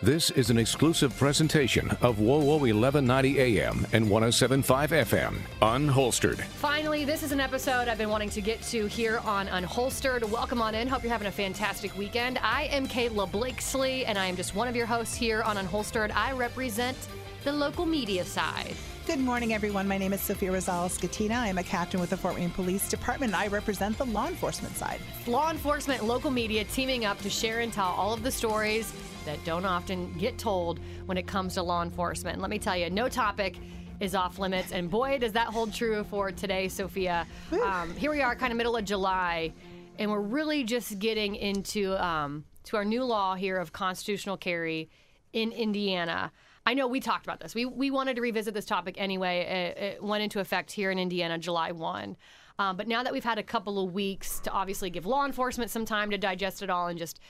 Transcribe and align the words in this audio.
This 0.00 0.30
is 0.30 0.48
an 0.48 0.58
exclusive 0.58 1.16
presentation 1.16 1.90
of 2.02 2.18
WOWO 2.18 2.60
1190 2.60 3.40
AM 3.40 3.84
and 3.92 4.08
1075 4.08 4.92
FM, 4.92 5.34
Unholstered. 5.60 6.38
Finally, 6.38 7.04
this 7.04 7.24
is 7.24 7.32
an 7.32 7.40
episode 7.40 7.88
I've 7.88 7.98
been 7.98 8.08
wanting 8.08 8.30
to 8.30 8.40
get 8.40 8.62
to 8.62 8.86
here 8.86 9.18
on 9.24 9.48
Unholstered. 9.48 10.22
Welcome 10.30 10.62
on 10.62 10.76
in. 10.76 10.86
Hope 10.86 11.02
you're 11.02 11.10
having 11.10 11.26
a 11.26 11.32
fantastic 11.32 11.98
weekend. 11.98 12.38
I 12.44 12.66
am 12.66 12.86
Kayla 12.86 13.28
Blakesley, 13.32 14.06
and 14.06 14.16
I 14.16 14.26
am 14.26 14.36
just 14.36 14.54
one 14.54 14.68
of 14.68 14.76
your 14.76 14.86
hosts 14.86 15.16
here 15.16 15.42
on 15.42 15.56
Unholstered. 15.56 16.14
I 16.14 16.30
represent 16.30 16.96
the 17.42 17.52
local 17.52 17.84
media 17.84 18.24
side. 18.24 18.76
Good 19.04 19.18
morning, 19.18 19.52
everyone. 19.52 19.88
My 19.88 19.98
name 19.98 20.12
is 20.12 20.20
Sophia 20.20 20.52
Rosales 20.52 20.96
Scatena. 20.96 21.40
I 21.40 21.48
am 21.48 21.58
a 21.58 21.64
captain 21.64 21.98
with 21.98 22.10
the 22.10 22.16
Fort 22.16 22.36
Wayne 22.36 22.50
Police 22.50 22.88
Department, 22.88 23.32
and 23.32 23.42
I 23.42 23.48
represent 23.48 23.98
the 23.98 24.06
law 24.06 24.28
enforcement 24.28 24.76
side. 24.76 25.00
Law 25.26 25.50
enforcement, 25.50 26.04
local 26.04 26.30
media 26.30 26.62
teaming 26.62 27.04
up 27.04 27.18
to 27.22 27.30
share 27.30 27.60
and 27.60 27.72
tell 27.72 27.88
all 27.88 28.12
of 28.12 28.22
the 28.22 28.30
stories 28.30 28.92
that 29.28 29.44
don't 29.44 29.66
often 29.66 30.10
get 30.14 30.38
told 30.38 30.80
when 31.04 31.18
it 31.18 31.26
comes 31.26 31.52
to 31.54 31.62
law 31.62 31.82
enforcement. 31.82 32.36
And 32.36 32.40
let 32.40 32.50
me 32.50 32.58
tell 32.58 32.74
you, 32.74 32.88
no 32.88 33.10
topic 33.10 33.58
is 34.00 34.14
off 34.14 34.38
limits. 34.38 34.72
And 34.72 34.90
boy, 34.90 35.18
does 35.18 35.32
that 35.32 35.48
hold 35.48 35.74
true 35.74 36.02
for 36.04 36.32
today, 36.32 36.68
Sophia. 36.68 37.26
Um, 37.62 37.94
here 37.94 38.10
we 38.10 38.22
are, 38.22 38.34
kind 38.34 38.52
of 38.52 38.56
middle 38.56 38.74
of 38.74 38.86
July, 38.86 39.52
and 39.98 40.10
we're 40.10 40.22
really 40.22 40.64
just 40.64 40.98
getting 40.98 41.36
into 41.36 42.02
um, 42.02 42.46
to 42.64 42.76
our 42.76 42.86
new 42.86 43.04
law 43.04 43.34
here 43.34 43.58
of 43.58 43.70
constitutional 43.70 44.38
carry 44.38 44.88
in 45.34 45.52
Indiana. 45.52 46.32
I 46.64 46.72
know 46.72 46.86
we 46.86 47.00
talked 47.00 47.26
about 47.26 47.40
this. 47.40 47.54
We, 47.54 47.66
we 47.66 47.90
wanted 47.90 48.16
to 48.16 48.22
revisit 48.22 48.54
this 48.54 48.64
topic 48.64 48.94
anyway. 48.96 49.74
It, 49.76 49.82
it 49.82 50.02
went 50.02 50.22
into 50.22 50.40
effect 50.40 50.72
here 50.72 50.90
in 50.90 50.98
Indiana 50.98 51.36
July 51.36 51.72
1. 51.72 52.16
Um, 52.58 52.76
but 52.78 52.88
now 52.88 53.02
that 53.02 53.12
we've 53.12 53.24
had 53.24 53.38
a 53.38 53.42
couple 53.42 53.78
of 53.84 53.92
weeks 53.92 54.40
to 54.40 54.50
obviously 54.50 54.88
give 54.88 55.04
law 55.04 55.26
enforcement 55.26 55.70
some 55.70 55.84
time 55.84 56.10
to 56.10 56.18
digest 56.18 56.62
it 56.62 56.70
all 56.70 56.88
and 56.88 56.98
just 56.98 57.20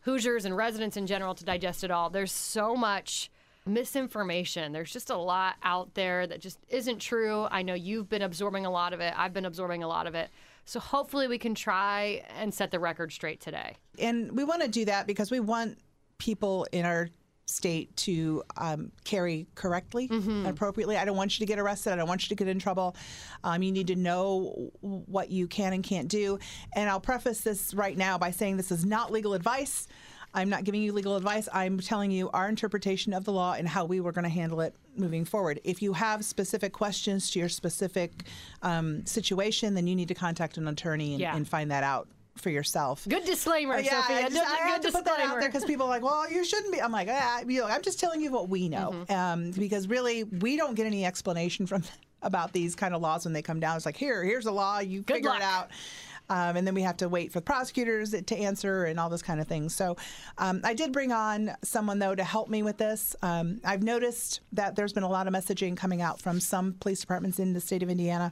Hoosiers 0.00 0.44
and 0.44 0.56
residents 0.56 0.96
in 0.96 1.06
general 1.06 1.34
to 1.34 1.44
digest 1.44 1.84
it 1.84 1.90
all. 1.90 2.10
There's 2.10 2.32
so 2.32 2.74
much 2.74 3.30
misinformation. 3.66 4.72
There's 4.72 4.92
just 4.92 5.10
a 5.10 5.16
lot 5.16 5.56
out 5.62 5.94
there 5.94 6.26
that 6.26 6.40
just 6.40 6.58
isn't 6.68 7.00
true. 7.00 7.46
I 7.50 7.62
know 7.62 7.74
you've 7.74 8.08
been 8.08 8.22
absorbing 8.22 8.66
a 8.66 8.70
lot 8.70 8.92
of 8.92 9.00
it. 9.00 9.12
I've 9.16 9.32
been 9.32 9.44
absorbing 9.44 9.82
a 9.82 9.88
lot 9.88 10.06
of 10.06 10.14
it. 10.14 10.30
So 10.64 10.80
hopefully 10.80 11.28
we 11.28 11.38
can 11.38 11.54
try 11.54 12.24
and 12.38 12.52
set 12.52 12.70
the 12.70 12.78
record 12.78 13.12
straight 13.12 13.40
today. 13.40 13.76
And 13.98 14.32
we 14.36 14.44
want 14.44 14.62
to 14.62 14.68
do 14.68 14.84
that 14.86 15.06
because 15.06 15.30
we 15.30 15.40
want 15.40 15.78
people 16.18 16.66
in 16.72 16.84
our 16.84 17.08
state 17.48 17.94
to 17.96 18.42
um, 18.56 18.92
carry 19.04 19.46
correctly 19.54 20.06
and 20.10 20.46
appropriately. 20.46 20.96
I 20.96 21.04
don't 21.04 21.16
want 21.16 21.38
you 21.38 21.46
to 21.46 21.48
get 21.48 21.58
arrested. 21.58 21.92
I 21.92 21.96
don't 21.96 22.08
want 22.08 22.22
you 22.24 22.28
to 22.28 22.34
get 22.34 22.46
in 22.48 22.58
trouble. 22.58 22.94
Um, 23.42 23.62
you 23.62 23.72
need 23.72 23.86
to 23.88 23.96
know 23.96 24.70
what 24.80 25.30
you 25.30 25.46
can 25.48 25.72
and 25.72 25.82
can't 25.82 26.08
do. 26.08 26.38
And 26.74 26.88
I'll 26.90 27.00
preface 27.00 27.40
this 27.40 27.72
right 27.74 27.96
now 27.96 28.18
by 28.18 28.30
saying 28.30 28.56
this 28.58 28.70
is 28.70 28.84
not 28.84 29.10
legal 29.10 29.34
advice. 29.34 29.88
I'm 30.34 30.50
not 30.50 30.64
giving 30.64 30.82
you 30.82 30.92
legal 30.92 31.16
advice. 31.16 31.48
I'm 31.54 31.78
telling 31.80 32.10
you 32.10 32.28
our 32.32 32.50
interpretation 32.50 33.14
of 33.14 33.24
the 33.24 33.32
law 33.32 33.54
and 33.54 33.66
how 33.66 33.86
we 33.86 34.00
were 34.00 34.12
going 34.12 34.24
to 34.24 34.28
handle 34.30 34.60
it 34.60 34.74
moving 34.94 35.24
forward. 35.24 35.58
If 35.64 35.80
you 35.80 35.94
have 35.94 36.22
specific 36.24 36.74
questions 36.74 37.30
to 37.30 37.38
your 37.38 37.48
specific 37.48 38.24
um, 38.62 39.06
situation, 39.06 39.74
then 39.74 39.86
you 39.86 39.96
need 39.96 40.08
to 40.08 40.14
contact 40.14 40.58
an 40.58 40.68
attorney 40.68 41.12
and, 41.12 41.20
Yeah. 41.22 41.34
and 41.34 41.48
find 41.48 41.70
that 41.70 41.82
out 41.82 42.08
for 42.40 42.50
yourself. 42.50 43.06
Good 43.08 43.24
disclaimer, 43.24 43.78
Yeah, 43.78 44.00
Sophia. 44.02 44.16
I, 44.16 44.28
just, 44.28 44.64
I 44.64 44.78
to 44.78 44.92
put 44.92 45.04
that 45.04 45.20
out 45.20 45.40
there 45.40 45.48
because 45.48 45.64
people 45.64 45.86
are 45.86 45.90
like, 45.90 46.02
well, 46.02 46.30
you 46.30 46.44
shouldn't 46.44 46.72
be. 46.72 46.80
I'm 46.80 46.92
like, 46.92 47.08
ah, 47.10 47.40
you 47.46 47.60
know, 47.60 47.66
I'm 47.66 47.82
just 47.82 47.98
telling 48.00 48.20
you 48.20 48.30
what 48.30 48.48
we 48.48 48.68
know, 48.68 48.90
Mm-hmm. 49.08 49.12
um, 49.12 49.50
because 49.52 49.88
really 49.88 50.24
we 50.24 50.56
don't 50.56 50.74
get 50.74 50.86
any 50.86 51.04
explanation 51.04 51.66
from 51.66 51.82
about 52.22 52.52
these 52.52 52.74
kind 52.74 52.94
of 52.94 53.00
laws 53.00 53.24
when 53.24 53.32
they 53.32 53.42
come 53.42 53.60
down. 53.60 53.76
It's 53.76 53.86
like, 53.86 53.96
here, 53.96 54.24
here's 54.24 54.46
a 54.46 54.52
law, 54.52 54.78
you 54.80 55.02
Good 55.02 55.14
figure 55.16 55.30
luck. 55.30 55.38
it 55.40 55.44
out. 55.44 55.70
Um, 56.30 56.56
and 56.56 56.66
then 56.66 56.74
we 56.74 56.82
have 56.82 56.98
to 56.98 57.08
wait 57.08 57.32
for 57.32 57.38
the 57.40 57.44
prosecutors 57.44 58.10
to 58.10 58.36
answer 58.36 58.84
and 58.84 59.00
all 59.00 59.08
those 59.08 59.22
kind 59.22 59.40
of 59.40 59.48
things. 59.48 59.74
So 59.74 59.96
um, 60.36 60.60
I 60.62 60.74
did 60.74 60.92
bring 60.92 61.10
on 61.10 61.52
someone, 61.64 61.98
though, 62.00 62.14
to 62.14 62.22
help 62.22 62.50
me 62.50 62.62
with 62.62 62.76
this. 62.76 63.16
Um, 63.22 63.62
I've 63.64 63.82
noticed 63.82 64.40
that 64.52 64.76
there's 64.76 64.92
been 64.92 65.04
a 65.04 65.08
lot 65.08 65.26
of 65.26 65.32
messaging 65.32 65.74
coming 65.74 66.02
out 66.02 66.20
from 66.20 66.38
some 66.38 66.74
police 66.80 67.00
departments 67.00 67.38
in 67.38 67.54
the 67.54 67.60
state 67.62 67.82
of 67.82 67.88
Indiana 67.88 68.30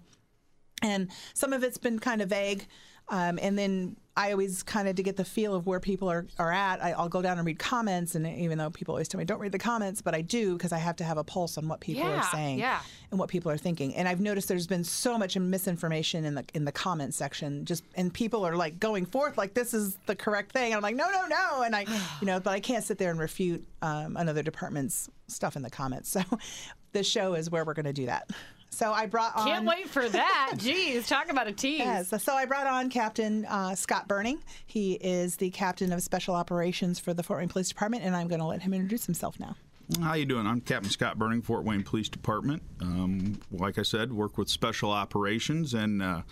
and 0.83 1.09
some 1.33 1.55
of 1.55 1.63
it's 1.65 1.79
been 1.79 1.99
kind 1.99 2.21
of 2.21 2.29
vague. 2.29 2.67
Um, 3.09 3.39
and 3.41 3.57
then 3.59 3.97
I 4.19 4.33
always 4.33 4.63
kind 4.63 4.89
of 4.89 4.97
to 4.97 5.03
get 5.03 5.17
the 5.17 5.25
feel 5.27 5.55
of 5.55 5.67
where 5.67 5.79
people 5.79 6.11
are, 6.11 6.27
are 6.39 6.51
at. 6.51 6.83
I, 6.83 6.93
I'll 6.93 7.09
go 7.11 7.21
down 7.21 7.37
and 7.37 7.47
read 7.47 7.59
comments, 7.59 8.15
and 8.15 8.27
even 8.27 8.57
though 8.57 8.71
people 8.71 8.95
always 8.95 9.09
tell 9.09 9.19
me 9.19 9.27
don't 9.27 9.39
read 9.41 9.53
the 9.53 9.59
comments, 9.59 10.01
but 10.01 10.15
I 10.15 10.23
do 10.23 10.55
because 10.55 10.73
I 10.73 10.79
have 10.79 10.97
to 10.97 11.05
have 11.05 11.19
a 11.19 11.23
pulse 11.23 11.59
on 11.59 11.69
what 11.69 11.81
people 11.81 12.03
Yeah, 12.03 12.21
are 12.21 12.23
saying 12.33 12.59
yeah. 12.59 12.81
and 13.11 13.21
what 13.21 13.29
people 13.29 13.53
are 13.53 13.59
thinking. 13.59 13.95
And 13.95 14.09
I've 14.09 14.21
noticed 14.21 14.49
there's 14.49 14.67
been 14.67 14.85
so 14.85 15.19
much 15.19 15.37
misinformation 15.37 16.25
in 16.25 16.35
the 16.35 16.45
in 16.55 16.65
the 16.65 16.73
comment 16.73 17.13
section. 17.15 17.65
Just 17.67 17.85
and 17.95 18.13
people 18.13 18.45
are 18.47 18.57
like 18.57 18.81
going 18.81 19.05
forth 19.05 19.37
like 19.37 19.53
this 19.55 19.75
is 19.75 19.99
the 20.07 20.17
correct 20.17 20.53
thing. 20.53 20.73
And 20.73 20.77
I'm 20.77 20.83
like 20.83 20.97
no 20.97 21.11
no 21.11 21.27
no. 21.27 21.63
And 21.63 21.77
I 21.77 21.83
you 22.21 22.27
know 22.27 22.41
but 22.41 22.51
I 22.53 22.61
can't 22.61 22.85
sit 22.85 22.97
there 22.99 23.11
and 23.11 23.21
refute 23.21 23.67
um, 23.83 24.17
another 24.17 24.43
department's 24.43 25.11
stuff 25.29 25.57
in 25.57 25.63
the 25.63 25.71
comments. 25.71 26.09
So 26.11 26.23
this 26.93 27.07
show 27.07 27.35
is 27.35 27.51
where 27.51 27.65
we're 27.67 27.75
going 27.75 27.85
to 27.85 27.93
do 27.93 28.07
that. 28.07 28.31
So 28.71 28.93
I 28.93 29.07
brought 29.07 29.35
on. 29.37 29.47
Can't 29.47 29.65
wait 29.65 29.89
for 29.89 30.09
that. 30.09 30.53
Jeez, 30.57 31.07
talk 31.09 31.31
about 31.31 31.47
a 31.47 31.53
tease. 31.53 31.79
Yes. 31.79 32.23
So 32.23 32.35
I 32.35 32.45
brought 32.45 32.67
on 32.67 32.91
Captain 32.91 33.45
uh, 33.47 33.75
Scott 33.75 34.07
Burning. 34.09 34.39
He 34.67 34.95
is 34.95 35.37
the 35.37 35.51
captain 35.51 35.93
of 35.93 36.03
special 36.03 36.35
operations 36.35 36.99
for 36.99 37.15
the 37.15 37.23
Fort 37.23 37.41
Wayne 37.41 37.49
Police 37.49 37.69
Department, 37.69 38.05
and 38.05 38.15
I'm 38.15 38.29
going 38.29 38.41
to 38.41 38.47
let 38.47 38.63
him 38.63 38.75
introduce 38.75 39.07
himself 39.07 39.41
now. 39.41 39.57
How 40.03 40.15
you 40.15 40.25
doing? 40.25 40.47
I'm 40.47 40.61
Captain 40.61 40.91
Scott 40.91 41.17
Burning, 41.17 41.43
Fort 41.43 41.65
Wayne 41.65 41.85
Police 41.85 42.09
Department. 42.09 42.63
Um, 42.81 43.41
like 43.53 43.79
I 43.79 43.83
said, 43.83 44.13
work 44.13 44.37
with 44.37 44.49
special 44.49 44.91
operations, 44.91 45.75
and 45.75 46.03
uh, 46.03 46.23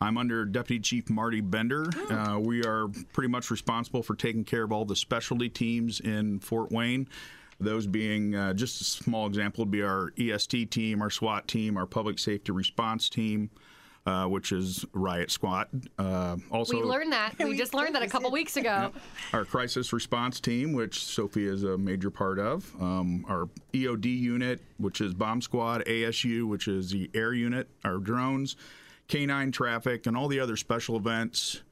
I'm 0.00 0.16
under 0.16 0.44
Deputy 0.44 0.80
Chief 0.80 1.10
Marty 1.10 1.40
Bender. 1.40 1.86
Uh, 2.08 2.38
we 2.38 2.62
are 2.64 2.88
pretty 3.12 3.28
much 3.28 3.50
responsible 3.50 4.02
for 4.04 4.14
taking 4.14 4.44
care 4.44 4.62
of 4.62 4.70
all 4.70 4.84
the 4.84 4.94
specialty 4.96 5.48
teams 5.48 5.98
in 5.98 6.38
Fort 6.38 6.70
Wayne. 6.70 7.08
Those 7.62 7.86
being 7.86 8.34
uh, 8.34 8.54
just 8.54 8.80
a 8.80 8.84
small 8.84 9.26
example 9.26 9.64
would 9.64 9.70
be 9.70 9.82
our 9.82 10.12
EST 10.18 10.70
team, 10.70 11.00
our 11.00 11.10
SWAT 11.10 11.46
team, 11.46 11.76
our 11.76 11.86
Public 11.86 12.18
Safety 12.18 12.50
Response 12.50 13.08
team, 13.08 13.50
uh, 14.04 14.26
which 14.26 14.50
is 14.50 14.84
Riot 14.92 15.30
Squad. 15.30 15.68
Uh, 15.96 16.36
also, 16.50 16.76
We 16.76 16.82
learned 16.82 17.12
that. 17.12 17.34
We 17.38 17.50
We 17.50 17.56
just 17.56 17.72
learned 17.72 17.94
that 17.94 18.02
a 18.02 18.08
couple 18.08 18.32
weeks 18.32 18.56
ago. 18.56 18.90
our 19.32 19.44
crisis 19.44 19.92
response 19.92 20.40
team, 20.40 20.72
which 20.72 21.04
Sophie 21.04 21.46
is 21.46 21.62
a 21.62 21.78
major 21.78 22.10
part 22.10 22.40
of, 22.40 22.74
um, 22.82 23.24
our 23.28 23.48
EOD 23.72 24.06
unit, 24.06 24.60
which 24.78 25.00
is 25.00 25.14
bomb 25.14 25.40
squad, 25.40 25.84
ASU, 25.86 26.48
which 26.48 26.66
is 26.66 26.90
the 26.90 27.08
air 27.14 27.32
unit, 27.32 27.68
our 27.84 27.98
drones, 27.98 28.56
K9 29.08 29.52
traffic, 29.52 30.06
and 30.06 30.16
all 30.16 30.26
the 30.26 30.40
other 30.40 30.56
special 30.56 30.96
events 30.96 31.62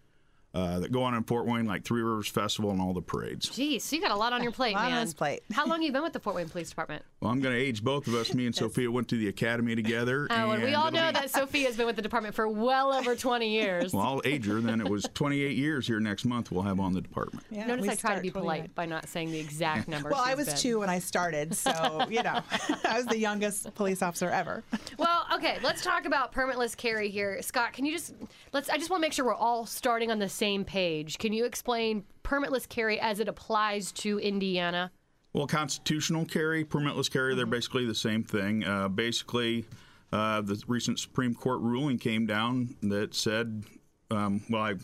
uh, 0.53 0.81
that 0.81 0.91
go 0.91 1.03
on 1.03 1.15
in 1.15 1.23
Fort 1.23 1.47
Wayne, 1.47 1.67
like 1.67 1.85
Three 1.85 2.03
Rivers 2.03 2.29
Festival 2.29 2.71
and 2.71 2.81
all 2.81 2.93
the 2.93 3.01
parades. 3.03 3.49
Jeez, 3.51 3.83
so 3.83 3.95
you 3.97 4.03
got 4.03 4.11
a 4.11 4.17
lot 4.17 4.33
on 4.33 4.43
your 4.43 4.53
plate, 4.53 4.75
lot 4.75 4.87
on 4.87 4.91
man. 4.93 5.01
his 5.03 5.15
plate. 5.15 5.43
How 5.53 5.67
long 5.67 5.83
you 5.83 5.93
been 5.93 6.03
with 6.03 6.13
the 6.13 6.21
Fort 6.21 6.37
Wayne 6.37 6.49
Police 6.49 6.69
Department? 6.71 7.05
Well, 7.21 7.31
I'm 7.31 7.41
going 7.41 7.55
to 7.55 7.61
age 7.61 7.85
both 7.85 8.07
of 8.07 8.15
us. 8.15 8.33
Me 8.33 8.47
and 8.47 8.55
Sophia 8.55 8.91
went 8.91 9.07
to 9.09 9.17
the 9.19 9.29
academy 9.29 9.77
together. 9.77 10.27
Oh, 10.31 10.53
and 10.53 10.63
we 10.63 10.73
all 10.73 10.91
know 10.91 11.09
be- 11.09 11.19
that 11.19 11.29
Sophia's 11.29 11.77
been 11.77 11.85
with 11.85 11.97
the 11.97 12.01
department 12.01 12.35
for 12.35 12.49
well 12.49 12.95
over 12.95 13.15
20 13.15 13.47
years. 13.47 13.93
Well, 13.93 14.03
I'll 14.03 14.23
age 14.25 14.47
her. 14.47 14.59
Then 14.59 14.81
it 14.81 14.89
was 14.89 15.07
28 15.13 15.55
years 15.55 15.87
here 15.87 16.01
next 16.01 16.25
month 16.25 16.51
we'll 16.51 16.63
have 16.63 16.81
on 16.81 16.95
the 16.95 17.01
department. 17.03 17.45
Yeah, 17.51 17.67
Notice 17.67 17.89
I 17.89 17.95
try 17.95 18.15
to 18.15 18.23
be 18.23 18.31
29. 18.31 18.33
polite 18.43 18.75
by 18.75 18.87
not 18.87 19.07
saying 19.07 19.33
the 19.33 19.39
exact 19.39 19.87
number. 19.87 20.09
Well, 20.09 20.23
I 20.25 20.35
was 20.35 20.47
been. 20.47 20.57
two 20.57 20.79
when 20.81 20.89
I 20.89 20.99
started, 20.99 21.55
so 21.55 22.07
you 22.09 22.23
know, 22.23 22.41
I 22.89 22.97
was 22.97 23.05
the 23.05 23.19
youngest 23.19 23.75
police 23.75 24.01
officer 24.01 24.31
ever. 24.31 24.65
Well, 24.97 25.27
okay, 25.35 25.57
let's 25.63 25.83
talk 25.83 26.05
about 26.05 26.33
permitless 26.33 26.77
carry 26.77 27.09
here. 27.11 27.41
Scott, 27.43 27.73
can 27.73 27.85
you 27.87 27.93
just 27.93 28.15
let's 28.53 28.69
I 28.69 28.77
just 28.77 28.91
want 28.91 29.01
to 29.01 29.07
make 29.07 29.13
sure 29.15 29.25
we're 29.25 29.35
all 29.35 29.65
starting 29.65 30.11
on 30.11 30.19
the 30.19 30.29
same 30.41 30.65
page. 30.65 31.19
Can 31.19 31.35
you 31.35 31.45
explain 31.45 32.03
permitless 32.25 32.67
carry 32.67 32.99
as 32.99 33.21
it 33.21 33.29
applies 33.29 33.93
to 33.93 34.19
Indiana? 34.19 34.91
Well, 35.35 35.47
constitutional 35.47 36.25
carry, 36.25 36.65
permitless 36.65 37.11
carry, 37.11 37.35
they're 37.35 37.45
basically 37.45 37.85
the 37.85 37.95
same 37.95 38.25
thing. 38.25 38.65
Uh, 38.65 38.89
basically, 38.89 39.67
uh, 40.13 40.41
the 40.41 40.61
recent 40.67 40.99
Supreme 40.99 41.35
Court 41.35 41.61
ruling 41.61 41.99
came 41.99 42.25
down 42.27 42.75
that 42.83 43.15
said, 43.15 43.65
um, 44.11 44.43
well, 44.49 44.63
I 44.63 44.75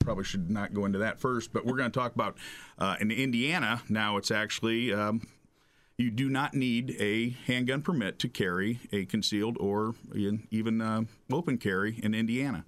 probably 0.00 0.24
should 0.24 0.50
not 0.50 0.74
go 0.74 0.84
into 0.84 0.98
that 0.98 1.20
first, 1.20 1.52
but 1.52 1.64
we're 1.64 1.76
going 1.76 1.90
to 1.90 1.98
talk 1.98 2.14
about 2.14 2.36
uh, 2.78 2.96
in 3.00 3.10
Indiana 3.12 3.82
now 3.88 4.16
it's 4.16 4.30
actually. 4.30 4.92
Um, 4.92 5.22
you 5.96 6.10
do 6.10 6.28
not 6.28 6.54
need 6.54 6.96
a 6.98 7.30
handgun 7.46 7.80
permit 7.80 8.18
to 8.18 8.28
carry 8.28 8.80
a 8.90 9.04
concealed 9.04 9.56
or 9.60 9.94
even 10.50 10.80
uh, 10.80 11.02
open 11.30 11.56
carry 11.56 12.00
in 12.02 12.16
Indiana. 12.16 12.64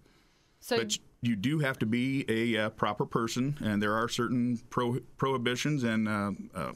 So 0.60 0.78
But 0.78 0.96
you 1.26 1.37
do 1.37 1.58
have 1.58 1.78
to 1.81 1.87
be 1.87 2.25
a 2.28 2.67
uh, 2.67 2.70
proper 2.70 3.05
person, 3.05 3.56
and 3.62 3.82
there 3.82 3.94
are 3.94 4.08
certain 4.08 4.61
pro- 4.70 5.00
prohibitions 5.17 5.82
and 5.82 6.08
uh, 6.08 6.31
uh, 6.55 6.73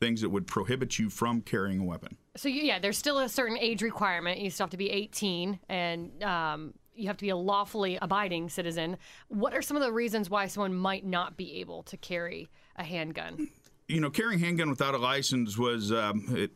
things 0.00 0.20
that 0.20 0.28
would 0.28 0.46
prohibit 0.46 0.98
you 0.98 1.10
from 1.10 1.40
carrying 1.40 1.80
a 1.80 1.84
weapon. 1.84 2.16
So 2.36 2.48
you, 2.48 2.62
yeah, 2.62 2.78
there's 2.78 2.98
still 2.98 3.18
a 3.18 3.28
certain 3.28 3.58
age 3.58 3.82
requirement. 3.82 4.40
You 4.40 4.50
still 4.50 4.64
have 4.64 4.70
to 4.70 4.76
be 4.76 4.90
18, 4.90 5.58
and 5.68 6.22
um, 6.22 6.74
you 6.94 7.06
have 7.06 7.16
to 7.16 7.24
be 7.24 7.30
a 7.30 7.36
lawfully 7.36 7.98
abiding 8.00 8.48
citizen. 8.48 8.96
What 9.28 9.54
are 9.54 9.62
some 9.62 9.76
of 9.76 9.82
the 9.82 9.92
reasons 9.92 10.30
why 10.30 10.46
someone 10.46 10.74
might 10.74 11.04
not 11.04 11.36
be 11.36 11.60
able 11.60 11.82
to 11.84 11.96
carry 11.96 12.48
a 12.76 12.84
handgun? 12.84 13.48
You 13.86 14.00
know, 14.00 14.10
carrying 14.10 14.40
a 14.40 14.44
handgun 14.44 14.70
without 14.70 14.94
a 14.94 14.98
license 14.98 15.58
was 15.58 15.92
um, 15.92 16.24
it, 16.30 16.52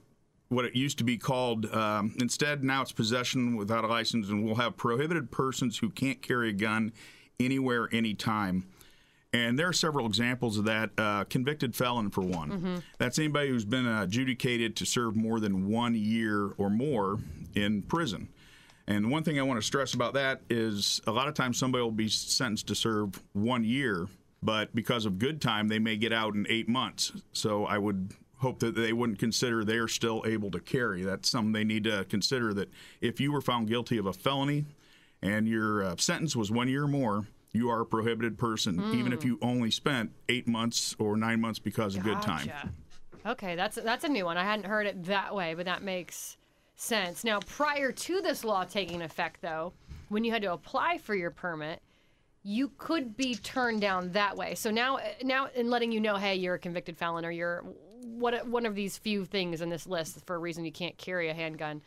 what 0.49 0.65
it 0.65 0.75
used 0.75 0.99
to 0.99 1.05
be 1.05 1.19
called. 1.19 1.67
Um, 1.75 2.15
instead, 2.21 2.65
now 2.65 2.83
it's 2.83 2.93
possession 2.93 3.57
without 3.57 3.85
a 3.85 3.87
license, 3.87 4.29
and 4.29 4.45
we'll 4.45 4.55
have 4.57 4.77
prohibited 4.77 5.31
persons 5.31 5.79
who 5.79 5.91
can't 5.91 6.23
carry 6.23 6.51
a 6.51 6.55
gun 6.55 6.93
anywhere, 7.41 7.89
anytime. 7.93 8.67
And 9.33 9.59
there 9.59 9.69
are 9.69 9.73
several 9.73 10.07
examples 10.07 10.57
of 10.59 10.65
that. 10.65 10.91
Uh, 10.97 11.25
convicted 11.25 11.77
felon, 11.77 12.11
for 12.11 12.23
one. 12.23 12.83
That's 12.99 13.19
anybody 13.19 13.51
who's 13.51 13.65
been 13.65 13.87
adjudicated 13.87 14.75
to 14.77 14.87
serve 14.87 15.15
more 15.17 15.39
than 15.39 15.69
one 15.69 15.95
year 15.95 16.53
or 16.57 16.71
more 16.71 17.19
in 17.55 17.83
prison. 17.83 18.29
And 18.87 19.11
one 19.11 19.23
thing 19.23 19.39
I 19.39 19.43
want 19.43 19.61
to 19.61 19.67
stress 19.67 19.93
about 19.93 20.15
that 20.15 20.41
is 20.49 21.03
a 21.07 21.13
lot 21.13 21.29
of 21.29 21.35
times 21.35 21.59
somebody 21.59 21.83
will 21.83 21.91
be 21.91 22.09
sentenced 22.09 22.69
to 22.69 22.75
serve 22.75 23.23
one 23.35 23.63
year, 23.63 24.07
but 24.43 24.75
because 24.75 25.05
of 25.05 25.19
good 25.19 25.43
time, 25.43 25.69
they 25.69 25.79
may 25.79 25.97
get 25.97 26.13
out 26.13 26.35
in 26.35 26.47
eight 26.49 26.69
months. 26.69 27.13
So 27.35 27.67
I 27.67 27.77
would 27.77 28.15
hope 28.39 28.61
that 28.61 28.75
they 28.77 28.95
wouldn't 28.95 29.19
consider 29.19 29.63
they're 29.63 29.89
still 29.89 30.23
able 30.27 30.51
to 30.53 30.61
carry. 30.61 31.03
That's 31.03 31.29
something 31.29 31.53
they 31.53 31.65
need 31.65 31.85
to 31.85 32.07
consider 32.09 32.55
that 32.55 32.71
if 33.03 33.21
you 33.21 33.31
were 33.31 33.43
found 33.43 33.69
guilty 33.69 33.99
of 33.99 34.07
a 34.07 34.13
felony 34.15 34.65
and 35.23 35.49
your 35.49 35.85
uh, 35.85 35.97
sentence 35.97 36.37
was 36.37 36.51
one 36.51 36.69
year 36.69 36.85
or 36.85 36.89
more, 36.89 37.27
you 37.53 37.71
are 37.71 37.81
a 37.81 37.87
prohibited 37.87 38.39
person, 38.39 38.95
even 38.95 39.13
if 39.13 39.25
you 39.25 39.39
only 39.41 39.71
spent 39.71 40.13
eight 40.29 40.47
months 40.47 40.95
or 40.99 41.17
nine 41.17 41.41
months 41.41 41.59
because 41.59 41.97
of 41.97 42.05
good 42.05 42.21
time. 42.23 42.51
Okay, 43.27 43.57
that's 43.57 43.77
that's 43.77 44.05
a 44.05 44.09
new 44.09 44.25
one. 44.25 44.37
I 44.37 44.45
hadn't 44.45 44.67
heard 44.67 44.87
it 44.87 45.05
that 45.05 45.35
way, 45.35 45.55
but 45.55 45.65
that 45.65 45.83
makes 45.83 46.37
sense. 46.77 47.25
Now, 47.25 47.41
prior 47.41 47.91
to 47.91 48.21
this 48.21 48.45
law 48.45 48.65
taking 48.65 49.03
effect, 49.03 49.43
though, 49.43 49.73
when 50.09 50.25
you 50.25 50.31
had 50.33 50.43
to 50.43 50.53
apply 50.53 50.99
for 50.99 51.15
your 51.15 51.31
permit, 51.31 51.83
you 52.43 52.71
could 52.79 53.17
be 53.17 53.35
turned 53.35 53.81
down 53.81 54.13
that 54.13 54.37
way. 54.37 54.55
So 54.55 54.71
now, 54.71 54.99
now, 55.23 55.49
in 55.55 55.69
letting 55.69 55.91
you 55.91 56.01
know, 56.01 56.17
hey, 56.17 56.37
you're 56.37 56.55
a 56.55 56.59
convicted 56.59 56.97
felon, 56.97 57.25
or 57.25 57.31
you're 57.31 57.65
what 58.05 58.47
one 58.47 58.65
of 58.67 58.75
these 58.75 58.97
few 58.97 59.25
things 59.25 59.61
in 59.61 59.69
this 59.69 59.87
list 59.87 60.25
for 60.25 60.37
a 60.37 60.39
reason 60.39 60.65
you 60.65 60.73
can't 60.73 60.97
carry 60.97 61.29
a 61.29 61.35
handgun. 61.35 61.83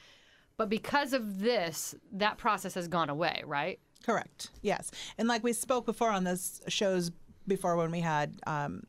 But 0.57 0.69
because 0.69 1.13
of 1.13 1.39
this, 1.39 1.95
that 2.13 2.37
process 2.37 2.73
has 2.75 2.87
gone 2.87 3.09
away, 3.09 3.43
right? 3.45 3.79
Correct. 4.05 4.49
Yes. 4.61 4.91
And 5.17 5.27
like 5.27 5.43
we 5.43 5.53
spoke 5.53 5.85
before 5.85 6.09
on 6.09 6.23
this 6.23 6.61
shows 6.67 7.11
before 7.47 7.75
when 7.75 7.91
we 7.91 7.99
had 7.99 8.39
um, 8.47 8.83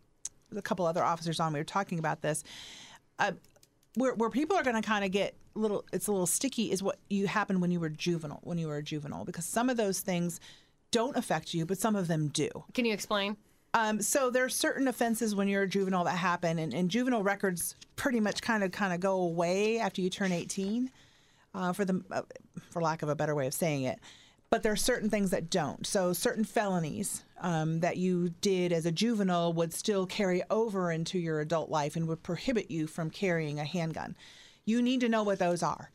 a 0.55 0.63
couple 0.63 0.87
other 0.87 1.03
officers 1.03 1.41
on, 1.41 1.53
we 1.53 1.61
were 1.61 1.65
talking 1.65 1.99
about 1.99 2.23
this. 2.23 2.45
Uh, 3.19 3.33
where, 3.95 4.15
where 4.15 4.31
people 4.31 4.57
are 4.57 4.63
going 4.63 4.81
to 4.81 4.87
kind 4.87 5.05
of 5.05 5.11
get 5.11 5.37
a 5.55 5.59
little, 5.59 5.85
it's 5.93 6.07
a 6.07 6.13
little 6.13 6.27
sticky 6.27 6.71
is 6.71 6.83
what 6.83 6.99
you 7.11 7.27
happened 7.27 7.61
when 7.61 7.71
you 7.71 7.81
were 7.81 7.91
juvenile, 7.91 8.41
when 8.43 8.59
you 8.59 8.69
were 8.69 8.79
a 8.79 8.83
juvenile, 8.83 9.25
because 9.25 9.45
some 9.45 9.69
of 9.69 9.77
those 9.77 10.01
things 10.01 10.41
don't 10.91 11.17
affect 11.17 11.53
you, 11.55 11.67
but 11.67 11.79
some 11.79 11.95
of 11.95 12.09
them 12.09 12.29
do. 12.29 12.49
Can 12.75 12.85
you 12.85 12.93
explain? 12.93 13.37
Um, 13.75 14.03
so 14.03 14.31
there 14.31 14.45
are 14.45 14.51
certain 14.51 14.87
offenses 14.89 15.35
when 15.35 15.49
you're 15.49 15.63
a 15.63 15.69
juvenile 15.69 16.05
that 16.05 16.17
happen, 16.17 16.59
and, 16.59 16.75
and 16.75 16.91
juvenile 16.91 17.23
records 17.23 17.75
pretty 17.97 18.21
much 18.21 18.43
kind 18.43 18.63
of 18.63 18.71
kind 18.71 18.93
of 18.93 19.01
go 19.01 19.15
away 19.21 19.79
after 19.79 20.03
you 20.03 20.11
turn 20.11 20.33
18, 20.33 20.91
uh, 21.55 21.73
for 21.73 21.85
the 21.85 22.03
uh, 22.11 22.23
for 22.71 22.83
lack 22.83 23.03
of 23.03 23.09
a 23.09 23.15
better 23.15 23.35
way 23.35 23.47
of 23.47 23.55
saying 23.55 23.83
it. 23.83 23.99
But 24.51 24.63
there 24.63 24.73
are 24.73 24.77
certain 24.77 25.09
things 25.09 25.31
that 25.31 25.49
don't. 25.49 25.87
So 25.87 26.13
certain 26.13 26.45
felonies 26.45 27.25
um, 27.41 27.81
that 27.81 27.97
you 27.97 28.35
did 28.43 28.71
as 28.71 28.85
a 28.85 28.93
juvenile 28.93 29.53
would 29.55 29.73
still 29.73 30.05
carry 30.05 30.43
over 30.51 30.93
into 30.93 31.19
your 31.19 31.41
adult 31.41 31.71
life 31.71 31.97
and 31.97 32.07
would 32.07 32.23
prohibit 32.23 32.71
you 32.71 32.87
from 32.87 33.09
carrying 33.09 33.59
a 33.59 33.65
handgun. 33.65 34.15
You 34.67 34.83
need 34.83 35.01
to 35.01 35.09
know 35.09 35.23
what 35.23 35.39
those 35.39 35.63
are. 35.63 35.91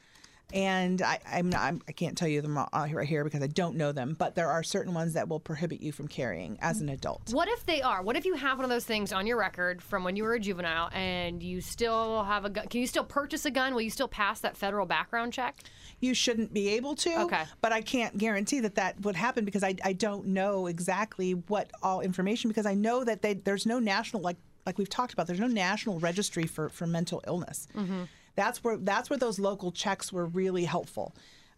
And 0.54 1.02
I, 1.02 1.20
I'm 1.30 1.50
not, 1.50 1.62
I'm, 1.62 1.82
I 1.88 1.92
can't 1.92 2.18
tell 2.18 2.28
you 2.28 2.42
them 2.42 2.58
all 2.58 2.68
right 2.74 3.08
here 3.08 3.24
because 3.24 3.42
I 3.42 3.48
don't 3.48 3.76
know 3.76 3.92
them, 3.92 4.16
but 4.18 4.36
there 4.36 4.50
are 4.50 4.64
certain 4.64 4.94
ones 4.94 5.14
that 5.14 5.28
will 5.28 5.40
prohibit 5.40 5.82
you 5.82 5.92
from 5.92 6.08
carrying 6.08 6.58
as 6.62 6.80
an 6.80 6.90
adult. 6.90 7.32
What 7.32 7.50
if 7.50 7.66
they 7.66 7.82
are? 7.82 8.02
What 8.02 8.16
if 8.16 8.26
you 8.26 8.36
have 8.36 8.58
one 8.58 8.64
of 8.64 8.70
those 8.70 8.86
things 8.86 9.12
on 9.12 9.28
your 9.28 9.38
record 9.38 9.82
from 9.82 10.04
when 10.04 10.16
you 10.16 10.24
were 10.24 10.36
a 10.36 10.40
juvenile 10.40 10.90
and 10.94 11.44
you 11.44 11.60
still 11.60 12.24
have 12.24 12.46
a 12.46 12.50
gun? 12.50 12.68
Can 12.68 12.82
you 12.82 12.88
still 12.88 13.04
purchase 13.04 13.46
a 13.46 13.52
gun? 13.52 13.74
Will 13.74 13.82
you 13.82 13.90
still 13.90 14.08
pass 14.08 14.40
that 14.40 14.56
federal 14.56 14.86
background 14.86 15.34
check? 15.34 15.56
you 16.00 16.14
shouldn't 16.14 16.54
be 16.54 16.70
able 16.70 16.96
to. 16.96 17.22
Okay. 17.22 17.44
But 17.62 17.72
I 17.72 17.82
can't 17.82 18.18
guarantee 18.18 18.60
that 18.62 18.76
that 18.76 19.02
would 19.02 19.16
happen 19.16 19.46
because 19.46 19.64
I, 19.64 19.76
I 19.84 19.94
don't 19.94 20.28
know 20.28 20.68
exactly 20.68 21.32
what 21.32 21.72
all 21.82 22.02
information 22.02 22.50
because 22.50 22.66
I 22.66 22.76
know 22.76 23.04
that 23.04 23.22
they, 23.22 23.34
there's 23.34 23.66
no 23.66 23.80
national 23.80 24.22
like 24.22 24.38
like 24.66 24.78
we've 24.78 24.90
talked 24.90 25.14
about 25.14 25.28
there's 25.28 25.40
no 25.40 25.48
national 25.48 25.98
registry 26.00 26.46
for, 26.46 26.68
for 26.68 26.86
mental 26.86 27.24
illness. 27.26 27.68
Mm-hmm. 27.74 28.04
That's 28.38 28.64
where 28.64 28.78
that's 28.78 29.10
where 29.10 29.20
those 29.20 29.40
local 29.40 29.74
checks 29.74 30.14
were 30.14 30.28
really 30.28 30.64
helpful. 30.64 31.14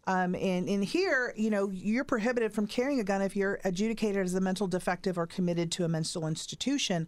Um, 0.08 0.34
and 0.34 0.68
in 0.68 0.82
here, 0.82 1.36
you 1.38 1.52
know, 1.52 1.70
you're 1.70 2.06
prohibited 2.06 2.54
from 2.54 2.66
carrying 2.66 3.00
a 3.00 3.04
gun 3.04 3.22
if 3.22 3.36
you're 3.36 3.60
adjudicated 3.64 4.26
as 4.26 4.34
a 4.34 4.42
mental 4.42 4.66
defective 4.66 5.20
or 5.20 5.28
committed 5.28 5.72
to 5.74 5.86
a 5.86 5.88
mental 5.88 6.26
institution. 6.26 7.08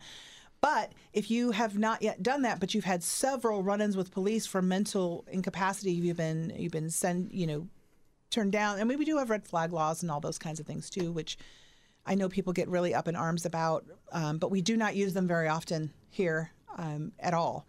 But 0.60 0.92
if 1.12 1.32
you 1.32 1.52
have 1.52 1.80
not 1.80 2.04
yet 2.04 2.22
done 2.22 2.44
that, 2.44 2.60
but 2.60 2.76
you've 2.76 2.84
had 2.84 3.02
several 3.02 3.64
run-ins 3.64 3.98
with 3.98 4.12
police 4.12 4.46
for 4.46 4.62
mental 4.62 5.26
incapacity, 5.32 5.94
you've 5.94 6.18
been 6.18 6.54
you've 6.56 6.72
been 6.72 6.92
sent, 6.92 7.34
you 7.34 7.48
know, 7.48 7.68
turned 8.30 8.52
down. 8.52 8.80
I 8.80 8.84
mean, 8.84 9.00
we 9.00 9.06
do 9.06 9.18
have 9.18 9.32
red 9.32 9.48
flag 9.48 9.74
laws 9.74 10.04
and 10.04 10.12
all 10.12 10.20
those 10.20 10.38
kinds 10.38 10.60
of 10.60 10.68
things 10.68 10.90
too, 10.90 11.12
which 11.12 11.38
I 12.06 12.14
know 12.16 12.30
people 12.30 12.54
get 12.54 12.68
really 12.68 12.94
up 12.94 13.08
in 13.08 13.16
arms 13.16 13.46
about, 13.46 13.86
um, 14.12 14.38
but 14.38 14.52
we 14.52 14.62
do 14.62 14.76
not 14.76 14.96
use 14.96 15.14
them 15.14 15.28
very 15.28 15.48
often 15.48 15.92
here 16.10 16.52
um, 16.78 17.14
at 17.20 17.34
all. 17.34 17.66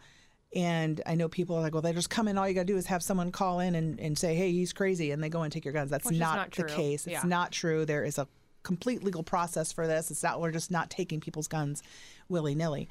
And 0.55 1.01
I 1.07 1.15
know 1.15 1.29
people 1.29 1.57
are 1.57 1.63
like, 1.63 1.73
well, 1.73 1.83
they 1.83 1.93
just 1.93 2.11
come 2.11 2.29
in. 2.29 2.37
All 2.37 2.47
you 2.47 2.55
got 2.55 2.63
to 2.63 2.67
do 2.67 2.77
is 2.77 2.87
have 2.87 3.03
someone 3.03 3.33
call 3.33 3.61
in 3.61 3.75
and, 3.75 3.99
and 3.99 4.19
say, 4.19 4.35
hey, 4.35 4.53
he's 4.53 4.73
crazy, 4.73 5.11
and 5.11 5.23
they 5.23 5.31
go 5.31 5.43
and 5.43 5.53
take 5.53 5.65
your 5.65 5.73
guns. 5.73 5.91
That's 5.91 6.05
Which 6.07 6.19
not, 6.19 6.37
not 6.37 6.51
the 6.53 6.65
case. 6.65 7.07
It's 7.07 7.13
Yeah. 7.13 7.23
not 7.25 7.53
true. 7.53 7.87
There 7.87 8.05
is 8.05 8.19
a 8.19 8.29
complete 8.63 9.03
legal 9.03 9.23
process 9.23 9.73
for 9.73 9.87
this. 9.87 10.11
It's 10.11 10.23
not 10.23 10.41
we're 10.41 10.53
just 10.53 10.71
not 10.71 10.91
taking 10.91 11.21
people's 11.21 11.49
guns 11.49 11.83
willy 12.29 12.55
nilly. 12.55 12.89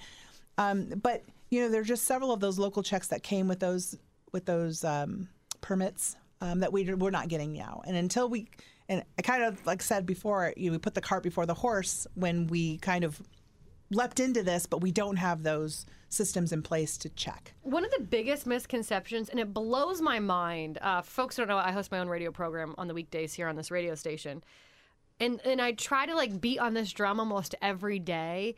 Um, 0.58 0.90
but 1.02 1.24
you 1.50 1.62
know, 1.62 1.70
there 1.70 1.82
are 1.82 1.86
just 1.86 2.06
several 2.06 2.32
of 2.32 2.40
those 2.40 2.58
local 2.58 2.84
checks 2.84 3.08
that 3.08 3.24
came 3.24 3.48
with 3.48 3.60
those 3.60 3.98
with 4.32 4.46
those 4.46 4.84
um, 4.84 5.28
permits 5.62 6.16
um, 6.42 6.60
that 6.60 6.74
we 6.74 6.94
we're 6.94 7.12
not 7.12 7.28
getting 7.28 7.54
now. 7.54 7.82
And 7.86 7.96
until 7.96 8.28
we, 8.30 8.50
and 8.90 9.04
I 9.18 9.22
kind 9.22 9.44
of 9.44 9.66
like 9.66 9.82
said 9.82 10.06
before, 10.06 10.54
you 10.58 10.70
know, 10.70 10.74
we 10.74 10.78
put 10.80 10.94
the 10.94 11.02
cart 11.02 11.24
before 11.24 11.46
the 11.46 11.54
horse 11.54 12.08
when 12.16 12.48
we 12.48 12.78
kind 12.80 13.04
of 13.04 13.22
leapt 13.92 14.20
into 14.20 14.42
this, 14.42 14.66
but 14.66 14.82
we 14.82 14.92
don't 14.92 15.18
have 15.18 15.44
those 15.44 15.86
systems 16.10 16.52
in 16.52 16.62
place 16.62 16.98
to 16.98 17.10
check. 17.10 17.54
One 17.62 17.86
of 17.86 17.92
the 17.92 18.04
biggest 18.04 18.46
misconceptions, 18.46 19.30
and 19.30 19.40
it 19.40 19.54
blows 19.54 20.02
my 20.02 20.20
mind. 20.20 20.78
Uh, 20.82 21.02
folks 21.02 21.36
don't 21.36 21.48
know 21.48 21.58
I 21.58 21.72
host 21.72 21.92
my 21.92 22.00
own 22.00 22.08
radio 22.08 22.32
program 22.32 22.76
on 22.78 22.88
the 22.88 22.94
weekdays 22.94 23.34
here 23.34 23.48
on 23.48 23.56
this 23.56 23.72
radio 23.72 23.96
station, 23.96 24.44
and 25.20 25.40
and 25.46 25.62
I 25.62 25.74
try 25.74 26.06
to 26.06 26.16
like 26.16 26.42
beat 26.42 26.60
on 26.60 26.74
this 26.74 26.92
drum 26.92 27.20
almost 27.20 27.56
every 27.62 28.00
day. 28.00 28.56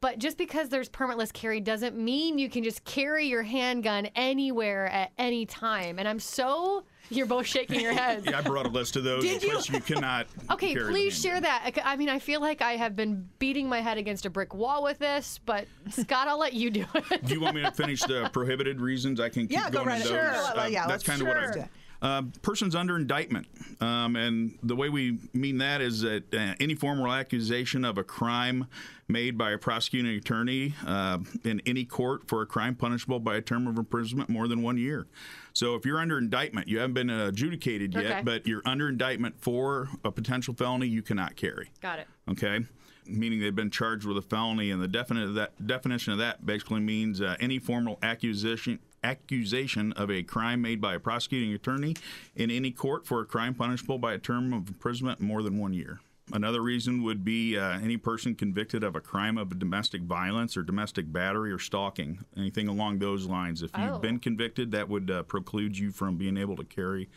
But 0.00 0.18
just 0.18 0.36
because 0.36 0.68
there's 0.68 0.88
permitless 0.90 1.32
carry 1.32 1.60
doesn't 1.60 1.96
mean 1.96 2.38
you 2.38 2.50
can 2.50 2.62
just 2.62 2.84
carry 2.84 3.26
your 3.26 3.42
handgun 3.42 4.06
anywhere 4.14 4.86
at 4.88 5.10
any 5.16 5.46
time. 5.46 5.98
And 5.98 6.06
I'm 6.06 6.18
so 6.20 6.84
you're 7.08 7.24
both 7.26 7.46
shaking 7.46 7.80
your 7.80 7.94
heads. 7.94 8.26
Yeah, 8.30 8.38
I 8.38 8.42
brought 8.42 8.66
a 8.66 8.68
list 8.68 8.96
of 8.96 9.04
those. 9.04 9.22
Did 9.22 9.42
you? 9.42 9.58
You 9.72 9.80
cannot. 9.80 10.26
Okay, 10.50 10.74
carry 10.74 10.90
please 10.92 11.18
share 11.18 11.40
that. 11.40 11.72
I 11.84 11.96
mean, 11.96 12.08
I 12.10 12.18
feel 12.18 12.40
like 12.40 12.60
I 12.62 12.72
have 12.72 12.94
been 12.94 13.28
beating 13.38 13.68
my 13.68 13.80
head 13.80 13.96
against 13.96 14.26
a 14.26 14.30
brick 14.30 14.54
wall 14.54 14.82
with 14.82 14.98
this, 14.98 15.40
but 15.46 15.66
Scott, 15.90 16.28
I'll 16.28 16.38
let 16.38 16.52
you 16.52 16.70
do 16.70 16.84
it. 17.10 17.24
Do 17.24 17.32
you 17.34 17.40
want 17.40 17.56
me 17.56 17.62
to 17.62 17.70
finish 17.70 18.02
the 18.02 18.28
prohibited 18.32 18.80
reasons? 18.80 19.18
I 19.18 19.28
can 19.30 19.42
keep 19.42 19.52
Yeah, 19.52 19.70
go 19.70 19.78
going 19.78 19.86
right 19.88 20.00
into 20.02 20.14
ahead. 20.14 20.34
those. 20.34 20.44
Sure. 20.46 20.54
Well, 20.56 20.64
uh, 20.64 20.68
yeah, 20.68 20.80
that's 20.86 20.90
let's- 20.90 21.04
kind 21.04 21.22
of 21.22 21.28
what 21.28 21.36
sure. 21.54 21.62
I. 21.62 21.68
Uh, 22.02 22.22
persons 22.42 22.74
under 22.74 22.96
indictment, 22.96 23.46
um, 23.80 24.16
and 24.16 24.58
the 24.62 24.76
way 24.76 24.88
we 24.90 25.18
mean 25.32 25.58
that 25.58 25.80
is 25.80 26.02
that 26.02 26.22
uh, 26.34 26.54
any 26.60 26.74
formal 26.74 27.10
accusation 27.10 27.84
of 27.86 27.96
a 27.96 28.04
crime 28.04 28.66
made 29.08 29.38
by 29.38 29.52
a 29.52 29.58
prosecuting 29.58 30.14
attorney 30.16 30.74
uh, 30.86 31.18
in 31.44 31.60
any 31.64 31.84
court 31.84 32.28
for 32.28 32.42
a 32.42 32.46
crime 32.46 32.74
punishable 32.74 33.18
by 33.18 33.36
a 33.36 33.40
term 33.40 33.66
of 33.66 33.78
imprisonment 33.78 34.28
more 34.28 34.46
than 34.46 34.62
one 34.62 34.76
year. 34.76 35.06
So 35.54 35.74
if 35.74 35.86
you're 35.86 35.98
under 35.98 36.18
indictment, 36.18 36.68
you 36.68 36.78
haven't 36.80 36.94
been 36.94 37.08
adjudicated 37.08 37.94
yet, 37.94 38.04
Okay. 38.04 38.22
but 38.22 38.46
you're 38.46 38.62
under 38.66 38.88
indictment 38.90 39.40
for 39.40 39.88
a 40.04 40.10
potential 40.12 40.52
felony, 40.52 40.88
you 40.88 41.00
cannot 41.02 41.34
carry 41.36 41.70
Got 41.80 42.00
it. 42.00 42.08
okay 42.30 42.60
meaning 43.08 43.38
they've 43.38 43.54
been 43.54 43.70
charged 43.70 44.04
with 44.04 44.16
a 44.16 44.22
felony 44.22 44.72
and 44.72 44.82
the 44.82 44.88
definite 44.88 45.28
that 45.34 45.64
definition 45.64 46.12
of 46.12 46.18
that 46.18 46.44
basically 46.44 46.80
means 46.80 47.20
uh, 47.20 47.36
any 47.38 47.56
formal 47.56 48.00
accusation 48.02 48.80
accusation 49.06 49.92
of 49.92 50.10
a 50.10 50.22
crime 50.22 50.60
made 50.60 50.80
by 50.80 50.94
a 50.94 51.00
prosecuting 51.00 51.52
attorney 51.54 51.94
in 52.34 52.50
any 52.50 52.70
court 52.70 53.06
for 53.06 53.20
a 53.20 53.24
crime 53.24 53.54
punishable 53.54 53.98
by 53.98 54.12
a 54.12 54.18
term 54.18 54.52
of 54.52 54.68
imprisonment 54.68 55.20
more 55.20 55.42
than 55.42 55.58
one 55.58 55.72
year 55.72 56.00
Another 56.32 56.60
reason 56.60 57.04
would 57.04 57.24
be 57.24 57.56
uh, 57.56 57.78
any 57.78 57.96
person 57.96 58.34
convicted 58.34 58.82
of 58.82 58.96
a 58.96 59.00
crime 59.00 59.38
of 59.38 59.56
domestic 59.60 60.02
violence 60.02 60.56
or 60.56 60.64
domestic 60.64 61.12
battery 61.12 61.52
or 61.52 61.58
stalking, 61.60 62.18
anything 62.36 62.66
along 62.66 62.98
those 62.98 63.26
lines. 63.26 63.62
If 63.62 63.70
you've 63.78 63.92
Oh. 63.92 63.98
been 64.00 64.18
convicted, 64.18 64.72
that 64.72 64.88
would 64.88 65.08
uh, 65.08 65.22
preclude 65.22 65.78
you 65.78 65.92
from 65.92 66.16
being 66.16 66.36
able 66.36 66.56
to 66.56 66.64
carry 66.64 67.08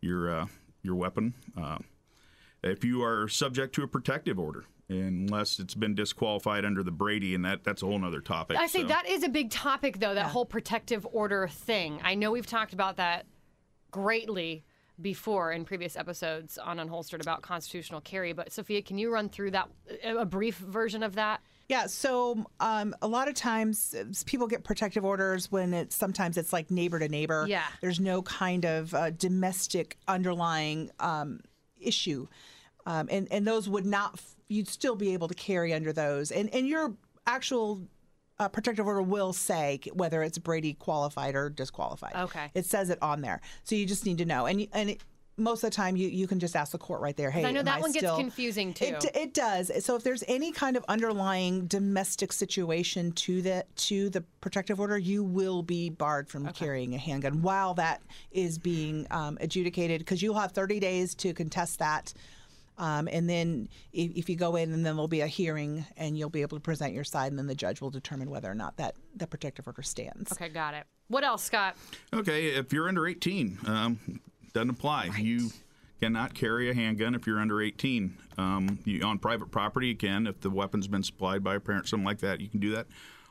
your 0.00 0.30
uh, 0.32 0.46
your 0.80 0.94
weapon. 0.94 1.34
Uh, 1.60 1.78
if 2.62 2.84
you 2.84 3.02
are 3.02 3.26
subject 3.26 3.74
to 3.74 3.82
a 3.82 3.88
protective 3.88 4.38
order, 4.38 4.64
unless 4.88 5.58
it's 5.58 5.74
been 5.74 5.94
disqualified 5.94 6.64
under 6.64 6.82
the 6.82 6.90
Brady, 6.90 7.34
and 7.34 7.44
that 7.44 7.64
that's 7.64 7.82
a 7.82 7.86
whole 7.86 8.04
other 8.04 8.20
topic. 8.20 8.56
I 8.58 8.66
say 8.66 8.82
So- 8.82 8.88
that 8.88 9.08
is 9.08 9.22
a 9.22 9.28
big 9.28 9.50
topic, 9.50 9.98
though, 10.00 10.14
that 10.14 10.26
whole 10.26 10.46
protective 10.46 11.06
order 11.10 11.48
thing. 11.48 12.00
I 12.02 12.14
know 12.14 12.30
we've 12.30 12.46
talked 12.46 12.72
about 12.72 12.96
that 12.96 13.26
greatly 13.90 14.64
before 15.00 15.52
in 15.52 15.64
previous 15.64 15.96
episodes 15.96 16.58
on 16.58 16.78
Unholstered 16.78 17.20
about 17.20 17.42
constitutional 17.42 18.00
carry. 18.00 18.32
But 18.32 18.52
Sophia, 18.52 18.82
can 18.82 18.98
you 18.98 19.10
run 19.12 19.28
through 19.28 19.52
that, 19.52 19.68
a 20.04 20.24
brief 20.24 20.56
version 20.58 21.02
of 21.02 21.14
that? 21.14 21.40
Yeah, 21.68 21.86
so 21.86 22.44
um, 22.60 22.94
a 23.00 23.08
lot 23.08 23.28
of 23.28 23.34
times 23.34 23.94
uh, 23.98 24.04
people 24.26 24.46
get 24.46 24.62
protective 24.64 25.04
orders 25.04 25.50
when 25.50 25.72
it's 25.72 25.96
sometimes 25.96 26.36
it's 26.36 26.52
like 26.52 26.70
neighbor 26.70 26.98
to 26.98 27.08
neighbor. 27.08 27.46
Yeah. 27.48 27.64
There's 27.80 28.00
no 28.00 28.22
kind 28.22 28.64
of 28.64 28.92
uh, 28.94 29.10
domestic 29.10 29.96
underlying 30.06 30.90
um, 31.00 31.40
issue. 31.80 32.26
Um, 32.86 33.08
and 33.10 33.28
and 33.30 33.46
those 33.46 33.68
would 33.68 33.86
not. 33.86 34.20
You'd 34.48 34.68
still 34.68 34.96
be 34.96 35.12
able 35.14 35.28
to 35.28 35.34
carry 35.34 35.72
under 35.72 35.92
those, 35.92 36.30
and 36.30 36.52
and 36.54 36.66
your 36.66 36.94
actual. 37.26 37.82
Uh, 38.38 38.48
protective 38.48 38.86
order 38.86 39.02
will 39.02 39.32
say 39.32 39.78
whether 39.92 40.20
it's 40.20 40.36
Brady 40.38 40.72
qualified 40.72 41.36
or 41.36 41.48
disqualified. 41.48 42.16
Okay. 42.16 42.50
it 42.54 42.64
says 42.64 42.90
it 42.90 42.98
on 43.00 43.20
there, 43.20 43.40
so 43.62 43.76
you 43.76 43.86
just 43.86 44.04
need 44.04 44.18
to 44.18 44.24
know. 44.24 44.46
And 44.46 44.66
and 44.72 44.90
it, 44.90 45.00
most 45.36 45.64
of 45.64 45.70
the 45.70 45.76
time, 45.76 45.96
you, 45.96 46.08
you 46.08 46.26
can 46.26 46.38
just 46.38 46.54
ask 46.54 46.72
the 46.72 46.78
court 46.78 47.00
right 47.00 47.16
there. 47.16 47.30
Hey, 47.30 47.44
I 47.44 47.50
know 47.50 47.62
that 47.62 47.80
one 47.80 47.92
gets 47.92 48.06
confusing, 48.16 48.74
too. 48.74 48.84
It, 48.84 49.04
it 49.14 49.34
does. 49.34 49.70
So 49.84 49.96
if 49.96 50.04
there's 50.04 50.22
any 50.28 50.52
kind 50.52 50.76
of 50.76 50.84
underlying 50.88 51.66
domestic 51.66 52.32
situation 52.32 53.12
to 53.12 53.40
the 53.40 53.64
to 53.76 54.10
the 54.10 54.22
protective 54.40 54.78
order, 54.78 54.98
you 54.98 55.24
will 55.24 55.62
be 55.62 55.88
barred 55.88 56.28
from 56.28 56.46
carrying 56.52 56.94
a 56.94 56.98
handgun 56.98 57.42
while 57.42 57.74
that 57.74 58.02
is 58.30 58.58
being 58.58 59.06
um, 59.10 59.38
adjudicated 59.40 60.00
because 60.00 60.22
you'll 60.22 60.38
have 60.38 60.52
30 60.52 60.80
days 60.80 61.14
to 61.16 61.32
contest 61.32 61.78
that. 61.78 62.12
Um, 62.82 63.08
and 63.12 63.30
then 63.30 63.68
if, 63.92 64.10
if 64.16 64.28
you 64.28 64.34
go 64.34 64.56
in, 64.56 64.72
and 64.72 64.84
then 64.84 64.96
there'll 64.96 65.06
be 65.06 65.20
a 65.20 65.28
hearing, 65.28 65.86
and 65.96 66.18
you'll 66.18 66.30
be 66.30 66.42
able 66.42 66.56
to 66.56 66.60
present 66.60 66.92
your 66.92 67.04
side, 67.04 67.30
and 67.30 67.38
then 67.38 67.46
the 67.46 67.54
judge 67.54 67.80
will 67.80 67.90
determine 67.90 68.28
whether 68.28 68.50
or 68.50 68.56
not 68.56 68.76
that 68.78 68.96
the 69.14 69.28
protective 69.28 69.68
order 69.68 69.82
stands. 69.82 70.32
Okay, 70.32 70.48
got 70.48 70.74
it. 70.74 70.84
What 71.06 71.22
else, 71.22 71.44
Scott? 71.44 71.76
Okay, 72.12 72.48
if 72.48 72.72
you're 72.72 72.88
under 72.88 73.06
18, 73.06 73.58
um, 73.66 74.20
doesn't 74.52 74.70
apply. 74.70 75.10
You 75.16 75.50
cannot 76.00 76.34
carry 76.34 76.70
a 76.70 76.74
handgun 76.74 77.14
if 77.14 77.24
you're 77.24 77.38
under 77.38 77.62
18. 77.62 78.16
Um, 78.36 78.80
you, 78.84 79.04
on 79.04 79.20
private 79.20 79.52
property, 79.52 79.86
you 79.86 79.96
can. 79.96 80.26
If 80.26 80.40
the 80.40 80.50
weapon's 80.50 80.88
been 80.88 81.04
supplied 81.04 81.44
by 81.44 81.54
a 81.54 81.60
parent, 81.60 81.86
something 81.86 82.04
like 82.04 82.18
that, 82.18 82.40
you 82.40 82.48
can 82.48 82.58
do 82.58 82.72
that 82.72 82.88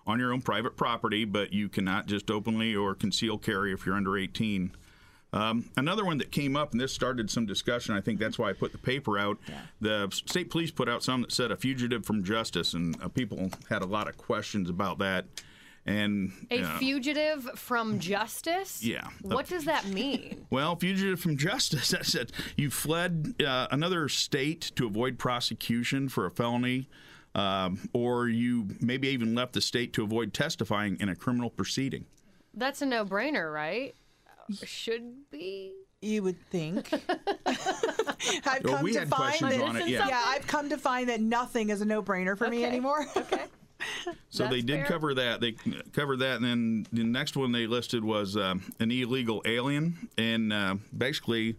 on 0.08 0.18
your 0.18 0.32
own 0.32 0.42
private 0.42 0.78
property, 0.78 1.26
but 1.26 1.52
you 1.52 1.68
cannot 1.68 2.08
just 2.08 2.32
openly 2.32 2.74
or 2.74 2.96
conceal 2.96 3.38
carry 3.38 3.74
if 3.74 3.86
you're 3.86 3.96
under 3.96 4.18
18. 4.18 4.72
Um, 5.34 5.70
another 5.78 6.04
one 6.04 6.18
that 6.18 6.32
came 6.32 6.58
up, 6.58 6.74
and 6.74 6.82
this 6.82 6.94
started 6.94 7.30
some 7.30 7.46
discussion. 7.46 7.96
I 7.96 8.02
think 8.02 8.20
that's 8.20 8.38
why 8.38 8.50
I 8.50 8.54
put 8.54 8.74
the 8.74 8.78
paper 8.78 9.18
out. 9.18 9.38
The 9.80 10.10
state 10.12 10.50
police 10.50 10.72
put 10.72 10.90
out 10.90 11.04
some 11.04 11.22
that 11.22 11.32
said 11.32 11.52
a 11.52 11.58
fugitive 11.58 12.06
from 12.06 12.24
justice, 12.24 12.74
and 12.74 13.02
uh, 13.02 13.08
people 13.08 13.50
had 13.70 13.82
a 13.82 13.86
lot 13.86 14.08
of 14.10 14.18
questions 14.18 14.70
about 14.70 15.00
that. 15.00 15.26
And 15.86 16.32
A 16.52 16.62
uh, 16.62 16.78
fugitive 16.78 17.44
from 17.56 18.00
justice? 18.00 18.84
Yeah. 18.84 19.08
What 19.22 19.48
does 19.48 19.66
that 19.66 19.88
mean? 19.88 20.46
well, 20.52 20.76
fugitive 20.76 21.20
from 21.20 21.38
justice. 21.38 21.90
That's 21.92 22.14
it. 22.14 22.32
You 22.56 22.70
fled 22.70 23.36
uh, 23.44 23.68
another 23.72 24.08
state 24.10 24.72
to 24.76 24.86
avoid 24.86 25.18
prosecution 25.18 26.08
for 26.10 26.26
a 26.26 26.32
felony, 26.32 26.88
um, 27.34 27.90
or 27.94 28.28
you 28.28 28.68
maybe 28.80 29.08
even 29.08 29.34
left 29.34 29.54
the 29.54 29.62
state 29.62 29.94
to 29.94 30.04
avoid 30.04 30.34
testifying 30.34 30.98
in 31.00 31.10
a 31.10 31.16
criminal 31.16 31.50
proceeding. 31.50 32.06
That's 32.54 32.82
a 32.82 32.86
no 32.86 33.06
brainer, 33.06 33.52
right? 33.52 33.96
Should 34.64 35.30
be. 35.32 35.74
You 36.02 36.24
would 36.24 36.38
think. 36.50 36.92
I've 37.46 38.64
Well, 38.64 38.76
come 38.76 38.84
we 38.84 38.94
to 38.94 39.00
had 39.00 39.10
find 39.10 39.22
questions 39.40 39.52
that, 39.58 39.62
on 39.62 39.76
it, 39.78 39.88
yeah. 39.88 40.08
yeah, 40.08 40.24
I've 40.26 40.48
come 40.48 40.70
to 40.70 40.78
find 40.78 41.10
that 41.10 41.22
nothing 41.22 41.70
is 41.70 41.82
a 41.82 41.86
no-brainer 41.86 42.38
for 42.38 42.48
me 42.48 42.58
Okay. 42.60 42.66
anymore. 42.68 43.06
Okay. 43.16 43.46
So 44.30 44.44
they 44.48 44.58
That's 44.62 44.64
did 44.66 44.78
fair. 44.82 44.86
cover 44.86 45.14
that. 45.16 45.42
They 45.42 45.54
covered 45.94 46.18
that, 46.18 46.36
and 46.36 46.46
then 46.46 46.86
the 46.94 47.04
next 47.04 47.36
one 47.36 47.52
they 47.52 47.66
listed 47.66 48.04
was 48.04 48.38
um, 48.38 48.62
an 48.80 48.92
illegal 48.92 49.42
alien, 49.46 50.08
and 50.18 50.54
uh, 50.54 50.76
basically. 50.96 51.56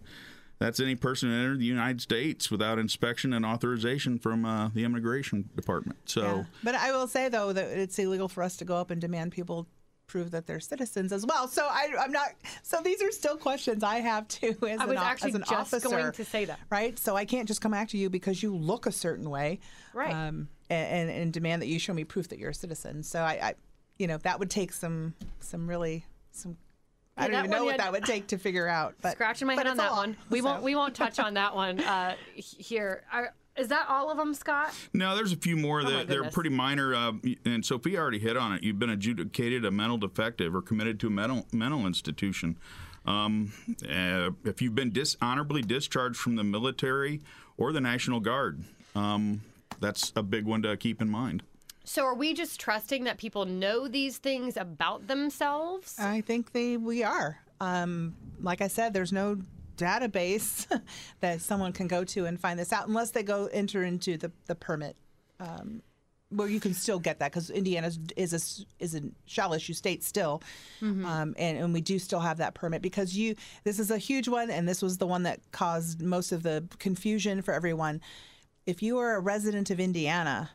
That's 0.59 0.79
any 0.79 0.95
person 0.95 1.27
who 1.29 1.35
entered 1.35 1.59
the 1.59 1.65
United 1.65 1.99
States 1.99 2.49
without 2.49 2.79
inspection 2.79 3.33
and 3.33 3.45
authorization 3.45 4.17
from 4.17 4.45
uh, 4.45 4.69
the 4.69 4.85
immigration 4.85 5.49
department. 5.57 5.97
So, 6.05 6.21
Yeah. 6.21 6.43
But 6.63 6.75
I 6.75 6.93
will 6.93 7.07
say 7.07 7.27
though 7.27 7.51
that 7.51 7.65
it's 7.77 7.99
illegal 7.99 8.29
for 8.29 8.41
us 8.43 8.55
to 8.57 8.63
go 8.65 8.77
up 8.77 8.89
and 8.89 9.01
demand 9.01 9.33
people 9.33 9.67
prove 10.07 10.31
that 10.31 10.45
they're 10.45 10.59
citizens 10.59 11.11
as 11.11 11.25
well. 11.25 11.47
So 11.47 11.63
I, 11.63 11.89
I'm 11.99 12.11
not. 12.11 12.29
So 12.61 12.81
these 12.81 13.01
are 13.01 13.11
still 13.11 13.37
questions 13.37 13.83
I 13.83 13.97
have 13.97 14.27
too 14.27 14.55
as 14.67 14.79
I 14.79 14.85
was 14.85 14.97
o- 14.97 15.01
actually 15.01 15.29
as 15.29 15.35
an 15.35 15.41
just 15.41 15.73
officer. 15.73 15.89
going 15.89 16.11
to 16.11 16.25
say 16.25 16.45
that. 16.45 16.59
Right. 16.69 16.97
So 16.99 17.15
I 17.15 17.25
can't 17.25 17.47
just 17.47 17.61
come 17.61 17.73
after 17.73 17.97
you 17.97 18.09
because 18.09 18.43
you 18.43 18.55
look 18.55 18.85
a 18.85 18.91
certain 18.91 19.29
way. 19.29 19.59
Right. 19.93 20.13
Um, 20.13 20.49
and, 20.69 21.09
and, 21.09 21.09
and 21.09 21.33
demand 21.33 21.61
that 21.61 21.67
you 21.67 21.79
show 21.79 21.93
me 21.93 22.03
proof 22.03 22.29
that 22.29 22.39
you're 22.39 22.51
a 22.51 22.53
citizen. 22.53 23.03
So 23.03 23.21
I, 23.21 23.31
I 23.31 23.55
you 23.97 24.07
know, 24.07 24.17
that 24.17 24.39
would 24.39 24.49
take 24.49 24.73
some 24.73 25.13
some 25.39 25.67
really 25.67 26.05
some. 26.31 26.57
I 27.15 27.27
don't 27.27 27.37
even 27.39 27.51
know 27.51 27.63
what 27.63 27.77
that 27.77 27.91
would 27.91 28.05
take 28.05 28.27
to 28.27 28.39
figure 28.39 28.67
out. 28.67 28.95
But 29.01 29.11
Scratching 29.13 29.47
my 29.47 29.53
head 29.53 29.67
on 29.67 29.77
that 29.77 29.91
one. 29.91 30.17
We 30.31 30.41
won't. 30.41 30.63
We 30.63 30.73
won't 30.73 30.95
touch 30.95 31.19
on 31.19 31.35
that 31.35 31.55
one 31.55 31.79
uh, 31.79 32.15
here. 32.35 33.03
Is 33.57 33.67
that 33.67 33.87
all 33.89 34.09
of 34.09 34.17
them, 34.17 34.33
Scott? 34.33 34.73
No, 34.93 35.15
there's 35.15 35.31
a 35.31 35.37
few 35.37 35.55
more 35.55 35.81
Oh 35.81 35.89
that 35.89 36.07
they're 36.07 36.29
pretty 36.29 36.49
minor. 36.49 36.95
Uh, 36.95 37.13
and 37.45 37.65
Sophie 37.65 37.97
already 37.97 38.19
hit 38.19 38.35
on 38.37 38.53
it. 38.53 38.63
You've 38.63 38.79
been 38.79 38.89
adjudicated 38.89 39.65
a 39.65 39.71
mental 39.71 39.97
defective 39.97 40.55
or 40.55 40.61
committed 40.61 40.99
to 41.01 41.07
a 41.07 41.11
mental 41.11 41.45
mental 41.51 41.85
institution. 41.85 42.57
Um, 43.05 43.51
uh, 43.83 44.31
if 44.45 44.61
you've 44.61 44.75
been 44.75 44.91
dishonorably 44.91 45.61
discharged 45.61 46.17
from 46.17 46.35
the 46.35 46.43
military 46.43 47.21
or 47.57 47.73
the 47.73 47.81
National 47.81 48.19
Guard, 48.19 48.63
um, 48.95 49.41
that's 49.79 50.13
a 50.15 50.23
big 50.23 50.45
one 50.45 50.61
to 50.63 50.77
keep 50.77 51.01
in 51.01 51.09
mind. 51.09 51.43
So 51.83 52.05
are 52.05 52.15
we 52.15 52.33
just 52.33 52.59
trusting 52.61 53.03
that 53.03 53.17
people 53.17 53.45
know 53.45 53.89
these 53.89 54.17
things 54.17 54.55
about 54.55 55.07
themselves? 55.07 55.99
I 55.99 56.21
think 56.21 56.53
they 56.53 56.77
we 56.77 57.03
are. 57.03 57.39
Um, 57.59 58.15
like 58.41 58.61
I 58.61 58.67
said, 58.67 58.93
there's 58.93 59.11
no 59.11 59.37
database 59.77 60.67
that 61.19 61.41
someone 61.41 61.73
can 61.73 61.87
go 61.87 62.03
to 62.03 62.25
and 62.25 62.39
find 62.39 62.59
this 62.59 62.73
out 62.73 62.87
unless 62.87 63.11
they 63.11 63.23
go 63.23 63.47
enter 63.51 63.83
into 63.83 64.17
the 64.17 64.31
the 64.47 64.55
permit. 64.55 64.95
Um, 65.39 65.81
where 66.29 66.47
you 66.47 66.59
can 66.59 66.73
still 66.73 66.97
get 66.99 67.19
that 67.19 67.31
because 67.31 67.49
Indiana 67.49 67.91
is 68.17 68.33
a 68.33 68.83
is 68.83 68.95
a 68.95 69.01
shall 69.25 69.53
issue 69.53 69.73
state 69.73 70.03
still, 70.03 70.41
um, 71.05 71.35
and 71.37 71.57
and 71.57 71.73
we 71.73 71.81
do 71.81 71.99
still 71.99 72.19
have 72.19 72.37
that 72.37 72.55
permit 72.55 72.81
because 72.81 73.15
you 73.15 73.35
this 73.63 73.79
is 73.79 73.91
a 73.91 73.97
huge 73.97 74.27
one 74.27 74.49
and 74.49 74.67
this 74.67 74.81
was 74.81 74.97
the 74.97 75.07
one 75.07 75.23
that 75.23 75.39
caused 75.51 76.01
most 76.01 76.31
of 76.31 76.43
the 76.43 76.63
confusion 76.79 77.41
for 77.41 77.53
everyone. 77.53 78.01
If 78.65 78.81
you 78.81 78.97
are 78.97 79.15
a 79.15 79.19
resident 79.19 79.69
of 79.69 79.79
Indiana 79.79 80.49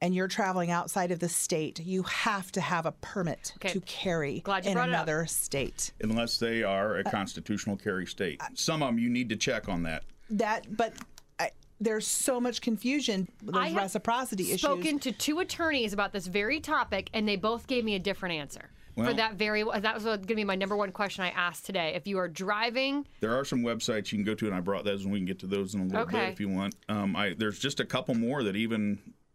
and 0.00 0.14
you're 0.14 0.28
traveling 0.28 0.70
outside 0.70 1.10
of 1.10 1.20
the 1.20 1.28
state, 1.28 1.80
you 1.80 2.02
have 2.02 2.52
to 2.52 2.60
have 2.60 2.86
a 2.86 2.92
permit 2.92 3.52
Okay. 3.56 3.70
to 3.70 3.80
carry 3.80 4.40
Glad 4.40 4.66
in 4.66 4.74
brought 4.74 4.88
it 4.88 4.94
up. 4.94 5.06
another 5.06 5.26
state. 5.26 5.92
Unless 6.02 6.38
they 6.38 6.62
are 6.62 6.96
a 6.98 7.04
constitutional 7.04 7.76
carry 7.76 8.06
state. 8.06 8.40
Uh, 8.42 8.46
some 8.54 8.82
of 8.82 8.88
them 8.88 8.98
you 8.98 9.08
need 9.08 9.28
to 9.30 9.36
check 9.36 9.68
on 9.68 9.82
that. 9.84 10.04
That, 10.30 10.76
but 10.76 10.92
I, 11.38 11.50
there's 11.80 12.06
so 12.06 12.40
much 12.40 12.60
confusion. 12.60 13.28
I 13.42 13.52
There's 13.52 13.72
have 13.72 13.82
reciprocity 13.84 14.44
issues. 14.48 14.60
spoken 14.60 14.98
to 15.00 15.12
two 15.12 15.38
attorneys 15.38 15.92
about 15.92 16.12
this 16.12 16.26
very 16.26 16.60
topic, 16.60 17.08
and 17.14 17.26
they 17.26 17.36
both 17.36 17.66
gave 17.66 17.84
me 17.84 17.94
a 17.94 17.98
different 18.00 18.34
answer. 18.34 18.70
for 18.96 19.12
that 19.12 19.34
very, 19.34 19.62
uh, 19.62 19.78
that 19.78 19.94
was 19.94 20.04
going 20.04 20.20
to 20.26 20.34
be 20.34 20.42
my 20.44 20.54
number 20.56 20.74
one 20.74 20.90
question 20.90 21.22
I 21.22 21.28
asked 21.28 21.66
today. 21.66 21.92
If 21.94 22.06
you 22.06 22.16
are 22.18 22.28
driving, 22.28 23.06
There 23.20 23.34
are 23.38 23.44
some 23.44 23.60
websites 23.60 24.10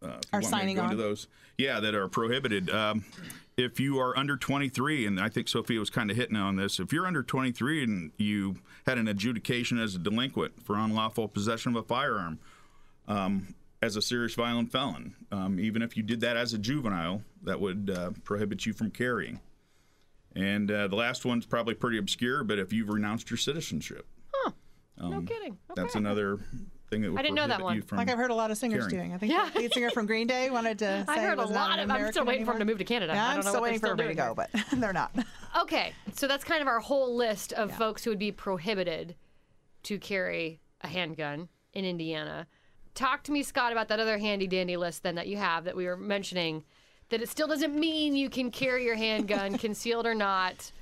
you 0.02 0.08
can 0.08 0.14
go 0.14 0.20
to, 0.20 0.28
and 0.32 0.32
I 0.32 0.32
brought 0.32 0.32
those, 0.32 0.32
and 0.32 0.32
we 0.32 0.34
can 0.34 0.36
get 0.36 0.36
to 0.36 0.36
those 0.36 0.36
in 0.36 0.36
a 0.36 0.36
little 0.36 0.36
Okay. 0.36 0.36
bit 0.36 0.36
if 0.36 0.36
you 0.36 0.36
want. 0.36 0.36
Um, 0.36 0.36
I, 0.36 0.36
there's 0.36 0.36
just 0.36 0.36
a 0.36 0.36
couple 0.36 0.36
more 0.36 0.36
that 0.36 0.36
even 0.36 0.36
uh, 0.36 0.36
Are 0.36 0.40
to 0.40 0.46
signing 0.46 0.78
on? 0.80 0.96
those. 0.96 1.26
Yeah, 1.58 1.80
that 1.80 1.94
are 1.94 2.08
prohibited. 2.08 2.70
Um, 2.70 3.04
if 3.56 3.78
you 3.78 3.98
are 3.98 4.16
under 4.18 4.36
23, 4.36 5.06
and 5.06 5.20
I 5.20 5.28
think 5.28 5.48
Sophia 5.48 5.78
was 5.78 5.90
kind 5.90 6.10
of 6.10 6.16
hitting 6.16 6.36
on 6.36 6.56
this, 6.56 6.80
if 6.80 6.92
you're 6.92 7.06
under 7.06 7.22
23 7.22 7.84
and 7.84 8.10
you 8.16 8.56
had 8.86 8.98
an 8.98 9.06
adjudication 9.08 9.78
as 9.78 9.94
a 9.94 9.98
delinquent 9.98 10.64
for 10.64 10.76
unlawful 10.76 11.28
possession 11.28 11.76
of 11.76 11.84
a 11.84 11.86
firearm, 11.86 12.38
um, 13.06 13.54
as 13.82 13.96
a 13.96 14.02
serious 14.02 14.34
violent 14.34 14.70
felon, 14.72 15.14
um, 15.30 15.58
even 15.60 15.82
if 15.82 15.96
you 15.96 16.02
did 16.02 16.20
that 16.20 16.36
as 16.36 16.54
a 16.54 16.58
juvenile, 16.58 17.22
that 17.42 17.60
would 17.60 17.90
uh, 17.94 18.10
prohibit 18.24 18.64
you 18.64 18.72
from 18.72 18.90
carrying. 18.90 19.40
And 20.34 20.70
uh, 20.70 20.88
the 20.88 20.96
last 20.96 21.24
one's 21.26 21.44
probably 21.44 21.74
pretty 21.74 21.98
obscure, 21.98 22.42
but 22.44 22.58
if 22.58 22.72
you've 22.72 22.88
renounced 22.88 23.28
your 23.30 23.36
citizenship, 23.38 24.06
Huh. 24.32 24.52
no 24.98 25.20
kidding. 25.22 25.52
Um, 25.68 25.74
that's 25.74 25.94
another 25.94 26.38
thing 26.92 27.02
that 27.02 27.10
would 27.10 27.18
I 27.18 27.22
didn't 27.22 27.34
know 27.36 27.46
that 27.48 27.62
one. 27.62 27.82
like 27.92 28.08
I've 28.10 28.18
heard 28.18 28.30
a 28.30 28.34
lot 28.34 28.50
of 28.50 28.58
singers 28.58 28.86
Caring. 28.86 28.96
doing. 29.08 29.14
I 29.14 29.18
think 29.18 29.32
Yeah. 29.32 29.48
the 29.52 29.60
lead 29.60 29.72
singer 29.74 29.90
from 29.90 30.06
Green 30.06 30.26
Day 30.26 30.50
wanted 30.50 30.78
to 30.80 31.04
say 31.08 31.12
I 31.12 31.18
heard 31.20 31.38
a 31.38 31.44
lot 31.46 31.78
an 31.78 31.84
of. 31.84 31.90
I'm 31.90 31.96
still 32.12 32.22
American 32.22 32.26
waiting 32.26 32.44
for 32.44 32.52
them 32.52 32.58
to 32.60 32.64
move 32.66 32.78
to 32.78 32.84
Canada. 32.84 33.14
Yeah, 33.14 33.24
I 33.26 33.28
I'm 33.30 33.36
don't 33.36 33.44
know 33.46 33.50
still 33.50 33.60
what 33.62 33.66
they're 33.66 33.72
waiting 33.72 33.80
for 33.80 33.86
still 33.86 33.92
everybody 34.00 34.14
to 34.14 34.54
go, 34.60 34.66
but 34.70 34.80
they're 34.80 34.92
not. 34.92 35.14
Okay, 35.62 35.92
so 36.14 36.28
that's 36.28 36.44
kind 36.44 36.60
of 36.62 36.68
our 36.68 36.80
whole 36.80 37.16
list 37.16 37.52
of 37.54 37.72
folks 37.76 38.04
who 38.04 38.10
would 38.10 38.18
be 38.18 38.30
prohibited 38.32 39.16
to 39.84 39.98
carry 39.98 40.60
a 40.82 40.88
handgun 40.88 41.48
in 41.72 41.84
Indiana. 41.84 42.46
Talk 42.94 43.22
to 43.24 43.32
me, 43.32 43.42
Scott, 43.42 43.72
about 43.72 43.88
that 43.88 44.00
other 44.00 44.18
handy 44.18 44.46
dandy 44.46 44.76
list 44.76 45.02
then 45.02 45.14
that 45.14 45.26
you 45.26 45.38
have 45.38 45.64
that 45.64 45.74
we 45.74 45.86
were 45.86 45.96
mentioning. 45.96 46.62
That 47.08 47.20
it 47.22 47.28
still 47.28 47.48
doesn't 47.48 47.74
mean 47.74 48.14
you 48.14 48.28
can 48.30 48.50
carry 48.50 48.84
your 48.84 48.94
handgun, 48.96 49.56
concealed 49.58 50.06
or 50.06 50.14
not, 50.14 50.72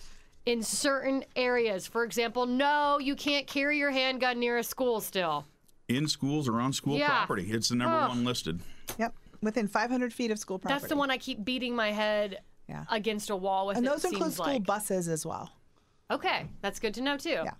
in 0.47 0.63
certain 0.63 1.25
areas. 1.37 1.87
For 1.87 2.03
example, 2.05 2.47
no, 2.47 2.99
you 2.99 3.15
can't 3.17 3.47
carry 3.47 3.79
your 3.79 3.91
handgun 3.91 4.39
near 4.41 4.59
a 4.59 4.65
school 4.65 5.01
still. 5.01 5.45
In 5.91 6.09
schools 6.09 6.49
or 6.49 6.61
on 6.61 6.73
school 6.73 6.97
Yeah. 6.97 7.09
property. 7.09 7.51
It's 7.51 7.69
the 7.69 7.75
number 7.77 7.97
Ugh. 7.97 8.09
one 8.11 8.25
listed. 8.25 8.61
Yep, 8.99 9.15
within 9.43 9.67
500 9.69 10.13
feet 10.13 10.31
of 10.31 10.39
school 10.39 10.59
property. 10.59 10.81
That's 10.81 10.89
the 10.89 10.97
one 10.97 11.11
I 11.11 11.19
keep 11.19 11.45
beating 11.45 11.75
my 11.75 11.91
head 11.91 12.39
Yeah. 12.69 12.85
against 12.91 13.29
a 13.31 13.37
wall 13.37 13.67
with. 13.67 13.77
And 13.77 13.85
it 13.87 13.91
those 13.91 14.05
include 14.05 14.23
seems 14.23 14.35
school 14.35 14.47
like. 14.47 14.65
buses 14.65 15.09
as 15.09 15.27
well. 15.27 15.51
Okay, 16.11 16.47
that's 16.63 16.79
good 16.81 16.95
to 16.95 17.01
know 17.03 17.17
too. 17.17 17.31
Yeah. 17.31 17.51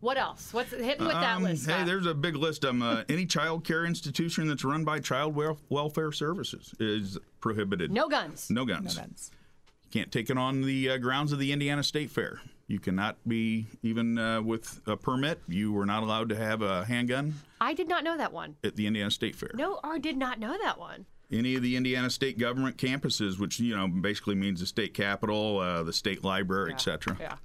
What 0.00 0.16
else? 0.18 0.52
What's 0.52 0.70
hitting 0.72 1.04
with 1.06 1.12
that 1.14 1.36
Um, 1.36 1.44
list? 1.44 1.66
hey, 1.66 1.72
Scott? 1.74 1.86
there's 1.86 2.06
a 2.06 2.14
big 2.14 2.34
list. 2.34 2.64
Um, 2.64 2.82
uh, 2.82 3.04
any 3.08 3.24
child 3.24 3.62
care 3.64 3.84
institution 3.84 4.48
that's 4.48 4.64
run 4.64 4.82
by 4.84 4.98
child 4.98 5.36
wel- 5.36 5.58
welfare 5.68 6.10
services 6.10 6.74
is 6.80 7.18
prohibited. 7.40 7.92
no 7.92 8.08
guns. 8.08 8.50
No 8.50 8.64
guns. 8.64 8.96
No 8.96 9.02
guns. 9.02 9.30
Can't 9.92 10.10
take 10.10 10.28
it 10.30 10.36
on 10.38 10.62
the 10.62 10.90
uh, 10.90 10.96
grounds 10.98 11.30
of 11.32 11.38
the 11.38 11.52
Indiana 11.52 11.82
State 11.84 12.10
Fair. 12.10 12.40
You 12.72 12.80
cannot 12.80 13.18
be 13.28 13.66
even 13.82 14.16
uh, 14.16 14.40
with 14.40 14.80
a 14.86 14.96
permit. 14.96 15.42
You 15.46 15.74
were 15.74 15.84
not 15.84 16.02
allowed 16.02 16.30
to 16.30 16.36
have 16.36 16.62
a 16.62 16.86
handgun 16.86 17.34
I 17.60 17.74
did 17.74 17.86
not 17.86 18.02
know 18.02 18.16
that 18.16 18.32
one. 18.32 18.56
at 18.64 18.76
the 18.76 18.86
Indiana 18.86 19.10
State 19.10 19.36
Fair. 19.36 19.50
No, 19.52 19.78
I 19.84 19.98
did 19.98 20.16
not 20.16 20.40
know 20.40 20.56
that 20.62 20.78
one. 20.78 21.04
Any 21.30 21.54
of 21.54 21.62
the 21.62 21.76
Indiana 21.76 22.08
state 22.08 22.38
government 22.38 22.78
campuses, 22.78 23.38
which 23.38 23.60
you 23.60 23.76
know 23.76 23.88
basically 23.88 24.36
means 24.36 24.60
the 24.60 24.66
state 24.66 24.94
capitol, 24.94 25.58
uh, 25.58 25.82
the 25.82 25.92
state 25.92 26.24
library, 26.24 26.72
etc. 26.72 27.14
Yeah. 27.20 27.36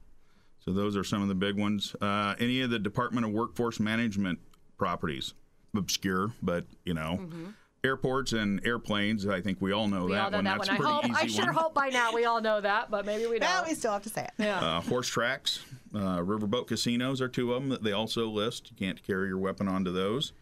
So 0.59 0.71
those 0.71 0.95
are 0.95 1.03
some 1.03 1.21
of 1.21 1.27
the 1.27 1.35
big 1.35 1.57
ones. 1.57 1.93
Uh, 1.99 2.35
any 2.39 2.61
of 2.61 2.69
the 2.69 2.79
Department 2.79 3.25
of 3.25 3.33
Workforce 3.33 3.81
Management 3.81 4.39
properties, 4.77 5.33
obscure, 5.75 6.31
but 6.41 6.63
you 6.85 6.93
know, 6.93 7.19
airports 7.83 8.33
and 8.33 8.65
airplanes. 8.65 9.27
I 9.27 9.41
think 9.41 9.61
we 9.61 9.71
all 9.71 9.87
know. 9.87 10.05
We 10.05 10.13
that 10.13 10.25
all 10.25 10.31
know 10.31 10.37
one. 10.39 10.45
that 10.45 10.57
That's 10.59 10.69
one. 10.69 10.77
I 10.77 10.79
pretty 10.79 11.13
hope. 11.13 11.25
easy 11.27 11.39
I 11.39 11.43
sure 11.43 11.53
one. 11.53 11.63
hope 11.63 11.73
by 11.73 11.89
now 11.89 12.13
we 12.13 12.25
all 12.25 12.41
know 12.41 12.59
that, 12.61 12.89
but 12.91 13.05
maybe 13.05 13.27
we 13.27 13.39
don't. 13.39 13.67
we 13.67 13.73
still 13.73 13.91
have 13.93 14.03
to 14.03 14.09
say 14.09 14.23
it. 14.23 14.31
yeah. 14.37 14.59
Uh, 14.59 14.81
horse 14.81 15.07
tracks, 15.07 15.59
uh, 15.95 16.17
riverboat 16.19 16.67
casinos 16.67 17.21
are 17.21 17.27
two 17.29 17.53
of 17.53 17.61
them 17.61 17.69
that 17.69 17.83
they 17.83 17.91
also 17.91 18.27
list. 18.27 18.71
You 18.71 18.77
can't 18.77 19.01
carry 19.03 19.27
your 19.29 19.37
weapon 19.37 19.67
onto 19.67 19.91
those. 19.91 20.33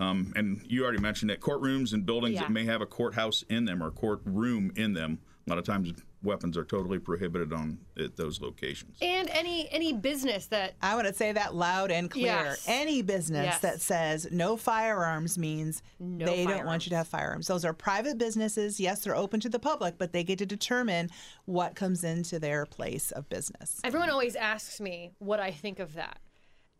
Um, 0.00 0.32
and 0.36 0.60
you 0.68 0.84
already 0.84 1.00
mentioned 1.00 1.30
that 1.30 1.40
courtrooms 1.40 1.92
and 1.92 2.06
buildings 2.06 2.34
Yeah. 2.36 2.42
that 2.42 2.50
may 2.52 2.64
have 2.66 2.80
a 2.80 2.86
courthouse 2.86 3.42
in 3.48 3.64
them 3.64 3.82
or 3.82 3.88
a 3.88 3.90
courtroom 3.90 4.72
in 4.76 4.92
them. 4.92 5.18
A 5.46 5.50
lot 5.50 5.58
of 5.58 5.64
times, 5.64 5.92
weapons 6.22 6.56
are 6.56 6.64
totally 6.64 6.98
prohibited 6.98 7.52
on 7.52 7.78
at 7.98 8.16
those 8.16 8.40
locations. 8.40 8.96
And 9.00 9.28
any 9.30 9.68
any 9.70 9.92
business 9.92 10.46
that 10.46 10.74
I 10.82 10.94
want 10.94 11.06
to 11.06 11.14
say 11.14 11.32
that 11.32 11.54
loud 11.54 11.90
and 11.90 12.10
clear. 12.10 12.26
Yes. 12.26 12.64
Any 12.66 13.02
business 13.02 13.44
Yes. 13.46 13.60
that 13.60 13.80
says 13.80 14.28
no 14.30 14.56
firearms 14.56 15.38
means 15.38 15.82
No 16.00 16.26
they 16.26 16.44
don't 16.44 16.66
want 16.66 16.86
you 16.86 16.90
to 16.90 16.96
have 16.96 17.08
firearms. 17.08 17.46
Those 17.46 17.64
are 17.64 17.72
private 17.72 18.18
businesses. 18.18 18.80
Yes, 18.80 19.04
they're 19.04 19.16
open 19.16 19.40
to 19.40 19.48
the 19.48 19.58
public, 19.58 19.96
but 19.98 20.12
they 20.12 20.24
get 20.24 20.38
to 20.38 20.46
determine 20.46 21.10
what 21.44 21.74
comes 21.76 22.02
into 22.04 22.38
their 22.38 22.66
place 22.66 23.10
of 23.12 23.28
business. 23.28 23.80
everyone 23.84 24.10
always 24.10 24.34
asks 24.36 24.80
me 24.80 25.12
what 25.18 25.40
I 25.40 25.50
think 25.50 25.78
of 25.78 25.94
that. 25.94 26.18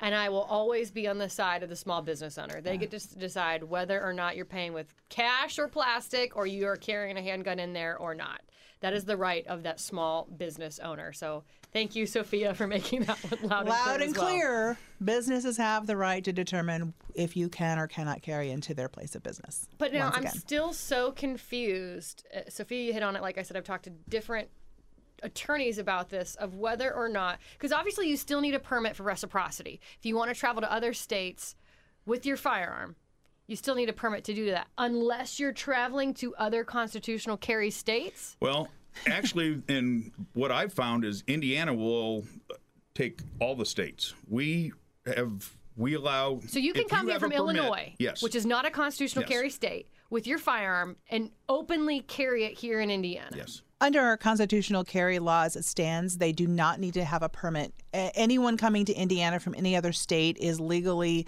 And 0.01 0.15
I 0.15 0.29
will 0.29 0.43
always 0.43 0.93
be 0.93 1.09
on 1.09 1.19
the 1.19 1.29
side 1.29 1.65
of 1.65 1.69
the 1.69 1.75
small 1.75 2.03
business 2.03 2.39
owner. 2.39 2.61
They 2.61 2.77
get 2.77 2.93
to 2.93 3.19
decide 3.19 3.65
whether 3.65 4.01
or 4.01 4.13
not 4.13 4.37
you're 4.37 4.45
paying 4.45 4.73
with 4.73 4.95
cash 5.09 5.59
or 5.59 5.67
plastic 5.67 6.37
or 6.37 6.47
you 6.47 6.67
are 6.69 6.77
carrying 6.77 7.17
a 7.17 7.23
handgun 7.23 7.59
in 7.59 7.73
there 7.73 7.97
or 7.99 8.15
not. 8.15 8.41
That 8.81 8.93
is 8.93 9.05
the 9.05 9.17
right 9.17 9.47
of 9.47 9.65
that 9.65 9.81
small 9.81 10.29
business 10.37 10.79
owner. 10.79 11.13
So 11.13 11.45
thank 11.73 11.97
you, 11.97 12.07
Sophia, 12.07 12.55
for 12.55 12.67
making 12.67 13.05
that 13.05 13.17
one 13.19 13.51
loud, 13.51 13.67
Loud 13.69 13.95
and 13.95 14.03
and 14.05 14.15
clear. 14.15 14.67
well. 14.67 14.77
businesses 15.05 15.57
have 15.57 15.87
the 15.87 15.97
right 15.97 16.23
to 16.25 16.33
determine 16.33 16.95
if 17.15 17.37
you 17.37 17.49
can 17.49 17.79
or 17.79 17.87
cannot 17.89 18.23
carry 18.23 18.51
into 18.51 18.75
their 18.75 18.89
place 18.89 19.15
of 19.15 19.23
business. 19.23 19.67
But 19.79 19.93
now 19.93 20.11
I'm 20.15 20.29
still 20.29 20.73
so 20.73 21.11
confused. 21.11 22.25
Uh, 22.35 22.43
Sophia, 22.49 22.85
you 22.85 22.93
hit 22.93 23.03
on 23.03 23.17
it. 23.17 23.23
Like 23.23 23.37
I 23.39 23.43
said, 23.43 23.57
I've 23.57 23.65
talked 23.65 23.85
to 23.85 23.91
different 24.09 24.49
attorneys 25.25 25.79
about 25.79 26.11
this 26.11 26.37
of 26.37 26.55
whether 26.55 26.95
or 26.95 27.09
not, 27.09 27.41
because 27.55 27.73
obviously 27.73 28.09
you 28.09 28.17
still 28.17 28.41
need 28.41 28.55
a 28.55 28.61
permit 28.61 28.95
for 28.95 29.03
reciprocity. 29.03 29.81
If 29.99 30.07
you 30.07 30.15
want 30.15 30.33
to 30.33 30.39
travel 30.39 30.63
to 30.63 30.73
other 30.73 30.93
states 30.93 31.57
with 32.07 32.25
your 32.25 32.37
firearm, 32.37 32.95
you 33.49 33.57
still 33.57 33.75
need 33.75 33.89
a 33.89 33.93
permit 33.93 34.25
to 34.25 34.35
do 34.35 34.51
that, 34.51 34.69
unless 34.77 35.41
you're 35.41 35.53
traveling 35.53 36.15
to 36.15 36.35
other 36.37 36.63
constitutional 36.63 37.37
carry 37.39 37.71
states. 37.71 38.37
Well, 38.41 38.69
actually, 39.09 39.63
and 39.69 40.13
what 40.35 40.53
I've 40.53 40.73
found 40.73 41.05
is 41.05 41.25
Indiana 41.27 41.75
will 41.75 42.25
take 42.95 43.21
all 43.41 43.57
the 43.57 43.65
states. 43.67 44.15
We 44.29 44.73
have 45.17 45.51
we 45.77 45.95
allow. 45.95 46.41
So 46.47 46.59
you 46.59 46.73
can 46.75 46.89
come 46.89 47.09
here 47.09 47.19
from 47.19 47.31
permit- 47.31 47.39
Illinois, 47.39 47.95
yes, 47.99 48.23
which 48.23 48.35
is 48.35 48.45
not 48.45 48.67
a 48.67 48.71
constitutional 48.71 49.23
Yes. 49.23 49.31
carry 49.31 49.51
state, 49.51 49.89
with 50.11 50.27
your 50.27 50.39
firearm 50.39 50.97
and 51.09 51.31
openly 51.49 52.01
carry 52.01 52.45
it 52.45 52.59
here 52.59 52.81
in 52.81 52.91
Indiana. 52.91 53.35
yes. 53.35 53.63
Under 53.81 54.01
our 54.01 54.17
constitutional 54.17 54.83
carry 54.83 55.21
laws, 55.21 55.55
it 55.55 55.65
stands 55.65 56.19
they 56.19 56.33
do 56.33 56.49
not 56.49 56.81
need 56.81 56.95
to 56.95 57.05
have 57.05 57.23
a 57.23 57.29
permit. 57.29 57.73
A- 57.95 58.11
anyone 58.17 58.57
coming 58.57 58.85
to 58.87 58.93
Indiana 58.93 59.39
from 59.39 59.55
any 59.57 59.77
other 59.77 59.93
state 59.93 60.37
is 60.39 60.59
legally 60.59 61.27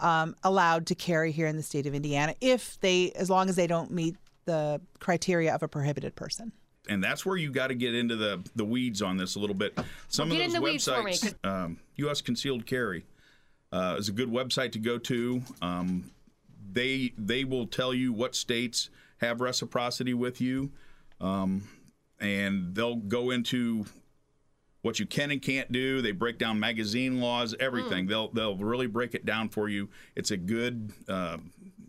um, 0.00 0.34
allowed 0.42 0.86
to 0.88 0.96
carry 0.96 1.30
here 1.30 1.46
in 1.46 1.56
the 1.56 1.62
state 1.62 1.86
of 1.86 1.94
Indiana 1.94 2.34
if 2.40 2.80
they, 2.80 3.12
as 3.12 3.30
long 3.30 3.48
as 3.48 3.54
they 3.54 3.68
don't 3.68 3.92
meet 3.92 4.16
the 4.46 4.80
criteria 4.98 5.54
of 5.54 5.62
a 5.62 5.68
prohibited 5.68 6.16
person. 6.16 6.50
and 6.88 7.04
that's 7.04 7.24
where 7.24 7.36
you 7.36 7.52
got 7.52 7.68
to 7.68 7.74
get 7.76 7.94
into 7.94 8.16
the 8.16 8.42
the 8.56 8.64
weeds 8.64 9.00
on 9.00 9.16
this 9.16 9.36
a 9.36 9.38
little 9.38 9.54
bit. 9.54 9.78
Some 10.08 10.28
Well, 10.30 10.38
of 10.40 10.44
those 10.46 10.54
the 10.54 10.60
weeds 10.60 10.84
for 10.84 11.02
me, 11.04 11.12
websites, 11.12 11.34
um, 11.44 11.78
U.S. 11.98 12.20
Concealed 12.20 12.66
Carry, 12.66 13.04
uh, 13.70 13.94
is 13.96 14.08
a 14.08 14.12
good 14.12 14.28
website 14.28 14.72
to 14.72 14.80
go 14.80 14.98
to. 14.98 15.42
Um, 15.62 16.10
they 16.72 17.12
they 17.16 17.44
will 17.44 17.68
tell 17.68 17.94
you 17.94 18.12
what 18.12 18.34
states 18.34 18.90
have 19.18 19.40
reciprocity 19.40 20.12
with 20.14 20.40
you, 20.40 20.72
um, 21.20 21.62
and 22.22 22.74
they'll 22.74 22.96
go 22.96 23.30
into 23.30 23.84
what 24.82 24.98
you 24.98 25.06
can 25.06 25.30
and 25.30 25.42
can't 25.42 25.70
do. 25.70 26.00
They 26.00 26.12
break 26.12 26.38
down 26.38 26.58
magazine 26.58 27.20
laws, 27.20 27.54
everything. 27.60 28.06
They'll 28.06 28.28
they'll 28.28 28.56
really 28.56 28.86
break 28.86 29.14
it 29.14 29.26
down 29.26 29.48
for 29.48 29.68
you. 29.68 29.90
It's 30.16 30.30
a 30.30 30.36
good 30.36 30.92
uh, 31.08 31.38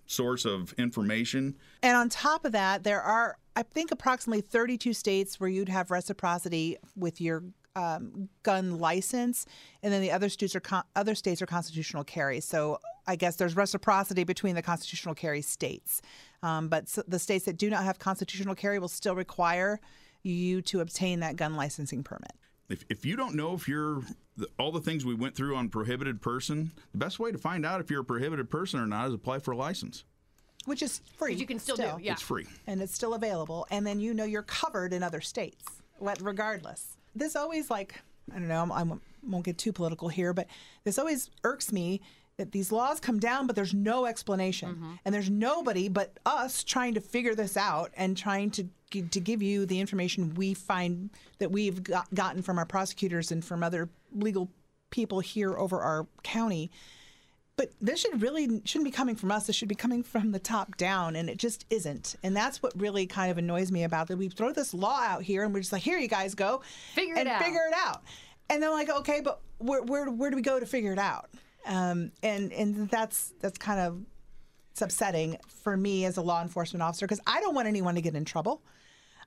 source 0.06 0.46
of 0.46 0.74
information. 0.74 1.56
And 1.82 1.96
on 1.96 2.10
top 2.10 2.46
of 2.46 2.52
that, 2.52 2.84
there 2.84 3.02
are, 3.02 3.38
I 3.56 3.64
think, 3.64 3.92
approximately 3.92 4.42
32 4.42 4.94
states 4.94 5.40
where 5.40 5.50
you'd 5.50 5.70
have 5.70 5.92
reciprocity 5.92 6.78
with 6.96 7.22
your 7.22 7.44
um, 7.76 8.30
gun 8.44 8.78
license, 8.78 9.48
and 9.82 9.92
then 9.92 10.02
the 10.02 10.12
other 10.12 10.30
states 10.30 10.56
are 10.56 10.60
con- 10.60 10.84
other 10.96 11.16
states 11.16 11.42
are 11.42 11.48
constitutional 11.48 12.04
carry. 12.04 12.40
So 12.40 12.80
I 13.08 13.16
guess 13.16 13.36
there's 13.36 13.56
reciprocity 13.56 14.24
between 14.24 14.56
the 14.56 14.62
constitutional 14.62 15.16
carry 15.16 15.42
states, 15.42 16.02
um, 16.44 16.70
but 16.70 16.84
s 16.84 17.00
the 17.08 17.20
states 17.20 17.46
that 17.46 17.58
do 17.58 17.70
not 17.72 17.84
have 17.84 17.98
constitutional 17.98 18.56
carry 18.56 18.78
will 18.78 18.88
still 18.88 19.16
require 19.16 19.80
you 20.24 20.62
to 20.64 20.80
obtain 20.80 21.20
that 21.20 21.36
gun 21.36 21.56
licensing 21.56 22.04
permit. 22.04 22.34
If, 22.70 22.86
if 22.90 23.06
you 23.06 23.16
don't 23.16 23.36
know 23.36 23.54
if 23.54 23.68
you're 23.68 24.02
the, 24.38 24.48
all 24.58 24.72
the 24.72 24.82
things 24.82 25.06
we 25.06 25.14
went 25.14 25.36
through 25.36 25.56
on 25.56 25.70
prohibited 25.70 26.22
person, 26.22 26.72
the 26.92 26.98
best 26.98 27.20
way 27.20 27.32
to 27.32 27.38
find 27.38 27.66
out 27.66 27.82
if 27.82 27.92
you're 27.92 28.02
a 28.02 28.06
prohibited 28.06 28.50
person 28.50 28.80
or 28.80 28.88
not 28.88 29.08
is 29.08 29.14
apply 29.14 29.40
for 29.40 29.52
a 29.52 29.58
license. 29.58 30.06
Which 30.66 30.82
is 30.82 31.02
free. 31.18 31.34
You 31.34 31.46
can 31.46 31.60
still, 31.60 31.76
do, 31.76 31.98
yeah. 32.02 32.14
It's 32.14 32.22
free. 32.22 32.48
and 32.68 32.82
it's 32.82 32.96
still 32.96 33.14
available. 33.16 33.68
And 33.70 33.86
then 33.86 34.00
you 34.00 34.14
know 34.14 34.24
you're 34.24 34.44
covered 34.44 34.94
in 34.94 35.04
other 35.04 35.20
states, 35.20 35.66
what 35.98 36.22
regardless. 36.22 36.96
This 37.14 37.36
always 37.36 37.70
like 37.70 38.02
I 38.34 38.40
don't 38.40 38.48
know. 38.48 38.70
I 38.72 38.84
won't 39.28 39.46
get 39.46 39.58
too 39.58 39.74
political 39.74 40.08
here, 40.08 40.34
but 40.34 40.48
this 40.84 40.98
always 40.98 41.30
irks 41.44 41.72
me 41.72 42.02
that 42.38 42.52
these 42.52 42.72
laws 42.72 43.00
come 43.00 43.20
down, 43.20 43.46
but 43.46 43.56
there's 43.56 43.74
no 43.74 44.06
explanation, 44.06 44.70
mm-hmm. 44.70 44.94
and 45.06 45.14
there's 45.14 45.30
nobody 45.30 45.88
but 45.88 46.18
us 46.26 46.64
trying 46.64 46.96
to 46.96 47.02
figure 47.02 47.36
this 47.36 47.56
out 47.58 47.92
and 47.96 48.18
trying 48.18 48.50
to 48.52 48.68
to 49.02 49.20
give 49.20 49.42
you 49.42 49.66
the 49.66 49.80
information 49.80 50.34
we 50.36 50.54
find 50.54 51.10
that 51.40 51.52
we've 51.52 51.84
got, 51.84 52.14
gotten 52.14 52.42
from 52.42 52.58
our 52.58 52.66
prosecutors 52.66 53.32
and 53.32 53.44
from 53.44 53.64
other 53.64 53.90
legal 54.16 54.50
people 54.90 55.20
here 55.20 55.58
over 55.58 55.82
our 55.82 56.08
county 56.24 56.72
but 57.56 57.72
this 57.80 58.00
should 58.00 58.22
really 58.22 58.62
shouldn't 58.66 58.86
be 58.86 58.92
coming 58.92 59.16
from 59.16 59.32
us. 59.32 59.46
This 59.46 59.56
should 59.56 59.68
be 59.68 59.76
coming 59.76 60.02
from 60.02 60.32
the 60.32 60.40
top 60.40 60.76
down, 60.76 61.16
and 61.16 61.30
it 61.30 61.38
just 61.38 61.66
isn't. 61.70 62.16
And 62.24 62.36
that's 62.36 62.64
what 62.64 62.74
really 62.80 63.06
kind 63.06 63.30
of 63.30 63.38
annoys 63.38 63.72
me 63.72 63.84
about 63.84 64.08
that. 64.08 64.18
We 64.18 64.30
throw 64.30 64.52
this 64.52 64.74
law 64.74 65.00
out 65.00 65.22
here, 65.22 65.44
and 65.44 65.54
we're 65.54 65.60
just 65.60 65.72
like, 65.72 65.84
"Here, 65.84 65.98
you 65.98 66.08
guys 66.08 66.34
go, 66.34 66.62
Figure 66.96 67.16
it 67.16 67.28
out." 67.28 67.44
figure 67.44 67.66
it 67.68 67.76
out." 67.76 68.02
And 68.50 68.62
they're 68.62 68.72
like, 68.72 68.90
"Okay, 68.90 69.22
but 69.22 69.40
where 69.60 69.84
where 69.84 70.10
where 70.10 70.30
do 70.32 70.36
we 70.36 70.42
go 70.42 70.60
to 70.60 70.66
figure 70.66 70.94
it 70.94 71.00
out?" 71.00 71.30
Um, 71.66 72.12
and 72.24 72.52
and 72.52 72.90
that's 72.90 73.34
that's 73.40 73.58
kind 73.58 73.80
of 73.80 74.02
it's 74.72 74.82
upsetting 74.82 75.38
for 75.48 75.78
me 75.78 76.06
as 76.06 76.18
a 76.18 76.22
law 76.22 76.42
enforcement 76.42 76.82
officer 76.82 77.06
because 77.06 77.22
I 77.28 77.40
don't 77.42 77.54
want 77.54 77.68
anyone 77.68 77.94
to 77.94 78.02
get 78.02 78.16
in 78.16 78.26
trouble 78.26 78.64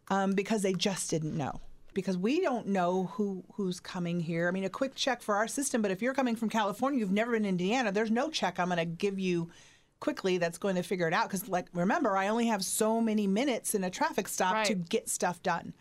um, 0.09 0.33
because 0.33 0.62
they 0.62 0.73
just 0.73 1.11
didn't 1.11 1.37
know. 1.37 1.61
Because 1.95 2.19
we 2.19 2.40
don't 2.40 2.66
know 2.66 3.07
who 3.14 3.42
who's 3.55 3.81
coming 3.81 4.21
here. 4.21 4.49
I 4.49 4.51
mean, 4.51 4.64
a 4.64 4.69
quick 4.71 4.95
check 4.95 5.23
for 5.23 5.35
our 5.35 5.49
system, 5.49 5.81
but 5.81 5.90
if 5.90 6.03
you're 6.03 6.12
coming 6.12 6.37
from 6.37 6.51
California, 6.51 7.01
you've 7.01 7.11
never 7.11 7.33
been 7.33 7.45
to 7.45 7.49
Indiana, 7.49 7.90
there's 7.90 8.11
no 8.11 8.29
check 8.29 8.61
I'm 8.61 8.69
going 8.69 8.79
to 8.79 8.85
give 8.85 9.19
you 9.19 9.51
quickly 9.99 10.37
that's 10.37 10.59
going 10.59 10.75
to 10.75 10.83
figure 10.83 11.09
it 11.09 11.14
out. 11.14 11.29
Because, 11.29 11.49
like, 11.49 11.69
remember, 11.73 12.14
I 12.16 12.29
only 12.29 12.47
have 12.49 12.62
so 12.62 13.01
many 13.01 13.27
minutes 13.27 13.75
in 13.75 13.83
a 13.83 13.90
traffic 13.90 14.29
stop 14.29 14.64
to 14.66 14.75
get 14.75 15.09
stuff 15.09 15.42
done. 15.42 15.73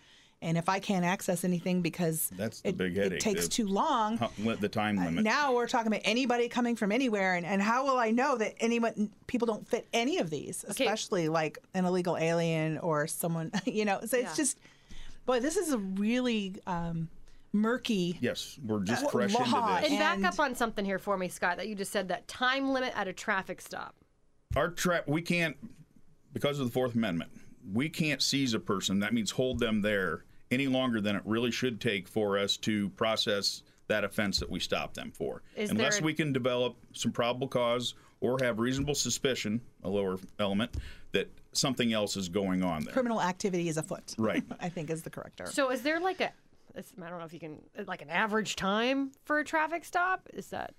And 0.41 0.57
if 0.57 0.69
I 0.69 0.79
can't 0.79 1.05
access 1.05 1.43
anything 1.43 1.81
because 1.81 2.29
That's 2.37 2.61
the 2.61 2.69
it, 2.69 2.77
big 2.77 2.97
it 2.97 3.19
takes 3.19 3.47
too 3.47 3.67
long, 3.67 4.17
How- 4.17 4.31
The 4.59 4.69
time 4.69 4.97
limit. 4.97 5.23
now 5.23 5.53
we're 5.55 5.67
talking 5.67 5.87
about 5.87 6.01
anybody 6.03 6.49
coming 6.49 6.75
from 6.75 6.91
anywhere, 6.91 7.35
and, 7.35 7.45
and 7.45 7.61
how 7.61 7.85
will 7.85 7.97
I 7.97 8.11
know 8.11 8.37
that 8.37 8.53
anyone 8.59 9.09
people 9.27 9.45
don't 9.47 9.67
fit 9.67 9.87
any 9.93 10.19
of 10.19 10.29
these, 10.29 10.63
especially 10.67 11.29
like 11.29 11.57
an 11.73 11.85
illegal 11.85 12.15
alien 12.17 12.77
or 12.79 13.07
someone, 13.07 13.51
you 13.65 13.85
know? 13.85 14.01
So 14.05 14.17
it's 14.17 14.35
just, 14.35 14.59
boy, 15.25 15.39
this 15.39 15.55
is 15.57 15.71
a 15.71 15.77
really 15.79 16.55
um, 16.67 17.07
murky. 17.53 18.17
yes, 18.21 18.59
we're 18.63 18.81
just 18.83 19.05
Uh, 19.05 19.09
fresh 19.09 19.33
law 19.33 19.39
into 19.39 19.81
this. 19.81 19.89
And 19.91 19.99
back 19.99 20.17
And- 20.17 20.25
up 20.27 20.39
on 20.39 20.53
something 20.53 20.85
here 20.85 20.99
for 20.99 21.17
me, 21.17 21.27
Scott, 21.29 21.57
that 21.57 21.67
you 21.69 21.73
just 21.75 21.91
said 21.91 22.09
that 22.09 22.27
time 22.27 22.69
limit 22.71 22.93
at 22.95 23.07
a 23.07 23.13
traffic 23.13 23.61
stop. 23.61 23.95
Our 24.55 24.69
trap, 24.69 25.07
we 25.07 25.21
can't, 25.23 25.55
because 26.33 26.59
of 26.59 26.67
the 26.67 26.71
Fourth 26.71 26.93
Amendment, 26.93 27.31
we 27.73 27.89
can't 27.89 28.21
seize 28.21 28.53
a 28.53 28.59
person. 28.59 28.99
That 28.99 29.13
means 29.13 29.31
hold 29.31 29.59
them 29.59 29.81
there 29.81 30.23
any 30.51 30.67
longer 30.67 31.01
than 31.01 31.15
it 31.15 31.21
really 31.25 31.51
should 31.51 31.81
take 31.81 32.07
for 32.07 32.37
us 32.37 32.57
to 32.57 32.89
process 32.91 33.63
that 33.87 34.03
offense 34.03 34.39
that 34.39 34.49
we 34.49 34.59
stopped 34.59 34.95
them 34.95 35.11
for. 35.11 35.41
Is 35.55 35.71
Unless 35.71 35.97
there- 35.97 36.05
we 36.05 36.13
can 36.13 36.33
develop 36.33 36.75
some 36.93 37.11
probable 37.11 37.47
cause 37.47 37.93
or 38.21 38.37
have 38.41 38.59
reasonable 38.59 38.95
suspicion, 38.95 39.61
a 39.83 39.89
lower 39.89 40.17
element, 40.39 40.75
that 41.11 41.29
something 41.51 41.93
else 41.93 42.15
is 42.17 42.29
going 42.29 42.63
on 42.63 42.83
there. 42.83 42.93
Criminal 42.93 43.21
activity 43.21 43.69
is 43.69 43.77
afoot. 43.77 44.15
Right. 44.17 44.43
I 44.59 44.69
think 44.69 44.89
is 44.89 45.03
the 45.03 45.09
correct 45.09 45.37
term. 45.37 45.47
So 45.47 45.71
is 45.71 45.81
there 45.81 45.99
like 45.99 46.21
a 46.21 46.31
I 46.77 47.09
don't 47.09 47.19
know 47.19 47.25
if 47.25 47.33
you 47.33 47.39
can 47.39 47.61
like 47.87 48.01
an 48.01 48.09
average 48.09 48.55
time 48.55 49.11
for 49.23 49.39
a 49.39 49.45
traffic 49.45 49.85
stop? 49.85 50.27
Is 50.33 50.47
that 50.47 50.73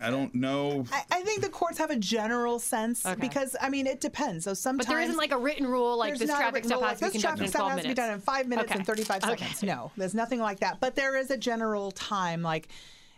I 0.00 0.10
don't 0.10 0.34
know. 0.34 0.84
I, 0.92 1.02
I 1.10 1.22
think 1.22 1.42
the 1.42 1.48
courts 1.48 1.78
have 1.78 1.90
a 1.90 1.96
general 1.96 2.58
sense 2.58 3.04
Okay. 3.06 3.20
because 3.20 3.56
I 3.60 3.70
mean 3.70 3.86
it 3.86 4.00
depends. 4.00 4.44
So 4.44 4.54
sometimes 4.54 4.86
But 4.86 4.92
there 4.92 5.00
isn't 5.02 5.16
like 5.16 5.32
a 5.32 5.38
written 5.38 5.66
rule 5.66 5.96
like 5.96 6.18
this 6.18 6.28
traffic 6.30 6.64
stop 6.64 6.82
has 6.82 6.98
to 6.98 7.06
be 7.06 7.10
this 7.12 7.22
traffic 7.22 7.42
in 7.42 7.48
stop 7.48 7.60
12 7.60 7.72
has 7.72 7.82
to 7.82 7.88
be 7.88 7.94
done 7.94 8.10
in 8.10 8.20
five 8.20 8.46
minutes 8.48 8.70
Okay. 8.70 8.78
and 8.78 8.86
35 8.86 9.24
Okay. 9.24 9.30
seconds. 9.30 9.62
No, 9.62 9.92
there's 9.96 10.14
nothing 10.14 10.40
like 10.40 10.60
that. 10.60 10.80
But 10.80 10.96
there 10.96 11.16
is 11.16 11.30
a 11.30 11.36
general 11.38 11.90
time, 11.92 12.42
like, 12.42 12.68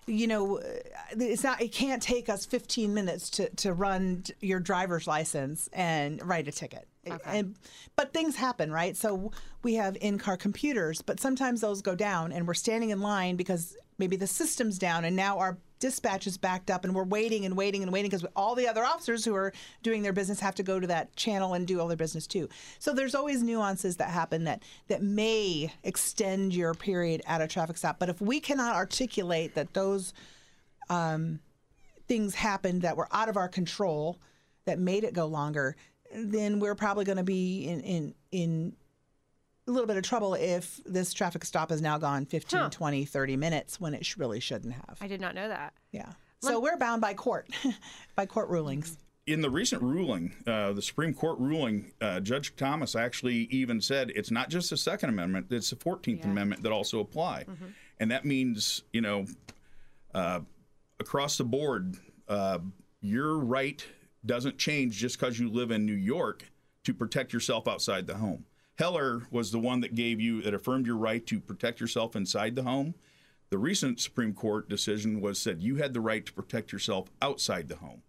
you 0.07 0.27
know, 0.29 0.59
uh, 0.59 0.62
it's 1.19 1.43
not. 1.43 1.61
It 1.61 1.73
can't 1.73 2.01
take 2.01 2.29
us 2.29 2.47
15 2.47 2.95
minutes 2.95 3.29
to 3.31 3.49
to 3.57 3.73
run 3.73 4.23
your 4.41 4.61
driver's 4.61 5.07
license 5.09 5.69
and 5.73 6.25
write 6.25 6.47
a 6.47 6.53
ticket. 6.53 6.87
Okay. 7.09 7.39
And, 7.39 7.57
but 7.97 8.12
things 8.12 8.37
happen, 8.37 8.71
right? 8.73 8.97
So 8.97 9.31
we 9.62 9.75
have 9.75 9.97
in-car 10.01 10.37
computers, 10.37 11.03
but 11.03 11.19
sometimes 11.21 11.61
those 11.61 11.81
go 11.83 11.95
down, 11.95 12.33
and 12.33 12.47
we're 12.47 12.55
standing 12.55 12.91
in 12.91 13.01
line 13.01 13.35
because 13.37 13.77
maybe 13.99 14.17
the 14.17 14.27
system's 14.27 14.79
down, 14.79 15.05
and 15.05 15.15
now 15.17 15.39
our 15.39 15.57
dispatch 15.79 16.27
is 16.27 16.39
backed 16.39 16.71
up, 16.71 16.85
and 16.85 16.95
we're 16.95 17.05
waiting 17.05 17.45
and 17.45 17.57
waiting 17.57 17.83
and 17.83 17.93
waiting 17.93 18.11
because 18.11 18.27
all 18.35 18.55
the 18.55 18.69
other 18.69 18.85
officers 18.85 19.25
who 19.25 19.35
are 19.35 19.53
doing 19.83 20.03
their 20.03 20.12
business 20.12 20.41
have 20.41 20.55
to 20.55 20.62
go 20.62 20.81
to 20.81 20.87
that 20.87 21.15
channel 21.17 21.55
and 21.55 21.67
do 21.67 21.81
all 21.81 21.89
their 21.89 21.97
business 21.97 22.27
too. 22.27 22.49
So 22.79 22.93
there's 22.93 23.15
always 23.15 23.43
nuances 23.43 23.97
that 23.97 24.11
happen 24.11 24.45
that 24.45 24.62
that 24.89 25.03
may 25.03 25.73
extend 25.83 26.55
your 26.55 26.75
period 26.75 27.23
at 27.27 27.41
a 27.41 27.47
traffic 27.47 27.77
stop. 27.77 27.99
But 27.99 28.09
if 28.09 28.21
we 28.21 28.41
cannot 28.41 28.75
articulate 28.75 29.55
that 29.55 29.75
those 29.75 30.12
um, 30.89 31.41
things 32.09 32.35
happened 32.35 32.83
that 32.83 32.97
were 32.97 33.09
out 33.12 33.29
of 33.29 33.37
our 33.37 33.49
control 33.49 34.19
that 34.65 34.79
made 34.79 35.05
it 35.05 35.15
go 35.15 35.27
longer, 35.27 35.77
then 36.15 36.61
we're 36.61 36.75
probably 36.75 37.05
going 37.05 37.19
to 37.19 37.25
be 37.25 37.69
in 37.69 37.81
in 37.81 38.15
in 38.33 38.77
a 39.66 39.70
little 39.70 39.87
bit 39.87 39.96
of 39.96 40.02
trouble 40.05 40.35
if 40.35 40.81
this 40.85 41.12
traffic 41.12 41.44
stop 41.44 41.70
has 41.70 41.81
now 41.83 41.98
gone 41.98 42.24
15, 42.26 42.59
Huh. 42.61 42.68
20, 42.70 43.05
30 43.05 43.37
minutes 43.37 43.81
when 43.81 43.94
it 43.94 44.05
sh- 44.07 44.16
really 44.16 44.40
shouldn't 44.40 44.74
have. 44.74 44.98
I 45.00 45.09
did 45.09 45.20
not 45.20 45.35
know 45.35 45.48
that. 45.48 45.74
Yeah. 45.92 46.12
So 46.40 46.61
we're 46.61 46.76
bound 46.76 47.00
by 47.00 47.14
court, 47.14 47.48
by 48.16 48.26
court 48.26 48.48
rulings. 48.48 48.98
in 49.26 49.40
the 49.40 49.50
recent 49.50 49.83
ruling, 49.83 50.33
uh, 50.46 50.72
the 50.72 50.83
Supreme 50.83 51.12
Court 51.12 51.38
ruling, 51.40 51.90
uh, 52.00 52.20
Judge 52.20 52.55
Thomas 52.55 52.94
actually 52.94 53.48
even 53.50 53.81
said 53.81 54.12
it's 54.14 54.31
not 54.31 54.48
just 54.48 54.70
the 54.70 54.76
Second 54.76 55.09
Amendment; 55.09 55.46
it's 55.50 55.70
the 55.70 55.76
Fourteenth 55.76 56.24
Amendment 56.24 56.62
that 56.62 56.70
also 56.70 57.00
apply, 57.00 57.46
and 57.98 58.11
that 58.12 58.24
means 58.24 58.83
you 58.92 59.00
know, 59.00 59.26
uh, 60.14 60.40
across 61.00 61.37
the 61.38 61.44
board, 61.44 61.96
uh, 62.29 62.59
your 63.00 63.38
right 63.38 63.85
doesn't 64.24 64.59
change 64.59 64.96
just 64.96 65.18
because 65.18 65.40
you 65.40 65.48
live 65.50 65.72
in 65.72 65.85
New 65.85 65.94
York 65.94 66.44
to 66.85 66.94
protect 66.94 67.33
yourself 67.33 67.66
outside 67.66 68.07
the 68.07 68.14
home. 68.16 68.44
Heller 68.77 69.23
was 69.31 69.51
the 69.51 69.59
one 69.59 69.81
that 69.81 69.95
gave 69.95 70.21
you 70.21 70.43
that 70.43 70.55
affirmed 70.55 70.87
your 70.87 70.97
right 70.97 71.27
to 71.27 71.41
protect 71.41 71.81
yourself 71.81 72.15
inside 72.15 72.55
the 72.57 72.62
home. 72.62 72.95
The 73.49 73.59
recent 73.59 74.01
Supreme 74.01 74.35
Court 74.35 74.69
decision 74.69 75.21
was 75.21 75.39
said 75.39 75.62
you 75.62 75.77
had 75.77 75.95
the 75.95 76.01
right 76.01 76.25
to 76.27 76.33
protect 76.33 76.73
yourself 76.73 77.09
outside 77.23 77.69
the 77.69 77.77
home. 77.77 78.03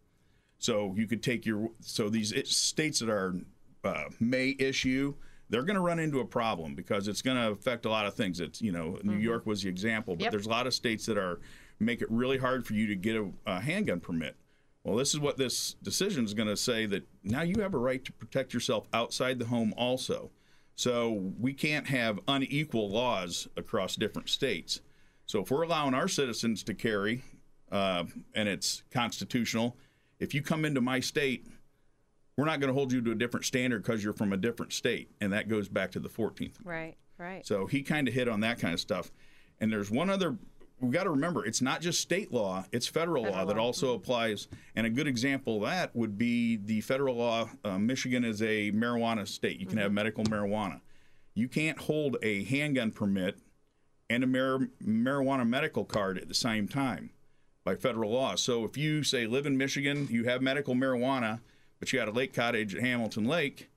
So 0.60 0.94
you 0.98 1.08
could 1.08 1.24
take 1.24 1.46
your 1.46 1.70
so 1.80 2.10
these 2.10 2.34
states 2.50 3.00
that 3.00 3.10
are 3.10 3.36
uh, 3.84 4.06
may 4.20 4.56
issue, 4.60 5.14
they're 5.50 5.64
going 5.64 5.76
to 5.76 5.82
run 5.82 6.00
into 6.00 6.20
a 6.20 6.26
problem 6.26 6.76
because 6.76 7.08
it's 7.08 7.22
going 7.22 7.38
to 7.38 7.52
affect 7.52 7.86
a 7.86 7.90
lot 7.90 8.06
of 8.06 8.16
things. 8.16 8.40
It's 8.40 8.62
you 8.62 8.72
know 8.72 8.98
New 9.04 9.18
York 9.18 9.46
was 9.46 9.62
the 9.62 9.70
example, 9.70 10.16
but 10.16 10.24
Yep. 10.24 10.32
there's 10.32 10.46
a 10.48 10.50
lot 10.50 10.68
of 10.68 10.74
states 10.74 11.06
that 11.06 11.18
are 11.18 11.40
make 11.80 12.02
it 12.02 12.10
really 12.12 12.40
hard 12.40 12.66
for 12.66 12.74
you 12.74 12.88
to 12.88 12.96
get 12.96 13.16
a, 13.16 13.30
a 13.46 13.60
handgun 13.62 14.00
permit. 14.00 14.36
Well, 14.84 14.96
this 14.98 15.14
is 15.14 15.20
what 15.20 15.38
this 15.38 15.76
decision 15.84 16.26
is 16.26 16.34
going 16.34 16.48
to 16.50 16.58
say 16.58 16.86
that 16.88 17.08
now 17.24 17.42
you 17.42 17.62
have 17.62 17.74
a 17.74 17.78
right 17.78 18.04
to 18.04 18.12
protect 18.14 18.54
yourself 18.54 18.88
outside 18.94 19.38
the 19.38 19.46
home 19.46 19.74
also. 19.78 20.32
So 20.78 21.34
we 21.40 21.54
can't 21.54 21.88
have 21.88 22.20
unequal 22.28 22.88
laws 22.90 23.48
across 23.58 23.96
different 23.96 24.30
states. 24.30 24.80
So 25.26 25.42
if 25.42 25.50
we're 25.50 25.64
allowing 25.64 25.96
our 25.96 26.08
citizens 26.08 26.62
to 26.64 26.76
carry, 26.76 27.24
uh, 27.72 28.04
and 28.36 28.48
it's 28.48 28.84
constitutional, 28.92 29.76
if 30.20 30.36
you 30.36 30.44
come 30.44 30.66
into 30.66 30.80
my 30.80 31.00
state, 31.00 31.48
we're 32.38 32.46
not 32.46 32.60
going 32.60 32.68
to 32.68 32.76
hold 32.76 32.92
you 32.92 33.02
to 33.02 33.12
a 33.12 33.16
different 33.16 33.48
standard 33.48 33.82
because 33.82 34.04
you're 34.04 34.14
from 34.14 34.32
a 34.32 34.38
different 34.38 34.72
state, 34.72 35.10
and 35.20 35.34
that 35.34 35.50
goes 35.50 35.68
back 35.68 35.92
to 35.94 36.00
the 36.00 36.10
14th. 36.10 36.58
Right, 36.64 36.96
right. 37.18 37.46
So 37.46 37.66
he 37.66 37.82
kind 37.82 38.08
of 38.08 38.14
hit 38.14 38.28
on 38.30 38.42
that 38.42 38.60
kind 38.60 38.76
of 38.76 38.80
stuff. 38.80 39.12
And 39.60 39.72
there's 39.72 39.90
one 39.90 40.12
other. 40.12 40.38
We've 40.80 40.92
got 40.92 41.06
to 41.06 41.10
remember, 41.10 41.44
it's 41.44 41.62
not 41.62 41.82
just 41.82 42.02
state 42.02 42.32
law; 42.32 42.66
it's 42.72 42.86
federal, 42.86 43.24
law 43.24 43.46
that 43.46 43.58
also 43.58 43.96
applies. 43.96 44.48
And 44.76 44.86
a 44.86 44.92
good 44.92 45.08
example 45.08 45.58
of 45.58 45.70
that 45.70 45.96
would 45.96 46.18
be 46.18 46.56
the 46.56 46.82
federal 46.82 47.16
law. 47.16 47.50
Uh, 47.66 47.80
Michigan 47.80 48.24
is 48.24 48.42
a 48.42 48.72
marijuana 48.72 49.28
state; 49.28 49.60
you 49.60 49.66
can 49.66 49.80
have 49.80 49.92
medical 49.92 50.24
marijuana. 50.26 50.82
You 51.34 51.48
can't 51.48 51.80
hold 51.80 52.18
a 52.22 52.44
handgun 52.44 52.92
permit 52.92 53.40
and 54.10 54.24
a 54.24 54.28
mar- 54.28 54.70
marijuana 54.84 55.48
medical 55.48 55.84
card 55.84 56.18
at 56.18 56.28
the 56.28 56.34
same 56.34 56.68
time 56.68 57.10
by 57.64 57.76
federal 57.76 58.12
law. 58.12 58.36
So 58.36 58.64
if 58.64 58.78
you 58.78 59.04
say 59.04 59.28
live 59.28 59.46
in 59.46 59.58
Michigan, 59.58 60.08
you 60.10 60.26
have 60.26 60.42
medical 60.42 60.76
marijuana, 60.76 61.40
but 61.80 61.92
you 61.92 62.00
got 62.00 62.08
a 62.08 62.12
lake 62.12 62.34
cottage 62.34 62.74
at 62.76 62.82
Hamilton 62.82 63.26
Lake, 63.26 63.70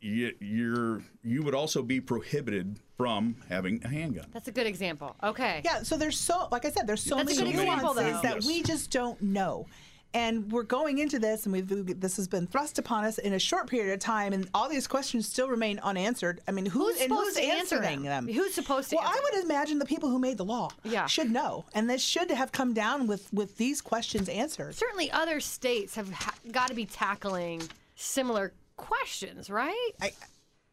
you, 0.00 0.34
you're 0.40 1.02
you 1.22 1.42
would 1.42 1.54
also 1.54 1.82
be 1.82 2.00
prohibited 2.00 2.80
from 2.98 3.36
having 3.48 3.80
a 3.84 3.88
handgun. 3.88 4.26
That's 4.34 4.48
a 4.48 4.52
good 4.52 4.66
example. 4.66 5.14
Okay. 5.22 5.62
Yeah, 5.64 5.82
so 5.84 5.96
there's 5.96 6.18
so, 6.18 6.48
like 6.50 6.64
I 6.64 6.70
said, 6.70 6.86
there's 6.88 7.00
so 7.02 7.14
That's 7.14 7.38
many 7.38 7.52
good 7.52 7.60
example, 7.60 7.94
nuances 7.94 8.16
though. 8.22 8.28
that 8.28 8.34
Yes. 8.38 8.46
we 8.46 8.62
just 8.64 8.90
don't 8.90 9.22
know. 9.22 9.66
And 10.14 10.50
we're 10.50 10.62
going 10.64 10.98
into 10.98 11.18
this, 11.20 11.44
and 11.44 11.52
we've 11.52 12.00
this 12.00 12.16
has 12.16 12.26
been 12.26 12.46
thrust 12.48 12.78
upon 12.78 13.04
us 13.04 13.18
in 13.18 13.34
a 13.34 13.38
short 13.38 13.68
period 13.68 13.92
of 13.92 14.00
time, 14.00 14.32
and 14.32 14.48
all 14.54 14.68
these 14.68 14.86
questions 14.88 15.28
still 15.28 15.48
remain 15.48 15.78
unanswered. 15.80 16.40
I 16.48 16.50
mean, 16.50 16.64
who, 16.66 16.86
Who's 16.86 17.00
and 17.00 17.10
supposed 17.10 17.26
who's 17.26 17.34
to 17.36 17.42
answer 17.52 17.76
answering 17.76 18.02
them? 18.02 18.26
them? 18.26 18.34
Who's 18.34 18.54
supposed 18.54 18.88
to 18.90 18.96
Well, 18.96 19.04
answer 19.06 19.20
I 19.20 19.30
would 19.36 19.44
imagine 19.44 19.78
the 19.78 19.84
people 19.84 20.08
who 20.08 20.18
made 20.18 20.38
the 20.38 20.46
law 20.46 20.70
Yeah. 20.82 21.06
should 21.06 21.30
know, 21.30 21.66
and 21.74 21.88
this 21.90 22.02
should 22.02 22.30
have 22.32 22.50
come 22.52 22.72
down 22.72 23.06
with 23.06 23.32
with 23.34 23.58
these 23.58 23.80
questions 23.82 24.28
answered. 24.30 24.74
Certainly, 24.74 25.10
other 25.12 25.38
states 25.40 25.94
have 25.94 26.10
ha- 26.10 26.34
got 26.50 26.68
to 26.68 26.74
be 26.74 26.86
tackling 26.86 27.62
similar 27.94 28.54
questions, 28.76 29.50
right? 29.50 29.90
I, 30.00 30.10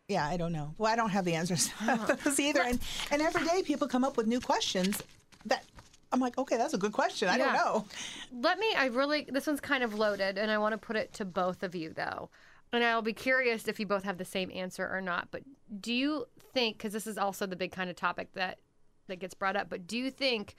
yeah, 0.08 0.28
I 0.28 0.38
don't 0.38 0.52
know. 0.52 0.74
Well, 0.78 0.92
I 0.92 0.96
don't 0.96 1.10
have 1.10 1.26
the 1.26 1.34
answers 1.34 1.68
to 1.86 1.92
uh-huh. 1.92 2.16
those 2.24 2.40
either. 2.40 2.62
And 2.62 2.80
and 3.12 3.22
every 3.22 3.46
day 3.46 3.64
people 3.64 3.88
come 3.88 4.04
up 4.04 4.18
with 4.18 4.28
new 4.28 4.40
questions 4.40 5.02
that 5.46 5.64
I'm 6.12 6.20
like, 6.20 6.38
okay, 6.38 6.58
that's 6.58 6.74
a 6.74 6.78
good 6.78 6.94
question. 6.94 7.28
I 7.28 7.38
don't 7.38 7.54
know. 7.54 7.86
Let 8.32 8.58
me, 8.58 8.74
I 8.74 8.86
really, 8.86 9.28
this 9.30 9.48
one's 9.48 9.60
kind 9.60 9.84
of 9.84 9.96
loaded, 9.96 10.38
and 10.38 10.50
I 10.50 10.58
want 10.58 10.72
to 10.72 10.78
put 10.78 10.96
it 10.96 11.12
to 11.14 11.26
both 11.26 11.62
of 11.62 11.76
you, 11.76 11.90
though. 11.90 12.30
And 12.72 12.84
I'll 12.84 13.02
be 13.02 13.14
curious 13.14 13.68
if 13.68 13.80
you 13.80 13.86
both 13.86 14.04
have 14.04 14.18
the 14.18 14.26
same 14.26 14.50
answer 14.54 14.88
or 14.88 15.02
not. 15.02 15.28
But 15.32 15.44
do 15.82 15.94
you 15.94 16.26
think, 16.54 16.78
because 16.78 16.94
this 16.94 17.06
is 17.06 17.18
also 17.18 17.46
the 17.46 17.56
big 17.56 17.72
kind 17.72 17.90
of 17.90 17.96
topic 17.96 18.30
that, 18.34 18.60
that 19.08 19.20
gets 19.20 19.34
brought 19.34 19.56
up, 19.56 19.70
but 19.70 19.88
do 19.88 19.98
you 19.98 20.10
think 20.10 20.56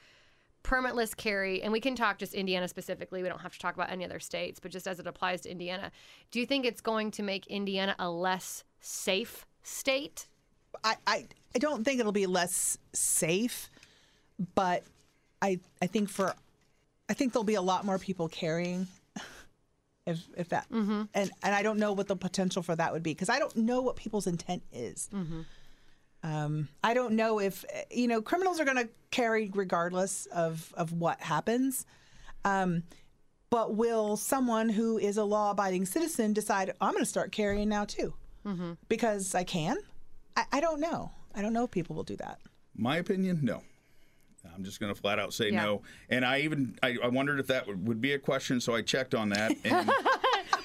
permitless 0.62 1.16
carry, 1.16 1.62
and 1.62 1.72
we 1.72 1.80
can 1.80 1.94
talk 1.94 2.18
just 2.18 2.34
Indiana 2.34 2.68
specifically, 2.68 3.22
we 3.22 3.28
don't 3.28 3.40
have 3.40 3.52
to 3.52 3.58
talk 3.58 3.74
about 3.74 3.90
any 3.90 4.04
other 4.04 4.20
states, 4.20 4.60
but 4.60 4.70
just 4.70 4.86
as 4.86 4.98
it 4.98 5.06
applies 5.06 5.42
to 5.42 5.50
Indiana, 5.50 5.90
do 6.30 6.40
you 6.40 6.46
think 6.46 6.66
it's 6.66 6.80
going 6.80 7.10
to 7.12 7.22
make 7.22 7.46
Indiana 7.46 7.94
a 7.98 8.10
less 8.10 8.64
safe 8.80 9.46
state? 9.62 10.28
I, 10.84 10.96
I, 11.06 11.26
I 11.54 11.58
don't 11.58 11.84
think 11.84 12.00
it'll 12.00 12.12
be 12.12 12.26
less 12.26 12.78
safe, 12.92 13.70
but 14.54 14.84
I 15.42 15.58
I 15.80 15.86
think 15.86 16.08
for 16.08 16.34
I 17.08 17.14
think 17.14 17.32
there'll 17.32 17.44
be 17.44 17.54
a 17.54 17.62
lot 17.62 17.84
more 17.84 17.98
people 17.98 18.28
carrying. 18.28 18.86
If, 20.08 20.20
if 20.36 20.48
that 20.50 20.68
and 21.14 21.32
and 21.42 21.52
I 21.52 21.64
don't 21.64 21.80
know 21.80 21.92
what 21.92 22.06
the 22.06 22.14
potential 22.14 22.62
for 22.62 22.76
that 22.76 22.92
would 22.92 23.02
be 23.02 23.10
because 23.10 23.28
I 23.28 23.40
don't 23.40 23.56
know 23.56 23.80
what 23.80 23.96
people's 23.96 24.28
intent 24.28 24.62
is. 24.72 25.08
Um, 26.22 26.68
I 26.84 26.94
don't 26.94 27.14
know 27.14 27.40
if 27.40 27.64
you 27.90 28.06
know 28.06 28.22
criminals 28.22 28.60
are 28.60 28.64
going 28.64 28.76
to 28.76 28.88
carry 29.10 29.50
regardless 29.52 30.26
of 30.26 30.72
of 30.76 30.92
what 30.92 31.20
happens. 31.20 31.86
Um, 32.44 32.84
but 33.50 33.74
will 33.74 34.16
someone 34.16 34.68
who 34.68 34.96
is 34.96 35.16
a 35.16 35.24
law-abiding 35.24 35.86
citizen 35.86 36.32
decide 36.32 36.72
I'm 36.80 36.92
going 36.92 37.02
to 37.02 37.10
start 37.10 37.32
carrying 37.32 37.68
now 37.68 37.84
too 37.84 38.14
because 38.88 39.34
I 39.34 39.44
can? 39.44 39.76
I, 40.36 40.44
I 40.52 40.60
don't 40.60 40.80
know. 40.80 41.10
I 41.34 41.42
don't 41.42 41.52
know 41.52 41.64
if 41.64 41.70
people 41.70 41.96
will 41.96 42.04
do 42.04 42.16
that. 42.16 42.38
My 42.76 42.96
opinion, 42.98 43.40
no. 43.42 43.62
I'm 44.54 44.62
just 44.64 44.78
going 44.80 44.94
to 44.94 45.00
flat 45.00 45.18
out 45.18 45.34
say 45.34 45.50
Yeah. 45.50 45.64
no. 45.64 45.82
And 46.08 46.24
I 46.24 46.40
even 46.40 46.78
I, 46.82 46.96
I 47.02 47.08
wondered 47.08 47.40
if 47.40 47.48
that 47.48 47.66
would, 47.66 47.86
would 47.88 48.00
be 48.00 48.12
a 48.12 48.18
question, 48.18 48.60
so 48.60 48.74
I 48.74 48.82
checked 48.82 49.14
on 49.14 49.30
that. 49.30 49.52
And, 49.64 49.90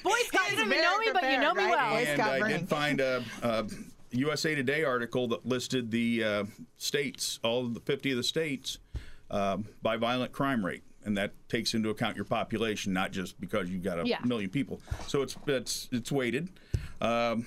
Boy 0.02 0.10
Scott, 0.26 0.50
you 0.50 0.56
don't 0.56 0.66
even 0.66 0.82
know 0.82 0.98
me, 0.98 1.10
but 1.12 1.22
you 1.30 1.38
know 1.38 1.54
me 1.54 1.62
prepared, 1.64 1.70
well. 1.70 1.94
right? 1.94 2.06
And 2.08 2.22
I 2.22 2.38
Burning. 2.40 2.58
did 2.60 2.68
find 2.68 3.00
a, 3.00 3.22
a 3.42 3.66
USA 4.10 4.54
Today 4.54 4.82
article 4.84 5.28
that 5.28 5.46
listed 5.46 5.90
the 5.92 6.24
uh, 6.24 6.44
states, 6.76 7.38
all 7.44 7.60
of 7.66 7.74
the 7.74 7.80
50 7.80 8.10
of 8.12 8.16
the 8.16 8.22
states, 8.24 8.78
um, 9.30 9.64
by 9.80 9.96
violent 9.96 10.32
crime 10.32 10.64
rate. 10.64 10.82
And 11.04 11.16
that 11.18 11.32
takes 11.48 11.74
into 11.74 11.90
account 11.90 12.16
your 12.16 12.24
population, 12.24 12.92
not 12.92 13.10
just 13.12 13.40
because 13.40 13.68
you've 13.70 13.82
got 13.82 13.98
a 14.00 14.06
Yeah. 14.06 14.18
million 14.24 14.50
people. 14.50 14.80
So 15.08 15.22
it's 15.22 15.36
it's 15.46 15.88
it's 15.92 16.10
weighted. 16.12 16.48
Um, 17.00 17.46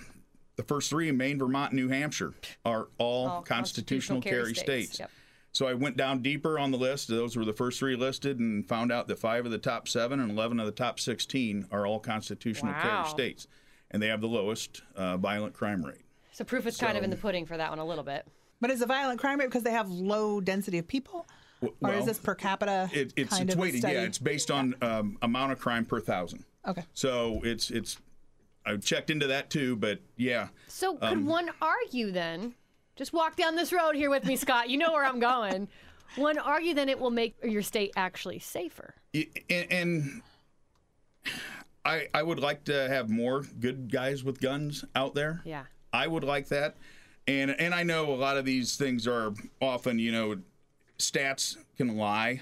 the 0.56 0.64
first 0.64 0.90
three 0.90 1.10
in 1.10 1.18
Maine, 1.18 1.38
Vermont, 1.40 1.72
and 1.74 1.82
New 1.82 1.90
Hampshire 1.90 2.34
are 2.66 2.88
all, 2.98 3.28
All 3.28 3.42
constitutional, 3.42 4.18
constitutional 4.18 4.22
carry 4.22 4.36
carry 4.44 4.54
states. 4.56 4.66
states. 4.94 5.00
Yep. 5.00 5.12
So 5.52 5.68
I 5.68 5.74
went 5.74 5.96
down 5.96 6.22
deeper 6.22 6.60
on 6.60 6.72
the 6.72 6.78
list. 6.78 7.08
Those 7.08 7.38
were 7.38 7.46
the 7.46 7.54
first 7.54 7.80
three 7.80 7.96
listed, 7.96 8.40
and 8.40 8.68
found 8.68 8.92
out 8.92 9.08
that 9.08 9.20
five 9.20 9.46
of 9.46 9.52
the 9.52 9.58
top 9.58 9.88
seven 9.88 10.20
and 10.20 10.30
eleven 10.32 10.60
of 10.60 10.66
the 10.66 10.72
top 10.74 11.00
sixteen 11.00 11.66
are 11.72 11.86
all 11.88 12.00
constitutional 12.00 12.74
Wow. 12.74 12.82
carry 12.82 13.08
states. 13.10 13.48
and 13.92 14.02
they 14.04 14.08
have 14.08 14.20
the 14.20 14.28
lowest 14.28 14.82
uh, 14.96 15.16
violent 15.16 15.54
crime 15.54 15.86
rate. 15.86 16.02
So 16.34 16.44
proof 16.44 16.66
is 16.68 16.76
kind 16.76 16.98
of 16.98 17.04
in 17.06 17.10
the 17.10 17.16
pudding 17.16 17.46
for 17.46 17.56
that 17.56 17.70
one 17.70 17.80
a 17.80 17.86
little 17.86 18.04
bit. 18.04 18.28
But 18.60 18.70
is 18.72 18.82
a 18.82 18.86
violent 18.86 19.20
crime 19.22 19.40
rate 19.40 19.46
because 19.46 19.64
they 19.64 19.72
have 19.72 19.90
low 19.90 20.42
density 20.42 20.78
of 20.80 20.88
people, 20.88 21.26
or 21.62 21.70
well, 21.80 22.00
is 22.00 22.06
this 22.06 22.18
per 22.18 22.36
capita 22.36 22.90
It, 22.92 23.14
it's 23.16 23.30
kind 23.30 23.44
it's 23.44 23.54
of 23.54 23.60
weighted. 23.62 23.82
study? 23.82 23.94
Yeah, 23.94 24.02
it's 24.02 24.18
based 24.18 24.50
on 24.52 24.76
um, 24.82 25.18
amount 25.22 25.52
of 25.54 25.60
crime 25.60 25.86
per 25.86 26.02
thousand. 26.02 26.44
okay. 26.68 26.84
So 26.94 27.40
it's 27.44 27.70
it's. 27.72 27.98
I 28.66 28.76
checked 28.78 29.10
into 29.10 29.28
that 29.28 29.50
too, 29.50 29.76
but 29.76 30.00
yeah, 30.18 30.48
So 30.68 30.96
could 30.96 31.04
Um, 31.14 31.26
one 31.26 31.50
argue 31.62 32.12
then? 32.12 32.56
Just 32.96 33.14
walk 33.14 33.36
down 33.36 33.56
this 33.56 33.74
road 33.74 33.96
here 33.96 34.10
with 34.10 34.26
me, 34.26 34.36
Scott. 34.36 34.70
You 34.70 34.78
know 34.78 34.92
where 34.94 35.04
I'm 35.06 35.20
going. 35.20 35.68
One 36.16 36.38
argue 36.38 36.74
then 36.74 36.88
it 36.88 36.98
will 36.98 37.12
make 37.12 37.36
your 37.44 37.62
state 37.62 37.92
actually 37.98 38.40
safer. 38.40 38.96
And, 39.14 39.72
and 39.72 40.22
I 41.84 42.08
I 42.14 42.24
would 42.24 42.40
like 42.40 42.64
to 42.66 42.88
have 42.88 43.10
more 43.10 43.42
good 43.60 43.92
guys 43.92 44.24
with 44.24 44.40
guns 44.40 44.86
out 44.96 45.14
there. 45.14 45.42
Yeah. 45.46 45.66
I 45.92 46.08
would 46.08 46.24
like 46.24 46.48
that. 46.50 46.76
And 47.28 47.52
and 47.52 47.74
I 47.74 47.84
know 47.84 48.14
a 48.14 48.16
lot 48.16 48.38
of 48.38 48.46
these 48.46 48.78
things 48.78 49.08
are 49.08 49.34
often, 49.62 50.00
you 50.00 50.12
know, 50.12 50.38
stats 50.98 51.58
can 51.78 51.98
lie. 51.98 52.42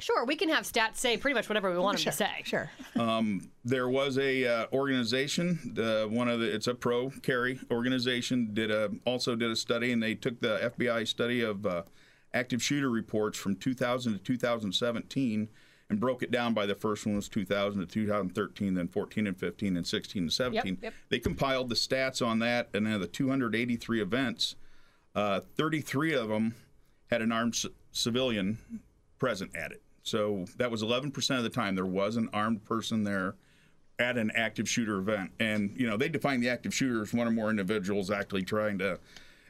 Sure, 0.00 0.24
we 0.24 0.36
can 0.36 0.48
have 0.48 0.64
stats 0.64 0.96
say 0.96 1.16
pretty 1.16 1.34
much 1.34 1.48
whatever 1.48 1.72
we 1.72 1.78
want 1.78 1.98
Sure. 1.98 2.12
them 2.12 2.12
to 2.12 2.16
say. 2.18 2.42
Sure. 2.44 2.70
There 3.64 3.88
was 3.88 4.16
a 4.16 4.46
uh, 4.46 4.66
organization, 4.72 5.76
uh, 5.78 6.04
one 6.08 6.28
of 6.28 6.40
the 6.40 6.54
it's 6.54 6.66
a 6.66 6.74
pro 6.74 7.10
carry 7.10 7.58
organization 7.70 8.54
did 8.54 8.70
a 8.70 8.90
also 9.04 9.34
did 9.34 9.50
a 9.50 9.56
study 9.56 9.92
and 9.92 10.02
they 10.02 10.14
took 10.14 10.40
the 10.40 10.72
FBI 10.76 11.06
study 11.06 11.42
of 11.42 11.66
uh, 11.66 11.82
active 12.32 12.62
shooter 12.62 12.90
reports 12.90 13.38
from 13.38 13.56
2000 13.56 14.12
to 14.14 14.18
2017 14.18 15.48
and 15.90 16.00
broke 16.00 16.22
it 16.22 16.30
down 16.30 16.54
by 16.54 16.66
the 16.66 16.74
first 16.74 17.06
one 17.06 17.16
was 17.16 17.28
2000 17.28 17.80
to 17.80 17.86
2013 17.86 18.74
then 18.74 18.88
14 18.88 19.26
and 19.26 19.36
15 19.38 19.76
and 19.76 19.86
16 19.86 20.22
and 20.22 20.32
17 20.32 20.78
yep. 20.82 20.94
they 21.08 21.18
compiled 21.18 21.68
the 21.70 21.74
stats 21.74 22.24
on 22.24 22.38
that 22.38 22.68
and 22.74 22.86
then 22.86 23.00
the 23.00 23.06
283 23.06 24.00
events 24.02 24.54
uh, 25.14 25.40
33 25.56 26.14
of 26.14 26.28
them 26.28 26.54
had 27.10 27.22
an 27.22 27.32
armed 27.32 27.56
c- 27.56 27.70
civilian 27.90 28.58
present 29.18 29.54
at 29.56 29.72
it 29.72 29.82
so 30.08 30.46
that 30.56 30.70
was 30.70 30.82
11% 30.82 31.36
of 31.36 31.42
the 31.42 31.50
time 31.50 31.74
there 31.74 31.86
was 31.86 32.16
an 32.16 32.28
armed 32.32 32.64
person 32.64 33.04
there 33.04 33.36
at 33.98 34.16
an 34.16 34.30
active 34.34 34.68
shooter 34.68 34.98
event. 34.98 35.32
And, 35.40 35.74
you 35.76 35.88
know, 35.88 35.96
they 35.96 36.08
define 36.08 36.40
the 36.40 36.48
active 36.48 36.72
shooter 36.72 37.02
as 37.02 37.12
one 37.12 37.26
or 37.26 37.30
more 37.30 37.50
individuals 37.50 38.10
actually 38.10 38.42
trying 38.42 38.78
to 38.78 38.98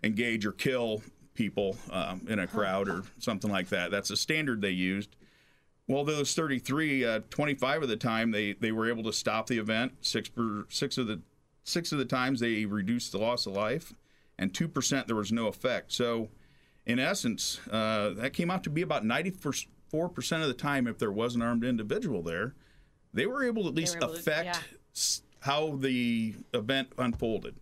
engage 0.03 0.47
or 0.47 0.53
kill 0.53 1.03
people 1.35 1.77
um, 1.91 2.27
in 2.29 2.41
a 2.41 2.47
crowd 2.47 2.89
or 2.89 3.03
something 3.19 3.51
like 3.51 3.69
that. 3.69 3.91
That's 3.91 4.09
the 4.09 4.17
standard 4.17 4.61
they 4.61 4.71
used. 4.71 5.17
Well, 5.87 6.05
those 6.05 6.35
33, 6.35 7.05
uh, 7.05 7.21
25 7.31 7.85
of 7.85 7.89
the 7.89 7.97
time 7.97 8.31
they, 8.31 8.53
they 8.55 8.73
were 8.73 8.91
able 8.91 9.05
to 9.05 9.13
stop 9.13 9.47
the 9.47 9.59
event. 9.59 9.93
Six 10.01 10.29
per, 10.29 10.67
six 10.69 10.99
of 10.99 11.07
the 11.07 11.21
six 11.65 11.93
of 11.93 11.99
the 11.99 12.05
times 12.05 12.41
they 12.41 12.65
reduced 12.65 13.13
the 13.13 13.19
loss 13.19 13.47
of 13.47 13.53
life, 13.53 13.95
and 14.39 14.55
two 14.55 14.69
percent 14.69 15.07
there 15.07 15.17
was 15.17 15.33
no 15.33 15.47
effect. 15.47 15.93
So, 15.93 16.29
in 16.85 16.99
essence, 16.99 17.61
uh, 17.71 18.11
that 18.15 18.33
came 18.33 18.51
out 18.51 18.65
to 18.65 18.71
be 18.71 18.83
about 18.83 19.05
90 19.05 19.31
4% 19.93 20.43
of 20.43 20.49
the 20.49 20.55
time, 20.55 20.87
if 20.87 20.99
there 20.99 21.13
was 21.13 21.35
an 21.35 21.43
armed 21.43 21.65
individual 21.65 22.23
there, 22.23 22.55
they 23.13 23.27
were 23.27 23.45
able 23.45 23.63
to 23.63 23.69
at 23.69 23.75
least 23.75 23.97
affect 24.01 24.63
yeah. 24.95 25.01
how 25.41 25.77
the 25.77 26.35
event 26.53 26.93
unfolded. 26.99 27.57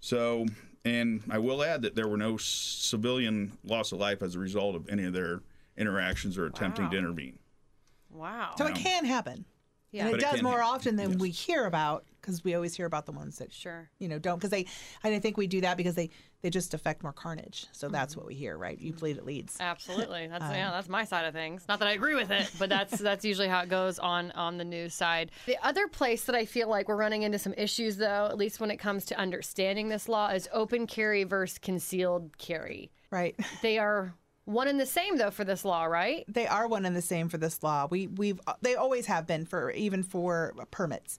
So, 0.00 0.46
and 0.84 1.22
I 1.30 1.38
will 1.38 1.62
add 1.62 1.82
that 1.82 1.94
there 1.94 2.08
were 2.08 2.16
no 2.16 2.36
civilian 2.36 3.58
loss 3.64 3.92
of 3.92 3.98
life 3.98 4.22
as 4.22 4.34
a 4.34 4.38
result 4.38 4.74
of 4.74 4.88
any 4.88 5.04
of 5.04 5.12
their 5.12 5.42
interactions 5.76 6.38
or 6.38 6.46
attempting 6.46 6.86
wow. 6.86 6.90
to 6.90 6.96
intervene. 6.96 7.38
Wow. 8.10 8.54
So 8.56 8.66
it 8.66 8.76
can 8.76 9.04
happen. 9.04 9.44
Yeah. 9.92 10.06
And 10.06 10.08
it 10.10 10.12
But 10.12 10.20
it 10.20 10.24
does 10.24 10.34
can 10.36 10.44
more 10.44 10.58
happen, 10.60 10.74
often 10.74 10.96
than 10.96 11.10
yes. 11.12 11.20
we 11.20 11.30
hear 11.30 11.64
about 11.66 12.04
because 12.20 12.42
we 12.42 12.54
always 12.54 12.74
hear 12.76 12.86
about 12.86 13.06
the 13.06 13.12
ones 13.12 13.38
that 13.38 13.52
Sure. 13.52 13.88
you 13.98 14.08
know 14.08 14.18
don't 14.18 14.36
because 14.36 14.50
they 14.50 14.66
and 15.04 15.14
I 15.14 15.18
think 15.20 15.36
we 15.36 15.46
do 15.46 15.60
that 15.62 15.76
because 15.76 15.94
they 15.94 16.10
they 16.42 16.50
just 16.50 16.74
affect 16.74 17.02
more 17.02 17.12
carnage. 17.12 17.66
So 17.72 17.88
that's 17.88 18.16
what 18.16 18.26
we 18.26 18.34
hear, 18.34 18.56
right? 18.58 18.78
You 18.78 18.92
bleed, 18.92 19.16
it 19.16 19.24
leads. 19.24 19.56
Absolutely. 19.58 20.26
That's 20.30 20.44
Um, 20.44 20.52
yeah, 20.54 20.70
that's 20.70 20.88
my 20.88 21.04
side 21.04 21.24
of 21.24 21.32
things. 21.34 21.64
Not 21.68 21.78
that 21.80 21.88
I 21.88 21.92
agree 21.92 22.14
with 22.14 22.30
it, 22.30 22.50
but 22.58 22.68
that's 22.68 22.98
that's 22.98 23.24
usually 23.24 23.48
how 23.48 23.60
it 23.60 23.68
goes 23.68 23.98
on 23.98 24.32
on 24.32 24.58
the 24.58 24.64
news 24.64 24.92
side. 24.94 25.30
The 25.46 25.56
other 25.66 25.88
place 25.88 26.24
that 26.24 26.34
I 26.34 26.44
feel 26.44 26.68
like 26.68 26.88
we're 26.88 26.96
running 26.96 27.22
into 27.22 27.38
some 27.38 27.54
issues 27.56 27.96
though, 27.96 28.26
at 28.26 28.36
least 28.36 28.60
when 28.60 28.70
it 28.70 28.76
comes 28.76 29.04
to 29.06 29.18
understanding 29.18 29.88
this 29.88 30.08
law 30.08 30.28
is 30.28 30.48
open 30.52 30.86
carry 30.86 31.24
versus 31.24 31.58
concealed 31.58 32.36
carry. 32.38 32.90
Right. 33.10 33.34
They 33.62 33.78
are 33.78 34.14
one 34.46 34.68
and 34.68 34.80
the 34.80 34.86
same 34.86 35.18
though 35.18 35.30
for 35.30 35.44
this 35.44 35.64
law, 35.64 35.84
right? 35.84 36.24
They 36.28 36.46
are 36.46 36.66
one 36.66 36.86
and 36.86 36.96
the 36.96 37.02
same 37.02 37.28
for 37.28 37.36
this 37.36 37.62
law. 37.62 37.86
We 37.90 38.06
we've 38.06 38.40
they 38.62 38.76
always 38.76 39.06
have 39.06 39.26
been 39.26 39.44
for 39.44 39.70
even 39.72 40.02
for 40.02 40.54
permits. 40.70 41.18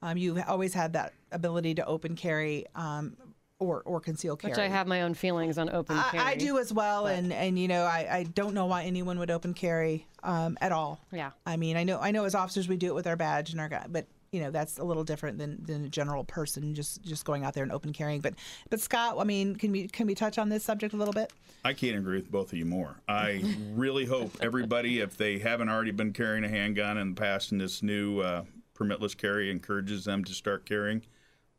Um, 0.00 0.16
you've 0.16 0.42
always 0.46 0.74
had 0.74 0.92
that 0.92 1.12
ability 1.32 1.74
to 1.74 1.86
open 1.86 2.14
carry 2.14 2.66
um, 2.76 3.16
or 3.58 3.82
or 3.84 4.00
conceal 4.00 4.36
carry. 4.36 4.52
Which 4.52 4.60
I 4.60 4.68
have 4.68 4.86
my 4.86 5.02
own 5.02 5.14
feelings 5.14 5.58
on 5.58 5.68
open 5.70 5.96
carry. 5.96 6.24
I, 6.24 6.30
I 6.30 6.36
do 6.36 6.58
as 6.58 6.72
well, 6.72 7.06
and 7.06 7.32
and 7.32 7.58
you 7.58 7.66
know 7.66 7.82
I, 7.82 8.08
I 8.10 8.22
don't 8.22 8.54
know 8.54 8.66
why 8.66 8.84
anyone 8.84 9.18
would 9.18 9.30
open 9.32 9.54
carry 9.54 10.06
um, 10.22 10.56
at 10.60 10.70
all. 10.70 11.00
Yeah. 11.12 11.32
I 11.44 11.56
mean 11.56 11.76
I 11.76 11.82
know 11.82 11.98
I 12.00 12.12
know 12.12 12.24
as 12.24 12.36
officers 12.36 12.68
we 12.68 12.76
do 12.76 12.86
it 12.86 12.94
with 12.94 13.08
our 13.08 13.16
badge 13.16 13.50
and 13.50 13.60
our 13.60 13.68
gun, 13.68 13.88
but 13.90 14.06
you 14.32 14.40
know 14.40 14.50
that's 14.50 14.78
a 14.78 14.84
little 14.84 15.04
different 15.04 15.38
than, 15.38 15.62
than 15.64 15.84
a 15.84 15.88
general 15.88 16.24
person 16.24 16.74
just 16.74 17.02
just 17.02 17.24
going 17.24 17.44
out 17.44 17.54
there 17.54 17.62
and 17.62 17.72
open 17.72 17.92
carrying. 17.92 18.20
But 18.20 18.34
but 18.70 18.80
Scott, 18.80 19.16
I 19.18 19.24
mean, 19.24 19.56
can 19.56 19.72
we 19.72 19.88
can 19.88 20.06
we 20.06 20.14
touch 20.14 20.38
on 20.38 20.48
this 20.48 20.64
subject 20.64 20.94
a 20.94 20.96
little 20.96 21.14
bit? 21.14 21.32
I 21.64 21.72
can't 21.72 21.96
agree 21.96 22.16
with 22.16 22.30
both 22.30 22.52
of 22.52 22.58
you 22.58 22.64
more. 22.64 22.96
I 23.08 23.42
really 23.74 24.06
hope 24.06 24.36
everybody, 24.40 25.00
if 25.00 25.16
they 25.16 25.38
haven't 25.38 25.68
already 25.68 25.90
been 25.90 26.12
carrying 26.12 26.44
a 26.44 26.48
handgun 26.48 26.98
in 26.98 27.14
the 27.14 27.20
past 27.20 27.52
and 27.52 27.60
this 27.60 27.82
new 27.82 28.20
uh, 28.20 28.44
permitless 28.74 29.16
carry 29.16 29.50
encourages 29.50 30.04
them 30.04 30.24
to 30.24 30.32
start 30.32 30.66
carrying, 30.66 31.02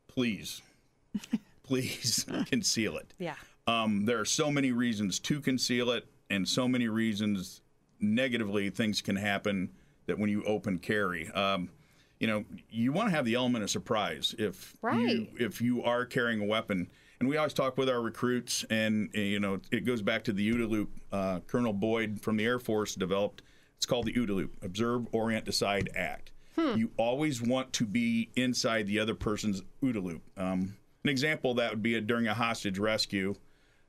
please, 0.07 0.61
please 1.63 2.25
conceal 2.45 2.97
it. 2.97 3.13
Yeah. 3.17 3.35
Um, 3.67 4.05
there 4.05 4.19
are 4.19 4.25
so 4.25 4.51
many 4.51 4.71
reasons 4.71 5.19
to 5.19 5.41
conceal 5.41 5.91
it, 5.91 6.07
and 6.29 6.47
so 6.47 6.67
many 6.67 6.87
reasons 6.87 7.61
negatively 7.99 8.69
things 8.69 9.01
can 9.01 9.15
happen 9.15 9.69
that 10.07 10.17
when 10.17 10.29
you 10.29 10.43
open 10.43 10.79
carry. 10.79 11.29
Um, 11.31 11.69
you 12.19 12.27
know, 12.27 12.43
you 12.69 12.91
want 12.91 13.09
to 13.09 13.15
have 13.15 13.25
the 13.25 13.35
element 13.35 13.63
of 13.63 13.69
surprise 13.69 14.35
if 14.37 14.73
you, 14.83 14.89
Right. 14.89 15.29
if 15.39 15.61
you 15.61 15.83
are 15.83 16.05
carrying 16.05 16.41
a 16.41 16.45
weapon. 16.45 16.89
And 17.19 17.27
we 17.27 17.35
always 17.37 17.53
talk 17.53 17.77
with 17.77 17.89
our 17.89 18.01
recruits, 18.01 18.63
and 18.69 19.09
uh, 19.15 19.19
you 19.19 19.39
know, 19.41 19.59
it 19.71 19.85
goes 19.85 20.01
back 20.01 20.23
to 20.25 20.33
the 20.33 20.49
OODA 20.51 20.69
loop. 20.69 20.89
Uh, 21.11 21.39
Colonel 21.47 21.73
Boyd 21.73 22.21
from 22.21 22.37
the 22.37 22.45
Air 22.45 22.59
Force 22.59 22.95
developed. 22.95 23.41
It's 23.75 23.85
called 23.85 24.05
the 24.05 24.13
OODA 24.13 24.29
loop: 24.35 24.63
Observe, 24.63 25.05
Orient, 25.11 25.45
Decide, 25.45 25.89
Act. 25.95 26.31
You 26.75 26.91
always 26.97 27.41
want 27.41 27.71
to 27.73 27.85
be 27.85 28.29
inside 28.35 28.85
the 28.87 28.99
other 28.99 29.15
person's 29.15 29.61
OODA 29.81 30.03
loop. 30.03 30.21
Um, 30.35 30.75
an 31.05 31.09
example 31.09 31.51
of 31.51 31.57
that 31.57 31.71
would 31.71 31.81
be 31.81 31.95
a, 31.95 32.01
during 32.01 32.27
a 32.27 32.33
hostage 32.33 32.77
rescue. 32.77 33.35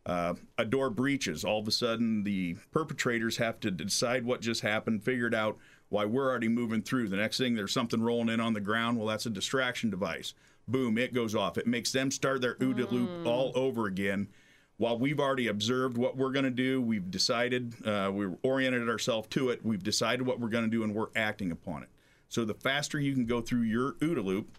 Uh, 0.07 0.35
a 0.57 0.65
door 0.65 0.89
breaches. 0.89 1.45
All 1.45 1.59
of 1.59 1.67
a 1.69 1.73
sudden, 1.73 2.23
the 2.23 2.57
perpetrators 2.71 3.37
have 3.39 3.59
to 3.61 3.71
decide 3.73 4.25
what 4.25 4.41
just 4.41 4.61
happened, 4.63 5.03
figure 5.03 5.27
it 5.27 5.35
out 5.35 5.59
while 5.91 6.09
we're 6.09 6.29
already 6.29 6.49
moving 6.49 6.81
through. 6.81 7.09
The 7.09 7.17
next 7.17 7.37
thing, 7.37 7.55
there's 7.55 7.73
something 7.73 8.03
rolling 8.03 8.31
in 8.31 8.41
on 8.41 8.55
the 8.55 8.61
ground. 8.61 8.97
Well, 8.97 9.07
that's 9.07 9.27
a 9.27 9.31
distraction 9.31 9.91
device. 9.91 10.33
Boom, 10.67 10.97
it 10.97 11.13
goes 11.13 11.35
off. 11.35 11.59
It 11.59 11.67
makes 11.67 11.93
them 11.93 12.11
start 12.11 12.41
their 12.41 12.55
OODA 12.55 12.91
loop 12.91 13.27
all 13.27 13.53
over 13.55 13.87
again. 13.87 14.29
While 14.77 14.99
we've 14.99 15.21
already 15.21 15.49
observed 15.49 15.99
what 15.99 16.17
we're 16.17 16.33
going 16.33 16.45
to 16.47 16.51
do, 16.51 16.81
we've 16.81 17.11
decided, 17.11 17.75
uh, 17.87 18.11
we've 18.11 18.37
oriented 18.43 18.89
ourselves 18.89 19.29
to 19.31 19.51
it, 19.51 19.65
we've 19.65 19.83
decided 19.83 20.27
what 20.27 20.41
we're 20.41 20.49
going 20.49 20.65
to 20.65 20.71
do, 20.71 20.83
and 20.83 20.95
we're 20.95 21.09
acting 21.15 21.51
upon 21.51 21.83
it. 21.83 21.91
So 22.29 22.45
the 22.45 22.55
faster 22.55 22.99
you 22.99 23.13
can 23.13 23.27
go 23.27 23.41
through 23.41 23.63
your 23.63 23.93
OODA 23.95 24.25
loop 24.25 24.57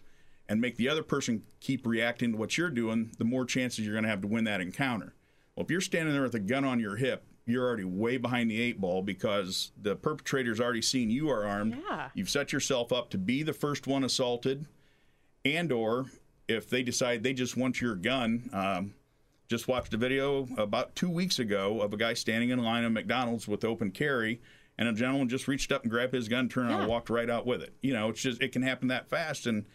and 0.48 0.60
make 0.60 0.76
the 0.76 0.88
other 0.88 1.02
person 1.02 1.42
keep 1.60 1.86
reacting 1.86 2.32
to 2.32 2.38
what 2.38 2.58
you're 2.58 2.70
doing, 2.70 3.10
the 3.18 3.24
more 3.24 3.46
chances 3.46 3.84
you're 3.84 3.94
going 3.94 4.04
to 4.04 4.10
have 4.10 4.20
to 4.20 4.28
win 4.28 4.44
that 4.44 4.60
encounter. 4.60 5.14
Well, 5.56 5.64
if 5.64 5.70
you're 5.70 5.80
standing 5.80 6.12
there 6.12 6.22
with 6.22 6.34
a 6.34 6.40
gun 6.40 6.64
on 6.64 6.78
your 6.78 6.96
hip, 6.96 7.24
you're 7.46 7.66
already 7.66 7.84
way 7.84 8.16
behind 8.16 8.50
the 8.50 8.60
eight 8.60 8.80
ball 8.80 9.02
because 9.02 9.72
the 9.80 9.96
perpetrator's 9.96 10.60
already 10.60 10.82
seen 10.82 11.10
you 11.10 11.28
are 11.30 11.44
armed. 11.44 11.76
Yeah. 11.88 12.08
You've 12.14 12.30
set 12.30 12.52
yourself 12.52 12.92
up 12.92 13.10
to 13.10 13.18
be 13.18 13.42
the 13.42 13.52
first 13.52 13.86
one 13.86 14.04
assaulted, 14.04 14.66
and 15.44 15.72
or 15.72 16.06
if 16.48 16.68
they 16.68 16.82
decide 16.82 17.22
they 17.22 17.32
just 17.32 17.56
want 17.56 17.80
your 17.80 17.94
gun. 17.94 18.50
Um, 18.52 18.94
just 19.48 19.68
watched 19.68 19.92
a 19.92 19.98
video 19.98 20.48
about 20.56 20.94
two 20.94 21.10
weeks 21.10 21.38
ago 21.38 21.82
of 21.82 21.92
a 21.92 21.96
guy 21.98 22.14
standing 22.14 22.50
in 22.50 22.62
line 22.62 22.84
at 22.84 22.92
McDonald's 22.92 23.46
with 23.46 23.64
open 23.64 23.90
carry, 23.90 24.40
and 24.78 24.88
a 24.88 24.92
gentleman 24.94 25.28
just 25.28 25.46
reached 25.46 25.70
up 25.72 25.82
and 25.82 25.90
grabbed 25.90 26.14
his 26.14 26.28
gun, 26.28 26.48
turned 26.48 26.70
around, 26.70 26.80
and 26.80 26.88
walked 26.88 27.10
right 27.10 27.28
out 27.28 27.44
with 27.44 27.60
it. 27.60 27.74
You 27.82 27.92
know, 27.92 28.08
it's 28.08 28.22
just 28.22 28.40
it 28.40 28.52
can 28.52 28.62
happen 28.62 28.88
that 28.88 29.10
fast, 29.10 29.46
and 29.46 29.66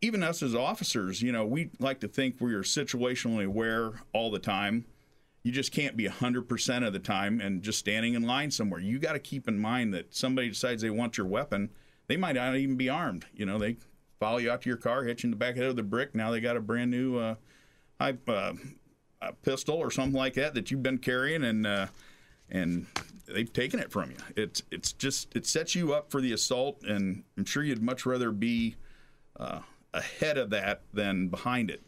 even 0.00 0.22
us 0.22 0.42
as 0.42 0.54
officers, 0.54 1.22
you 1.22 1.32
know, 1.32 1.44
we 1.44 1.70
like 1.78 2.00
to 2.00 2.08
think 2.08 2.36
we 2.40 2.54
are 2.54 2.62
situationally 2.62 3.46
aware 3.46 4.02
all 4.12 4.30
the 4.30 4.38
time. 4.38 4.84
You 5.42 5.52
just 5.52 5.72
can't 5.72 5.96
be 5.96 6.06
100% 6.06 6.86
of 6.86 6.92
the 6.92 6.98
time 6.98 7.40
and 7.40 7.62
just 7.62 7.78
standing 7.78 8.14
in 8.14 8.22
line 8.22 8.50
somewhere. 8.50 8.80
You 8.80 8.98
got 8.98 9.14
to 9.14 9.18
keep 9.18 9.48
in 9.48 9.58
mind 9.58 9.94
that 9.94 10.14
somebody 10.14 10.48
decides 10.48 10.82
they 10.82 10.90
want 10.90 11.16
your 11.16 11.26
weapon. 11.26 11.70
They 12.08 12.16
might 12.16 12.34
not 12.34 12.56
even 12.56 12.76
be 12.76 12.88
armed. 12.88 13.24
You 13.34 13.46
know, 13.46 13.58
they 13.58 13.76
follow 14.18 14.38
you 14.38 14.50
out 14.50 14.62
to 14.62 14.68
your 14.68 14.76
car, 14.76 15.04
hit 15.04 15.22
you 15.22 15.28
in 15.28 15.30
the 15.30 15.36
back 15.36 15.56
of 15.56 15.76
the 15.76 15.82
brick. 15.82 16.14
Now 16.14 16.30
they 16.30 16.40
got 16.40 16.56
a 16.56 16.60
brand 16.60 16.90
new 16.90 17.16
uh, 17.16 17.34
high, 17.98 18.18
uh, 18.28 18.52
pistol 19.42 19.76
or 19.76 19.90
something 19.90 20.18
like 20.18 20.34
that 20.34 20.54
that 20.54 20.70
you've 20.70 20.82
been 20.82 20.98
carrying, 20.98 21.44
and 21.44 21.66
uh, 21.66 21.86
and 22.50 22.86
they've 23.26 23.52
taken 23.52 23.80
it 23.80 23.90
from 23.90 24.10
you. 24.10 24.16
It's 24.36 24.62
it's 24.70 24.92
just 24.92 25.34
it 25.34 25.46
sets 25.46 25.74
you 25.74 25.94
up 25.94 26.10
for 26.10 26.20
the 26.20 26.32
assault, 26.32 26.82
and 26.84 27.24
I'm 27.36 27.44
sure 27.44 27.62
you'd 27.62 27.82
much 27.82 28.06
rather 28.06 28.30
be 28.30 28.76
uh, 29.38 29.60
ahead 29.94 30.38
of 30.38 30.50
that 30.50 30.82
than 30.92 31.28
behind 31.28 31.70
it. 31.70 31.82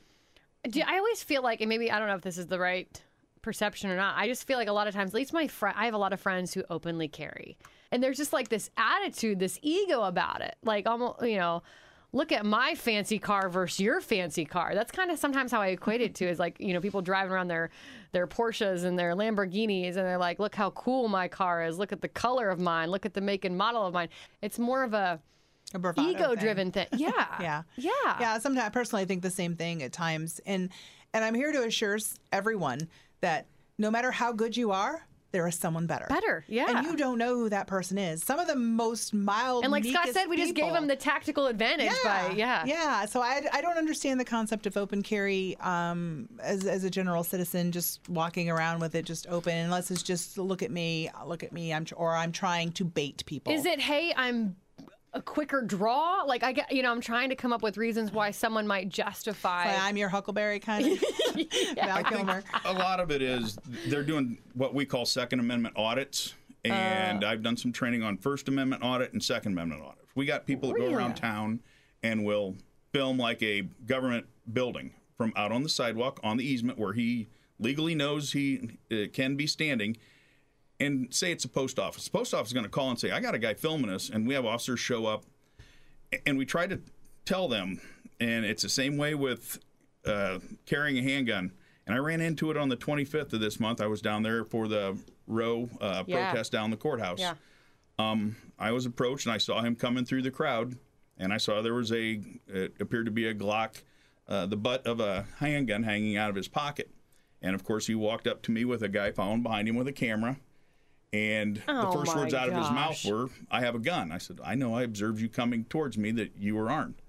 Do 0.69 0.81
I 0.87 0.99
always 0.99 1.23
feel 1.23 1.43
like, 1.43 1.61
and 1.61 1.69
maybe 1.69 1.91
I 1.91 1.99
don't 1.99 2.09
know 2.09 2.15
if 2.15 2.23
this 2.23 2.39
is 2.39 2.47
the 2.47 2.59
right 2.59 3.01
perception 3.43 3.91
or 3.91 3.97
not. 3.97 4.15
I 4.17 4.27
just 4.29 4.47
feel 4.47 4.57
like 4.59 4.69
a 4.69 4.73
lot 4.73 4.87
of 4.87 4.95
times, 4.95 5.11
at 5.11 5.15
least 5.15 5.33
my 5.33 5.49
friend, 5.49 5.77
I 5.79 5.85
have 5.85 5.95
a 5.95 5.99
lot 5.99 6.13
of 6.13 6.21
friends 6.21 6.55
who 6.55 6.63
openly 6.71 7.09
carry, 7.09 7.57
and 7.91 8.03
there's 8.03 8.17
just 8.17 8.33
like 8.33 8.49
this 8.49 8.71
attitude, 8.77 9.39
this 9.39 9.59
ego 9.63 10.03
about 10.03 10.41
it, 10.41 10.57
like 10.65 10.87
almost, 10.87 11.23
you 11.23 11.37
know. 11.37 11.63
Look 12.15 12.31
at 12.31 12.45
my 12.45 12.75
fancy 12.75 13.19
car 13.19 13.49
versus 13.49 13.81
your 13.81 14.03
fancy 14.03 14.45
car. 14.45 14.75
That's 14.75 14.93
kind 14.93 15.11
of 15.11 15.19
sometimes 15.19 15.51
how 15.51 15.63
I 15.63 15.69
equate 15.69 16.03
it 16.03 16.15
to 16.17 16.29
is 16.29 16.39
like, 16.39 16.57
you 16.61 16.75
know, 16.75 16.81
people 16.83 17.01
driving 17.01 17.33
around 17.33 17.49
their 17.49 17.71
their 18.13 18.27
Porsches 18.27 18.85
and 18.85 18.99
their 18.99 19.15
Lamborghinis 19.15 19.97
and 19.97 20.07
they're 20.07 20.19
like, 20.19 20.39
look 20.39 20.55
how 20.55 20.69
cool 20.73 21.09
my 21.09 21.27
car 21.27 21.65
is. 21.65 21.79
Look 21.79 21.91
at 21.91 22.03
the 22.03 22.09
color 22.09 22.51
of 22.51 22.61
mine. 22.61 22.91
Look 22.91 23.07
at 23.07 23.15
the 23.15 23.23
make 23.23 23.47
and 23.47 23.57
model 23.57 23.87
of 23.87 23.95
mine. 23.95 24.11
It's 24.43 24.59
more 24.59 24.83
of 24.83 24.93
a 24.93 25.23
A 25.75 25.79
ego 26.11 26.35
driven 26.41 26.71
thing. 26.71 26.89
Yeah. 26.99 27.11
Yeah. 27.41 27.63
Yeah. 27.77 27.91
Yeah. 28.21 28.39
Sometimes, 28.41 28.67
I 28.67 28.69
personally, 28.69 29.05
I 29.05 29.07
think 29.07 29.23
the 29.23 29.31
same 29.31 29.57
thing 29.57 29.83
at 29.83 29.95
times, 29.95 30.39
and 30.45 30.69
and 31.15 31.25
I'm 31.25 31.35
here 31.35 31.51
to 31.51 31.65
assure 31.65 31.99
everyone 32.31 32.89
that 33.23 33.47
no 33.79 33.91
matter 33.91 34.11
how 34.11 34.33
good 34.33 34.57
you 34.57 34.71
are, 34.71 35.07
there 35.33 35.49
is 35.49 35.55
someone 35.55 35.87
better. 35.87 36.07
Better, 36.11 36.45
yeah. 36.47 36.67
And 36.69 36.87
you 36.87 36.95
don't 36.95 37.17
know 37.17 37.35
who 37.35 37.49
that 37.49 37.67
person 37.67 37.97
is. 37.97 38.23
Some 38.23 38.39
of 38.39 38.47
the 38.47 38.55
most 38.55 39.15
mild. 39.15 39.65
And 39.65 39.73
like 39.73 39.85
Scott 39.85 40.09
said, 40.13 40.27
we 40.27 40.37
just 40.37 40.55
gave 40.55 40.75
them 40.75 40.87
the 40.87 40.97
tactical 40.97 41.47
advantage 41.47 41.91
by 42.05 42.35
yeah. 42.37 42.65
Yeah. 42.67 43.07
So 43.07 43.23
I, 43.23 43.43
I 43.51 43.63
don't 43.63 43.79
understand 43.79 44.21
the 44.21 44.27
concept 44.27 44.67
of 44.67 44.77
open 44.77 45.03
carry 45.03 45.57
um, 45.61 46.29
as, 46.39 46.67
as 46.67 46.85
a 46.85 46.91
general 46.91 47.25
citizen, 47.25 47.73
just 47.73 48.07
walking 48.11 48.51
around 48.51 48.81
with 48.81 48.95
it 48.95 49.07
just 49.07 49.27
open, 49.29 49.57
unless 49.57 49.91
it's 49.91 50.03
just 50.03 50.37
look 50.37 50.63
at 50.63 50.71
me, 50.71 51.09
look 51.27 51.43
at 51.43 51.53
me, 51.53 51.73
I'm 51.73 51.87
or 51.97 52.15
I'm 52.15 52.33
trying 52.33 52.73
to 52.73 52.85
bait 52.85 53.25
people. 53.25 53.55
Is 53.55 53.65
it 53.65 53.81
hey, 53.81 54.13
I'm 54.15 54.57
a 55.15 55.23
quicker 55.23 55.63
draw? 55.63 56.23
Like 56.23 56.43
I 56.43 56.53
get, 56.53 56.73
you 56.73 56.83
know, 56.83 56.91
I'm 56.91 57.01
trying 57.01 57.29
to 57.29 57.37
come 57.37 57.53
up 57.53 57.63
with 57.63 57.77
reasons 57.77 58.13
why 58.13 58.31
someone 58.31 58.67
might 58.67 58.89
justify. 58.89 59.67
Like, 59.67 59.83
I'm 59.83 59.97
your 59.97 60.09
Huckleberry 60.09 60.59
kind 60.61 60.93
of 60.93 61.05
Val 61.75 62.05
Kilmer. 62.05 62.43
a 62.65 62.73
lot 62.73 63.01
of 63.01 63.11
it 63.11 63.23
is 63.23 63.59
they're 63.87 64.03
doing 64.03 64.39
what 64.55 64.75
we 64.75 64.85
call 64.85 65.05
Second 65.05 65.41
Amendment 65.41 65.77
audits, 65.77 66.35
and 66.65 67.25
I've 67.25 67.43
done 67.43 67.57
some 67.57 67.73
training 67.73 68.03
on 68.03 68.17
First 68.17 68.49
Amendment 68.49 68.83
audit 68.85 69.13
and 69.13 69.23
Second 69.23 69.53
Amendment 69.53 69.83
audit. 69.83 70.05
We 70.15 70.27
got 70.27 70.47
people 70.47 70.71
that 70.71 70.79
go 70.79 70.93
around 70.93 71.15
town 71.15 71.61
and 72.03 72.25
will 72.25 72.57
film 72.93 73.19
like 73.19 73.43
a 73.43 73.63
government 73.87 74.27
building 74.53 74.93
from 75.17 75.33
out 75.37 75.53
on 75.53 75.63
the 75.63 75.69
sidewalk 75.69 76.21
on 76.23 76.37
the 76.37 76.45
easement 76.45 76.79
where 76.79 76.93
he 76.93 77.29
legally 77.59 77.95
knows 77.95 78.33
he 78.33 78.79
uh, 78.91 79.09
can 79.13 79.37
be 79.37 79.47
standing. 79.47 79.97
And 80.87 81.13
say 81.15 81.31
it's 81.33 81.45
a 81.45 81.49
post 81.49 81.79
office. 81.79 82.05
The 82.07 82.11
post 82.11 82.35
office 82.35 82.49
is 82.49 82.53
going 82.53 82.65
to 82.65 82.71
call 82.71 82.91
and 82.91 82.99
say, 82.99 83.11
"I 83.11 83.21
got 83.21 83.35
a 83.35 83.39
guy 83.39 83.55
filming 83.55 83.91
us," 83.91 84.11
and 84.11 84.27
we 84.27 84.35
have 84.35 84.45
officers 84.45 84.81
show 84.81 85.07
up, 85.07 85.25
and 86.27 86.37
we 86.39 86.45
try 86.45 86.67
to 86.67 86.81
tell 87.25 87.47
them, 87.49 87.81
and 88.21 88.45
it's 88.45 88.63
the 88.63 88.69
same 88.69 88.97
way 88.97 89.15
with 89.15 89.59
uh, 90.05 90.39
carrying 90.67 90.99
a 90.99 91.03
handgun. 91.03 91.53
And 91.87 91.95
I 91.95 91.99
ran 91.99 92.21
into 92.21 92.51
it 92.51 92.57
on 92.57 92.69
the 92.69 92.77
25th 92.77 93.33
of 93.33 93.41
this 93.41 93.59
month. 93.61 93.81
I 93.81 93.87
was 93.87 94.01
down 94.03 94.23
there 94.23 94.45
for 94.45 94.69
the 94.69 94.97
Roe 95.27 95.69
uh, 95.81 96.05
Yeah. 96.07 96.31
protest 96.31 96.53
down 96.53 96.71
the 96.71 96.77
courthouse. 96.77 97.19
yeah. 97.21 97.35
I 98.59 98.71
was 98.73 98.87
approached 98.87 99.27
and 99.27 99.33
I 99.33 99.39
saw 99.39 99.61
him 99.63 99.77
coming 99.77 100.05
through 100.05 100.23
the 100.23 100.31
crowd, 100.31 100.77
and 101.19 101.33
I 101.33 101.37
saw 101.37 101.63
there 101.63 101.75
was 101.75 101.93
a 101.93 102.21
it 102.49 102.75
appeared 102.81 103.07
to 103.07 103.13
be 103.13 103.27
a 103.29 103.35
Glock, 103.35 103.83
uh, 104.29 104.47
the 104.47 104.57
butt 104.57 104.85
of 104.87 104.99
a 105.01 105.27
handgun 105.39 105.83
hanging 105.85 106.17
out 106.17 106.31
of 106.31 106.35
his 106.37 106.49
pocket, 106.49 106.91
and 107.41 107.55
of 107.55 107.63
course 107.65 107.87
he 107.87 107.95
walked 107.95 108.27
up 108.27 108.43
to 108.43 108.51
me 108.51 108.65
with 108.65 108.83
a 108.83 108.89
guy 108.89 109.13
following 109.13 109.43
behind 109.43 109.69
him 109.69 109.77
with 109.77 109.87
a 109.89 109.93
camera, 109.93 110.37
and 111.13 111.63
Oh, 111.69 111.87
the 111.93 111.99
first 111.99 112.17
words 112.17 112.35
out 112.35 112.49
of 112.49 112.55
his 112.55 112.71
mouth 112.71 113.05
were, 113.05 113.29
"I 113.51 113.61
have 113.61 113.75
a 113.75 113.79
gun." 113.79 114.11
I 114.13 114.19
said, 114.19 114.41
"I 114.43 114.55
know. 114.55 114.75
I 114.75 114.83
observed 114.83 115.21
you 115.21 115.29
coming 115.29 115.65
towards 115.65 115.99
me 115.99 116.11
that 116.13 116.33
you 116.39 116.55
were 116.55 116.71
armed," 116.71 117.03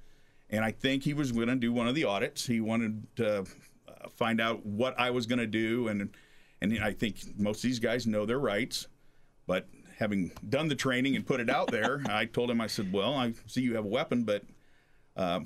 and 0.50 0.64
I 0.66 0.72
think 0.72 1.04
he 1.04 1.14
was 1.14 1.32
going 1.32 1.48
to 1.48 1.56
do 1.56 1.72
one 1.72 1.88
of 1.88 1.96
the 1.96 2.04
audits. 2.04 2.46
He 2.48 2.60
wanted 2.60 3.08
to 3.18 3.40
uh, 3.88 4.10
find 4.10 4.42
out 4.42 4.66
what 4.66 5.00
I 5.00 5.10
was 5.12 5.26
going 5.26 5.40
to 5.40 5.48
do, 5.48 5.88
and 5.88 6.10
and 6.62 6.84
I 6.84 6.92
think 6.94 7.38
most 7.38 7.58
of 7.58 7.64
these 7.64 7.80
guys 7.80 8.06
know 8.06 8.26
their 8.26 8.40
rights. 8.40 8.88
But 9.48 9.68
having 9.98 10.32
done 10.50 10.68
the 10.68 10.76
training 10.76 11.16
and 11.16 11.26
put 11.26 11.40
it 11.40 11.50
out 11.50 11.72
there, 11.72 12.02
I 12.10 12.26
told 12.26 12.52
him, 12.52 12.60
I 12.60 12.68
said, 12.68 12.92
"Well, 12.92 13.14
I 13.14 13.34
see 13.48 13.62
you 13.62 13.76
have 13.76 13.86
a 13.86 13.90
weapon, 13.90 14.24
but 14.24 14.44
uh, 15.16 15.42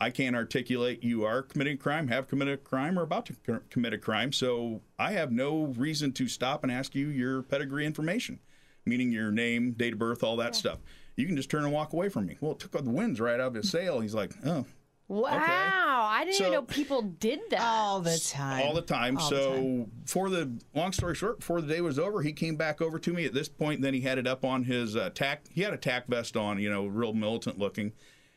I 0.00 0.10
can't 0.10 0.34
articulate 0.34 1.04
you 1.04 1.24
are 1.24 1.42
committing 1.42 1.74
a 1.74 1.76
crime, 1.78 2.08
have 2.08 2.26
committed 2.26 2.54
a 2.54 2.56
crime, 2.56 2.98
or 2.98 3.02
about 3.02 3.26
to 3.26 3.34
co- 3.46 3.60
commit 3.68 3.92
a 3.92 3.98
crime. 3.98 4.32
So 4.32 4.80
I 4.98 5.12
have 5.12 5.30
no 5.30 5.64
reason 5.76 6.12
to 6.12 6.26
stop 6.28 6.62
and 6.62 6.72
ask 6.72 6.94
you 6.94 7.08
your 7.08 7.42
pedigree 7.42 7.84
information, 7.84 8.40
meaning 8.86 9.12
your 9.12 9.30
name, 9.30 9.72
date 9.72 9.92
of 9.92 9.98
birth, 9.98 10.22
all 10.24 10.36
that 10.36 10.56
stuff. 10.56 10.78
You 11.16 11.26
can 11.26 11.36
just 11.36 11.50
turn 11.50 11.64
and 11.64 11.72
walk 11.72 11.92
away 11.92 12.08
from 12.08 12.24
me." 12.26 12.38
Well, 12.40 12.52
it 12.52 12.60
took 12.60 12.72
the 12.72 12.82
winds 12.90 13.20
right 13.20 13.34
out 13.38 13.48
of 13.48 13.54
his 13.54 13.70
sail. 13.70 14.00
He's 14.00 14.14
like, 14.14 14.32
"Oh." 14.46 14.64
Wow. 15.06 16.06
I 16.08 16.24
didn't 16.24 16.36
So- 16.36 16.44
even 16.44 16.52
know 16.52 16.62
people 16.62 17.02
did 17.02 17.40
that. 17.50 17.60
all 17.60 18.00
the 18.00 18.16
time. 18.16 18.62
all 18.64 18.72
the 18.72 18.80
time. 18.80 19.18
All 19.18 19.28
the 19.28 19.36
so 19.36 19.52
time. 19.56 19.90
for 20.06 20.30
the 20.30 20.52
long 20.74 20.92
story 20.92 21.16
short, 21.16 21.40
before 21.40 21.60
the 21.60 21.66
day 21.66 21.80
was 21.80 21.98
over, 21.98 22.22
he 22.22 22.32
came 22.32 22.54
back 22.56 22.80
over 22.80 22.98
to 23.00 23.12
me. 23.12 23.24
At 23.24 23.34
this 23.34 23.48
point, 23.48 23.82
then 23.82 23.92
he 23.92 24.02
had 24.02 24.18
it 24.18 24.26
up 24.28 24.44
on 24.44 24.64
his 24.64 24.94
uh, 24.96 25.10
tack. 25.10 25.46
He 25.52 25.62
had 25.62 25.74
a 25.74 25.76
tack 25.76 26.06
vest 26.06 26.36
on, 26.36 26.58
you 26.60 26.70
know, 26.70 26.86
real 26.86 27.12
militant 27.12 27.58
looking, 27.58 27.92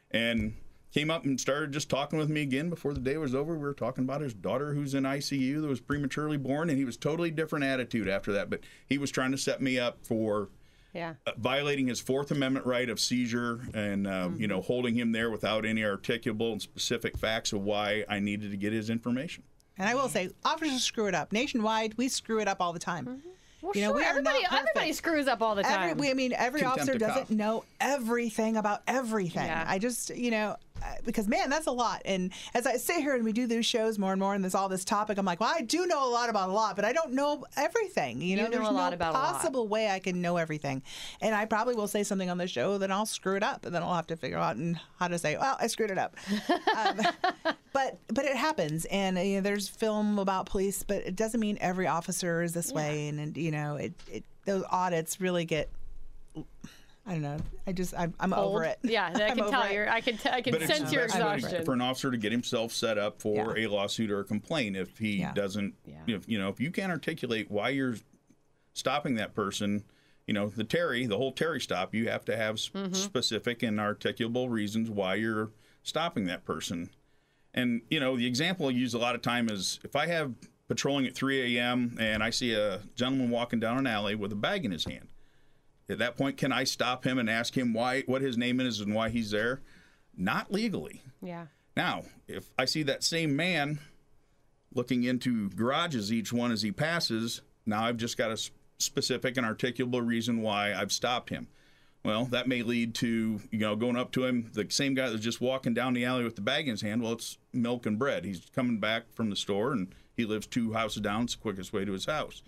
and 0.09 0.55
came 0.93 1.09
up 1.09 1.25
and 1.25 1.39
started 1.39 1.71
just 1.71 1.89
talking 1.89 2.19
with 2.19 2.29
me 2.29 2.41
again. 2.41 2.69
Before 2.69 2.93
the 2.93 2.99
day 2.99 3.17
was 3.17 3.33
over, 3.33 3.53
we 3.53 3.63
were 3.63 3.73
talking 3.73 4.03
about 4.03 4.21
his 4.21 4.33
daughter 4.33 4.73
who's 4.73 4.93
in 4.93 5.03
ICU 5.03 5.61
that 5.61 5.67
was 5.67 5.81
prematurely 5.81 6.37
born, 6.37 6.69
and 6.69 6.77
he 6.77 6.85
was 6.85 6.97
totally 6.97 7.31
different 7.31 7.65
attitude 7.65 8.07
after 8.07 8.31
that. 8.33 8.49
But 8.49 8.61
he 8.87 8.97
was 8.97 9.11
trying 9.11 9.31
to 9.31 9.37
set 9.37 9.61
me 9.61 9.79
up 9.79 9.97
for 10.05 10.49
yeah. 10.93 11.15
uh, 11.25 11.31
violating 11.37 11.87
his 11.87 11.99
Fourth 11.99 12.29
Amendment 12.29 12.65
right 12.65 12.89
of 12.89 12.99
seizure 12.99 13.61
and 13.73 14.05
uh, 14.05 14.29
you 14.37 14.47
know 14.47 14.61
holding 14.61 14.95
him 14.95 15.11
there 15.11 15.31
without 15.31 15.65
any 15.65 15.81
articulable 15.81 16.51
and 16.51 16.61
specific 16.61 17.17
facts 17.17 17.53
of 17.53 17.61
why 17.61 18.05
I 18.07 18.19
needed 18.19 18.51
to 18.51 18.57
get 18.57 18.71
his 18.71 18.89
information. 18.89 19.43
And 19.79 19.89
I 19.89 19.95
will 19.95 20.09
say, 20.09 20.29
officers 20.45 20.83
screw 20.83 21.07
it 21.07 21.15
up. 21.15 21.31
Nationwide, 21.31 21.95
we 21.97 22.07
screw 22.07 22.39
it 22.39 22.47
up 22.47 22.61
all 22.61 22.73
the 22.73 22.79
time. 22.79 23.05
Mm-hmm. 23.07 23.29
Well, 23.63 23.71
You 23.75 23.81
know, 23.81 23.87
sure. 23.87 23.95
we 23.95 24.03
everybody, 24.03 24.45
everybody 24.51 24.91
screws 24.91 25.27
up 25.27 25.41
all 25.41 25.55
the 25.55 25.63
time. 25.63 25.91
Every, 25.91 26.01
we, 26.01 26.11
I 26.11 26.13
mean, 26.13 26.33
every 26.33 26.59
Contempt 26.59 26.81
officer 26.81 26.99
doesn't 26.99 27.29
know 27.29 27.63
everything 27.79 28.57
about 28.57 28.81
everything. 28.87 29.47
Yeah. 29.47 29.63
I 29.65 29.79
just, 29.79 30.13
you 30.15 30.31
know, 30.31 30.57
because 31.03 31.27
man, 31.27 31.49
that's 31.49 31.67
a 31.67 31.71
lot. 31.71 32.01
And 32.05 32.31
as 32.53 32.65
I 32.65 32.77
sit 32.77 32.97
here 32.97 33.15
and 33.15 33.23
we 33.23 33.33
do 33.33 33.47
these 33.47 33.65
shows 33.65 33.99
more 33.99 34.11
and 34.11 34.19
more, 34.19 34.33
and 34.33 34.43
there's 34.43 34.55
all 34.55 34.69
this 34.69 34.85
topic, 34.85 35.17
I'm 35.17 35.25
like, 35.25 35.39
well, 35.39 35.53
I 35.53 35.61
do 35.61 35.85
know 35.85 36.07
a 36.07 36.09
lot 36.09 36.29
about 36.29 36.49
a 36.49 36.53
lot, 36.53 36.75
but 36.75 36.85
I 36.85 36.93
don't 36.93 37.13
know 37.13 37.45
everything. 37.55 38.21
You 38.21 38.37
know, 38.37 38.43
know 38.43 38.49
there's 38.51 38.67
a 38.67 38.71
lot 38.71 38.89
no 38.89 38.95
about 38.95 39.15
a 39.15 39.17
lot. 39.17 39.33
possible 39.33 39.67
way 39.67 39.89
I 39.89 39.99
can 39.99 40.21
know 40.21 40.37
everything. 40.37 40.81
And 41.21 41.35
I 41.35 41.45
probably 41.45 41.75
will 41.75 41.87
say 41.87 42.03
something 42.03 42.29
on 42.29 42.37
the 42.37 42.47
show, 42.47 42.77
then 42.77 42.91
I'll 42.91 43.05
screw 43.05 43.35
it 43.35 43.43
up, 43.43 43.65
and 43.65 43.73
then 43.73 43.83
I'll 43.83 43.95
have 43.95 44.07
to 44.07 44.15
figure 44.15 44.37
out 44.37 44.55
and 44.55 44.79
how 44.99 45.07
to 45.07 45.17
say, 45.17 45.37
well, 45.37 45.57
I 45.59 45.67
screwed 45.67 45.91
it 45.91 45.97
up. 45.97 46.15
um, 46.77 47.01
but 47.73 47.99
but 48.07 48.25
it 48.25 48.35
happens, 48.35 48.85
and 48.85 49.17
uh, 49.17 49.21
you 49.21 49.35
know, 49.35 49.41
there's 49.41 49.67
film 49.67 50.19
about 50.19 50.45
police, 50.45 50.83
but 50.83 50.97
it 50.97 51.15
doesn't 51.15 51.39
mean 51.39 51.57
every 51.61 51.87
officer 51.87 52.41
is 52.41 52.53
this 52.53 52.71
way, 52.71 53.07
and, 53.07 53.19
and 53.19 53.37
you 53.37 53.51
know, 53.51 53.75
it, 53.75 53.93
it 54.11 54.23
those 54.45 54.63
audits 54.69 55.19
really 55.21 55.45
get. 55.45 55.69
I 57.05 57.11
don't 57.13 57.21
know. 57.21 57.37
I 57.67 57.73
just 57.73 57.93
I'm, 57.97 58.13
I'm 58.19 58.33
Old. 58.33 58.55
over 58.55 58.63
it. 58.63 58.79
Yeah, 58.83 59.07
I 59.13 59.31
can 59.35 59.49
tell 59.49 59.63
it. 59.63 59.73
you. 59.73 59.85
I 59.89 59.99
can. 59.99 60.17
T- 60.17 60.29
I 60.29 60.41
can 60.41 60.53
But 60.53 60.63
sense 60.63 60.91
your 60.91 61.03
exhaustion. 61.03 61.65
for 61.65 61.73
an 61.73 61.81
officer 61.81 62.09
to 62.11 62.17
get 62.17 62.31
himself 62.31 62.71
set 62.71 62.97
up 62.97 63.21
for 63.21 63.57
Yeah. 63.57 63.67
a 63.67 63.69
lawsuit 63.69 64.09
or 64.09 64.21
a 64.21 64.23
complaint 64.23 64.77
if 64.77 64.97
he 64.97 65.17
Yeah. 65.17 65.33
doesn't. 65.33 65.73
Yeah. 65.85 66.15
If 66.15 66.29
you 66.29 66.39
know 66.39 66.47
if 66.49 66.59
you 66.61 66.71
can't 66.71 66.91
articulate 66.91 67.51
why 67.51 67.69
you're 67.69 67.95
stopping 68.73 69.15
that 69.15 69.35
person, 69.35 69.83
you 70.27 70.33
know 70.33 70.47
the 70.47 70.63
Terry, 70.63 71.05
the 71.05 71.17
whole 71.17 71.33
Terry 71.33 71.59
stop, 71.59 71.93
you 71.93 72.07
have 72.09 72.23
to 72.25 72.37
have 72.37 72.55
s- 72.55 72.69
Mm-hmm. 72.73 72.93
specific 72.93 73.63
and 73.63 73.79
articulable 73.79 74.49
reasons 74.49 74.89
why 74.89 75.15
you're 75.15 75.51
stopping 75.83 76.25
that 76.27 76.45
person. 76.45 76.89
And 77.53 77.81
you 77.89 77.99
know 77.99 78.15
the 78.15 78.25
example 78.25 78.67
I 78.67 78.71
use 78.71 78.93
a 78.93 78.97
lot 78.99 79.13
of 79.15 79.21
time 79.21 79.49
is 79.49 79.79
if 79.83 79.95
I 79.97 80.07
have 80.07 80.33
patrolling 80.69 81.05
at 81.05 81.13
3 81.15 81.57
a.m. 81.57 81.97
and 81.99 82.23
I 82.23 82.29
see 82.29 82.53
a 82.53 82.79
gentleman 82.95 83.29
walking 83.29 83.59
down 83.59 83.77
an 83.77 83.85
alley 83.87 84.15
with 84.15 84.31
a 84.31 84.35
bag 84.35 84.63
in 84.63 84.71
his 84.71 84.85
hand. 84.85 85.09
At 85.89 85.97
that 85.99 86.17
point, 86.17 86.37
can 86.37 86.51
I 86.51 86.63
stop 86.63 87.05
him 87.05 87.17
and 87.17 87.29
ask 87.29 87.57
him 87.57 87.73
why, 87.73 88.01
what 88.01 88.21
his 88.21 88.37
name 88.37 88.59
is, 88.59 88.79
and 88.79 88.95
why 88.95 89.09
he's 89.09 89.31
there? 89.31 89.61
Not 90.17 90.51
legally. 90.51 91.01
yeah. 91.21 91.47
Now, 91.75 92.03
if 92.27 92.51
I 92.57 92.65
see 92.65 92.83
that 92.83 93.03
same 93.03 93.35
man 93.35 93.79
looking 94.75 95.03
into 95.03 95.49
garages 95.49 96.13
each 96.13 96.31
one 96.31 96.51
as 96.51 96.61
he 96.61 96.71
passes, 96.71 97.41
now 97.65 97.83
I've 97.85 97.97
just 97.97 98.15
got 98.15 98.29
a 98.29 98.37
specific 98.77 99.37
and 99.37 99.45
articulable 99.45 100.05
reason 100.05 100.41
why 100.41 100.73
I've 100.73 100.91
stopped 100.91 101.29
him. 101.31 101.47
Well, 102.05 102.25
that 102.25 102.47
may 102.47 102.61
lead 102.63 102.93
to, 102.95 103.39
you 103.49 103.59
know, 103.59 103.75
going 103.75 103.95
up 103.95 104.11
to 104.11 104.25
him, 104.25 104.51
the 104.53 104.67
same 104.69 104.93
guy 104.93 105.09
that's 105.09 105.23
just 105.23 105.41
walking 105.41 105.73
down 105.73 105.93
the 105.93 106.05
alley 106.05 106.23
with 106.23 106.35
the 106.35 106.41
bag 106.41 106.67
in 106.67 106.71
his 106.71 106.81
hand. 106.81 107.01
Well, 107.01 107.13
it's 107.13 107.37
milk 107.53 107.85
and 107.85 107.97
bread. 107.97 108.25
He's 108.25 108.41
coming 108.53 108.79
back 108.79 109.11
from 109.13 109.29
the 109.29 109.35
store 109.35 109.71
and 109.71 109.95
he 110.15 110.25
lives 110.25 110.45
two 110.45 110.73
houses 110.73 111.01
down. 111.01 111.23
It's 111.23 111.35
the 111.35 111.41
quickest 111.41 111.71
way 111.73 111.85
to 111.85 111.93
his 111.93 112.05
house. 112.05 112.43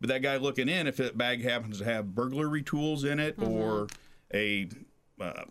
But 0.00 0.08
that 0.08 0.22
guy 0.22 0.36
looking 0.36 0.68
in, 0.68 0.86
if 0.86 0.96
that 0.98 1.16
bag 1.16 1.42
happens 1.42 1.78
to 1.78 1.84
have 1.84 2.14
burglary 2.14 2.62
tools 2.62 3.04
in 3.04 3.18
it 3.18 3.36
or 3.40 3.86
a 4.34 4.68
uh, 5.20 5.44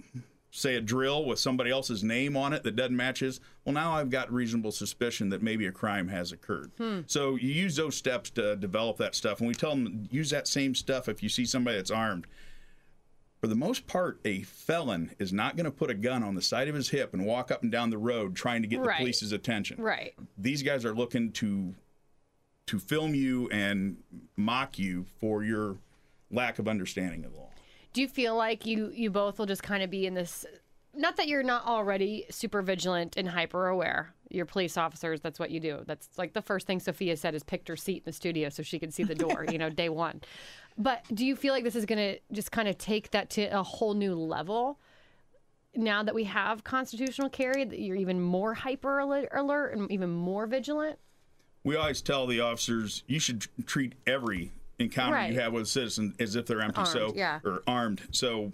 say 0.52 0.76
a 0.76 0.82
drill 0.82 1.26
with 1.26 1.38
somebody 1.40 1.70
else's 1.72 2.04
name 2.04 2.38
on 2.38 2.54
it 2.54 2.64
that 2.64 2.76
doesn't 2.76 2.96
match 2.96 3.20
his, 3.20 3.40
well, 3.66 3.74
now 3.74 3.94
I've 3.94 4.10
got 4.10 4.32
reasonable 4.32 4.72
suspicion 4.72 5.30
that 5.30 5.42
maybe 5.42 5.66
a 5.66 5.72
crime 5.72 6.08
has 6.10 6.32
occurred. 6.32 6.72
So 7.08 7.36
you 7.36 7.50
use 7.50 7.76
those 7.76 7.96
steps 7.96 8.30
to 8.32 8.56
develop 8.56 8.98
that 8.98 9.16
stuff, 9.16 9.40
and 9.40 9.48
we 9.50 9.54
tell 9.56 9.72
them 9.72 10.08
use 10.12 10.30
that 10.30 10.48
same 10.48 10.74
stuff 10.76 11.10
if 11.10 11.22
you 11.24 11.28
see 11.30 11.46
somebody 11.46 11.78
that's 11.78 11.92
armed. 11.92 12.26
for 13.42 13.48
the 13.48 13.56
most 13.56 13.86
part, 13.86 14.20
a 14.26 14.44
felon 14.44 15.12
is 15.20 15.34
not 15.34 15.56
going 15.58 15.66
to 15.66 15.72
put 15.72 15.90
a 15.90 15.94
gun 15.94 16.24
on 16.24 16.36
the 16.36 16.42
side 16.42 16.68
of 16.70 16.74
his 16.76 16.90
hip 16.90 17.14
and 17.14 17.26
walk 17.26 17.52
up 17.52 17.62
and 17.64 17.72
down 17.72 17.90
the 17.90 17.98
road 17.98 18.36
trying 18.36 18.62
to 18.62 18.68
get 18.68 18.80
Right. 18.80 18.98
the 18.98 19.04
police's 19.04 19.32
attention. 19.34 19.82
Right. 19.82 20.14
These 20.38 20.64
guys 20.64 20.86
are 20.86 20.96
looking 20.96 21.32
to 21.34 21.76
to 22.68 22.80
film 22.80 23.14
you 23.14 23.48
and 23.50 23.98
mock 24.36 24.80
you 24.80 25.06
for 25.20 25.44
your 25.44 25.78
lack 26.32 26.60
of 26.60 26.68
understanding 26.68 27.24
of 27.26 27.34
the 27.34 27.40
law. 27.40 27.50
Do 27.94 28.02
you 28.02 28.08
feel 28.08 28.36
like 28.36 28.66
you 28.66 28.92
you 28.94 29.10
both 29.10 29.40
will 29.40 29.46
just 29.46 29.64
kind 29.64 29.84
of 29.84 29.90
be 29.90 30.06
in 30.06 30.14
this? 30.14 30.46
Not 30.94 31.18
that 31.18 31.28
you're 31.28 31.44
not 31.44 31.66
already 31.66 32.26
super 32.30 32.62
vigilant 32.62 33.16
and 33.18 33.28
hyper 33.28 33.68
aware. 33.68 34.14
You're 34.30 34.46
police 34.46 34.78
officers. 34.78 35.22
That's 35.22 35.40
what 35.40 35.52
you 35.52 35.60
do. 35.60 35.84
That's 35.86 36.10
like 36.18 36.34
the 36.34 36.42
first 36.42 36.68
thing 36.68 36.80
Sophia 36.80 37.16
said 37.16 37.36
is 37.36 37.44
picked 37.44 37.68
her 37.68 37.76
seat 37.76 37.98
in 37.98 38.04
the 38.06 38.12
studio 38.12 38.50
so 38.50 38.64
she 38.64 38.80
could 38.80 38.94
see 38.94 39.04
the 39.04 39.16
door. 39.16 39.46
you 39.50 39.58
know, 39.58 39.70
day 39.84 39.90
one. 39.90 40.22
But 40.78 41.04
do 41.14 41.26
you 41.26 41.36
feel 41.36 41.54
like 41.54 41.64
this 41.64 41.76
is 41.76 41.86
going 41.86 42.00
to 42.00 42.20
just 42.34 42.52
kind 42.52 42.68
of 42.68 42.78
take 42.78 43.12
that 43.12 43.30
to 43.32 43.46
a 43.46 43.64
whole 43.64 43.94
new 43.94 44.16
level? 44.16 44.80
Now 45.74 46.04
that 46.04 46.16
we 46.16 46.24
have 46.26 46.64
constitutional 46.64 47.30
carry, 47.30 47.64
that 47.66 47.80
you're 47.80 47.98
even 47.98 48.22
more 48.22 48.54
hyper 48.54 49.00
alert, 49.00 49.30
alert 49.34 49.78
and 49.78 49.92
even 49.92 50.10
more 50.10 50.48
vigilant. 50.48 50.98
We 51.66 51.76
always 51.76 52.02
tell 52.02 52.28
the 52.28 52.40
officers 52.40 53.04
you 53.08 53.20
should 53.20 53.46
treat 53.66 53.94
every 54.08 54.52
encounter 54.80 55.16
Right. 55.16 55.34
you 55.34 55.40
have 55.40 55.52
with 55.52 55.64
a 55.64 55.66
citizen 55.66 56.14
as 56.20 56.36
if 56.36 56.46
they're 56.46 56.62
empty. 56.62 56.86
so 56.86 57.12
yeah. 57.16 57.40
or 57.44 57.64
armed. 57.68 58.02
So 58.12 58.52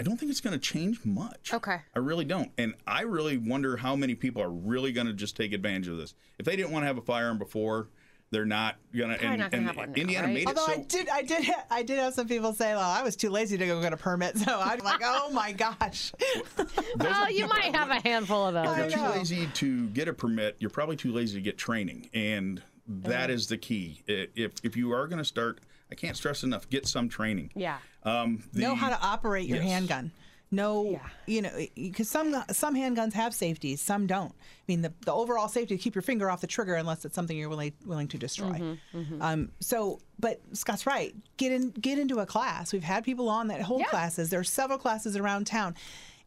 I 0.00 0.02
don't 0.02 0.16
think 0.18 0.30
it's 0.30 0.40
going 0.40 0.52
to 0.54 0.58
change 0.58 1.04
much. 1.04 1.52
Okay. 1.52 1.80
I 1.94 1.98
really 1.98 2.24
don't. 2.24 2.50
And 2.58 2.74
I 2.86 3.02
really 3.02 3.36
wonder 3.38 3.76
how 3.76 3.96
many 3.96 4.14
people 4.14 4.42
are 4.42 4.50
really 4.50 4.92
going 4.92 5.06
to 5.06 5.12
just 5.12 5.36
take 5.36 5.52
advantage 5.52 5.88
of 5.88 5.96
this. 5.98 6.14
If 6.38 6.46
they 6.46 6.56
didn't 6.56 6.70
want 6.72 6.82
to 6.82 6.86
have 6.86 6.98
a 6.98 7.02
firearm 7.02 7.38
before, 7.38 7.88
they're 8.30 8.44
not 8.44 8.76
going 8.96 9.10
to. 9.10 9.16
Probably 9.16 9.28
And, 9.28 9.38
not 9.40 9.50
gonna 9.50 9.58
and 9.60 9.66
have 9.68 9.76
one 9.76 9.92
now, 9.92 10.00
Indiana 10.00 10.26
right? 10.26 10.34
made 10.34 10.42
it 10.42 10.48
Although 10.48 10.66
so. 10.66 10.72
I 10.72 10.84
did, 10.84 11.08
I 11.08 11.22
did, 11.22 11.44
ha- 11.44 11.64
I 11.70 11.82
did 11.82 11.98
have 11.98 12.14
some 12.14 12.26
people 12.28 12.52
say, 12.52 12.74
"Well, 12.74 12.90
I 12.90 13.02
was 13.02 13.16
too 13.16 13.30
lazy 13.30 13.56
to 13.58 13.66
go 13.66 13.80
get 13.80 13.92
a 13.92 13.96
permit," 13.96 14.36
so 14.38 14.60
I'm 14.60 14.78
like, 14.80 15.00
"Oh 15.04 15.30
my 15.30 15.52
gosh." 15.52 16.12
those 16.56 16.66
Well, 16.98 17.30
you 17.30 17.46
might 17.48 17.74
have 17.74 17.90
a 17.90 18.00
handful 18.00 18.46
of 18.46 18.54
those. 18.54 18.76
If 18.78 18.96
you're 18.96 19.06
too 19.12 19.18
lazy 19.18 19.46
to 19.54 19.86
get 19.88 20.08
a 20.08 20.12
permit, 20.12 20.56
you're 20.58 20.70
probably 20.70 20.96
too 20.96 21.12
lazy 21.12 21.36
to 21.38 21.42
get 21.42 21.56
training, 21.58 22.10
and 22.14 22.62
that 22.88 23.24
Uh-huh. 23.24 23.32
is 23.32 23.46
the 23.48 23.56
key. 23.58 24.02
If 24.06 24.52
if 24.62 24.76
you 24.76 24.92
are 24.92 25.06
going 25.06 25.18
to 25.18 25.24
start, 25.24 25.60
I 25.90 25.94
can't 25.94 26.16
stress 26.16 26.42
enough, 26.42 26.68
get 26.68 26.86
some 26.88 27.08
training. 27.08 27.52
Yeah. 27.54 27.78
Um, 28.02 28.42
the, 28.52 28.60
know 28.62 28.74
how 28.74 28.88
to 28.90 29.00
operate 29.00 29.46
your 29.48 29.58
Yes. 29.58 29.66
handgun. 29.66 30.12
Know, 30.56 30.90
Yeah. 30.90 31.08
you 31.26 31.42
know, 31.42 31.50
because 31.74 32.08
some 32.08 32.34
some 32.50 32.74
handguns 32.74 33.12
have 33.12 33.34
safeties, 33.34 33.80
some 33.80 34.06
don't. 34.06 34.32
I 34.32 34.64
mean, 34.68 34.82
the, 34.82 34.92
the 35.04 35.12
overall 35.12 35.48
safety 35.48 35.76
to 35.76 35.82
keep 35.82 35.94
your 35.94 36.02
finger 36.02 36.30
off 36.30 36.40
the 36.40 36.46
trigger 36.46 36.74
unless 36.74 37.04
it's 37.04 37.14
something 37.14 37.36
you're 37.36 37.48
willing 37.48 37.72
willing 37.84 38.08
to 38.08 38.18
destroy. 38.18 38.58
Mm-hmm, 38.94 39.22
Um, 39.22 39.52
so, 39.60 40.00
but 40.18 40.40
Scott's 40.52 40.86
right. 40.86 41.14
Get 41.36 41.52
in, 41.52 41.70
get 41.70 41.98
into 41.98 42.18
a 42.20 42.26
class. 42.26 42.72
We've 42.72 42.82
had 42.82 43.04
people 43.04 43.28
on 43.28 43.48
that 43.48 43.60
hold 43.62 43.80
Yeah. 43.82 43.86
classes. 43.88 44.30
There 44.30 44.40
are 44.40 44.44
several 44.44 44.78
classes 44.78 45.16
around 45.16 45.46
town. 45.46 45.74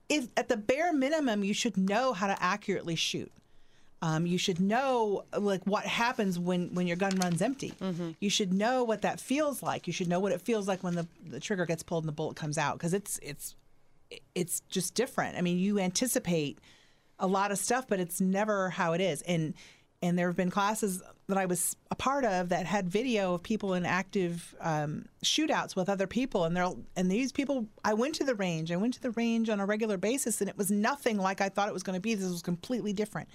If 0.07 0.27
at 0.37 0.47
the 0.47 0.57
bare 0.57 0.93
minimum, 0.93 1.43
you 1.43 1.53
should 1.53 1.75
know 1.77 2.13
how 2.13 2.27
to 2.27 2.41
accurately 2.41 2.95
shoot. 2.95 3.31
Um, 4.01 4.25
you 4.25 4.37
should 4.37 4.61
know 4.61 5.25
like 5.37 5.61
what 5.65 5.83
happens 5.85 6.39
when 6.39 6.73
when 6.73 6.87
your 6.87 6.95
gun 6.95 7.15
runs 7.17 7.41
empty. 7.41 7.73
You 8.21 8.29
should 8.29 8.53
know 8.53 8.83
what 8.85 9.01
that 9.01 9.19
feels 9.19 9.61
like. 9.61 9.87
You 9.87 9.93
should 9.93 10.07
know 10.07 10.21
what 10.21 10.31
it 10.31 10.39
feels 10.41 10.67
like 10.69 10.83
when 10.83 10.95
the, 10.95 11.05
the 11.29 11.39
trigger 11.41 11.65
gets 11.65 11.83
pulled 11.83 12.03
and 12.05 12.07
the 12.07 12.13
bullet 12.13 12.37
comes 12.37 12.57
out 12.57 12.77
because 12.77 12.93
it's 12.93 13.19
it's 13.21 13.55
it's 14.35 14.61
just 14.69 14.93
different. 14.93 15.37
I 15.37 15.41
mean, 15.41 15.57
you 15.57 15.79
anticipate 15.79 16.59
a 17.19 17.27
lot 17.27 17.51
of 17.51 17.57
stuff, 17.57 17.87
but 17.87 17.99
it's 17.99 18.21
never 18.21 18.69
how 18.69 18.93
it 18.93 19.01
is. 19.01 19.21
And 19.23 19.53
and 20.01 20.17
there 20.17 20.27
have 20.27 20.37
been 20.37 20.49
classes 20.49 21.03
that 21.27 21.37
I 21.37 21.45
was 21.45 21.75
a 21.91 21.95
part 21.95 22.23
of 22.23 22.49
that 22.49 22.65
had 22.65 22.89
video 22.89 23.33
of 23.33 23.43
people 23.43 23.73
in 23.73 23.85
active 23.85 24.55
um, 24.61 25.05
shootouts 25.23 25.75
with 25.75 25.89
other 25.89 26.07
people, 26.07 26.45
and 26.45 26.55
they're 26.55 26.71
and 26.95 27.11
these 27.11 27.31
people. 27.31 27.67
I 27.83 27.93
went 27.93 28.15
to 28.15 28.23
the 28.23 28.35
range. 28.35 28.71
I 28.71 28.77
went 28.77 28.93
to 28.95 29.01
the 29.01 29.11
range 29.11 29.49
on 29.49 29.59
a 29.59 29.65
regular 29.65 29.97
basis, 29.97 30.39
and 30.39 30.49
it 30.49 30.57
was 30.57 30.71
nothing 30.71 31.17
like 31.17 31.41
I 31.41 31.49
thought 31.49 31.67
it 31.67 31.73
was 31.73 31.83
going 31.83 31.97
to 31.97 32.01
be. 32.01 32.15
This 32.15 32.29
was 32.29 32.41
completely 32.41 32.93
different. 32.93 33.29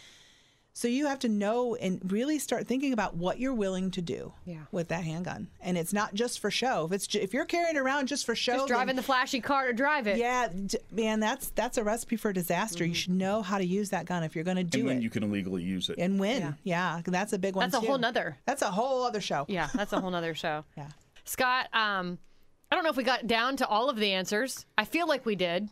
So 0.77 0.89
you 0.89 1.07
have 1.07 1.21
to 1.21 1.29
know 1.29 1.77
and 1.77 2.01
really 2.11 2.41
start 2.41 2.67
thinking 2.67 2.93
about 2.93 3.15
what 3.15 3.39
you're 3.39 3.55
willing 3.55 3.93
to 3.93 4.03
do 4.03 4.33
Yeah. 4.45 4.63
with 4.73 4.89
that 4.89 5.05
handgun, 5.05 5.47
and 5.61 5.79
it's 5.79 5.93
not 5.93 6.15
just 6.15 6.41
for 6.41 6.51
show. 6.51 6.87
If 6.87 6.93
it's 6.93 7.07
ju- 7.07 7.21
if 7.21 7.33
you're 7.33 7.45
carrying 7.45 7.77
it 7.77 7.79
around 7.79 8.09
just 8.09 8.27
for 8.27 8.35
show, 8.35 8.55
Just 8.55 8.67
then- 8.67 8.77
driving 8.77 8.97
the 8.97 9.03
flashy 9.03 9.41
car 9.41 9.69
to 9.69 9.73
drive 9.73 10.09
it. 10.09 10.19
yeah, 10.19 10.49
d- 10.49 10.77
man, 10.91 11.21
that's 11.21 11.51
that's 11.51 11.79
a 11.79 11.85
recipe 11.85 12.17
for 12.17 12.33
disaster. 12.33 12.85
You 12.85 12.93
should 12.93 13.13
know 13.13 13.41
how 13.41 13.59
to 13.59 13.65
use 13.65 13.91
that 13.91 14.05
gun 14.07 14.25
if 14.25 14.35
you're 14.35 14.43
going 14.43 14.57
to 14.57 14.65
do 14.65 14.79
it. 14.79 14.81
and 14.81 14.89
when 14.89 14.97
it 14.99 15.03
you 15.05 15.11
can 15.11 15.23
illegally 15.23 15.63
use 15.63 15.89
it. 15.91 15.97
and 15.99 16.19
win. 16.19 16.57
Yeah. 16.65 17.03
that's 17.07 17.33
a 17.33 17.39
big 17.39 17.55
one. 17.55 17.71
That's 17.71 17.77
a 17.77 17.81
too. 17.81 17.87
whole 17.93 17.99
nother- 17.99 18.37
That's 18.45 18.63
a 18.63 18.73
whole 18.73 19.05
other 19.05 19.21
show. 19.21 19.45
Yeah, 19.49 19.69
that's 19.75 19.93
a 19.93 20.01
whole 20.01 20.11
nother 20.11 20.35
show. 20.45 20.65
Yeah. 20.77 20.89
Scott, 21.25 21.69
um, 21.73 22.19
I 22.73 22.75
don't 22.75 22.83
know 22.83 22.91
if 22.91 22.97
we 22.97 23.05
got 23.05 23.29
down 23.29 23.57
to 23.59 23.67
all 23.69 23.89
of 23.89 23.95
the 23.97 24.11
answers. 24.11 24.67
I 24.77 24.85
feel 24.85 25.07
like 25.07 25.25
we 25.25 25.37
did. 25.37 25.69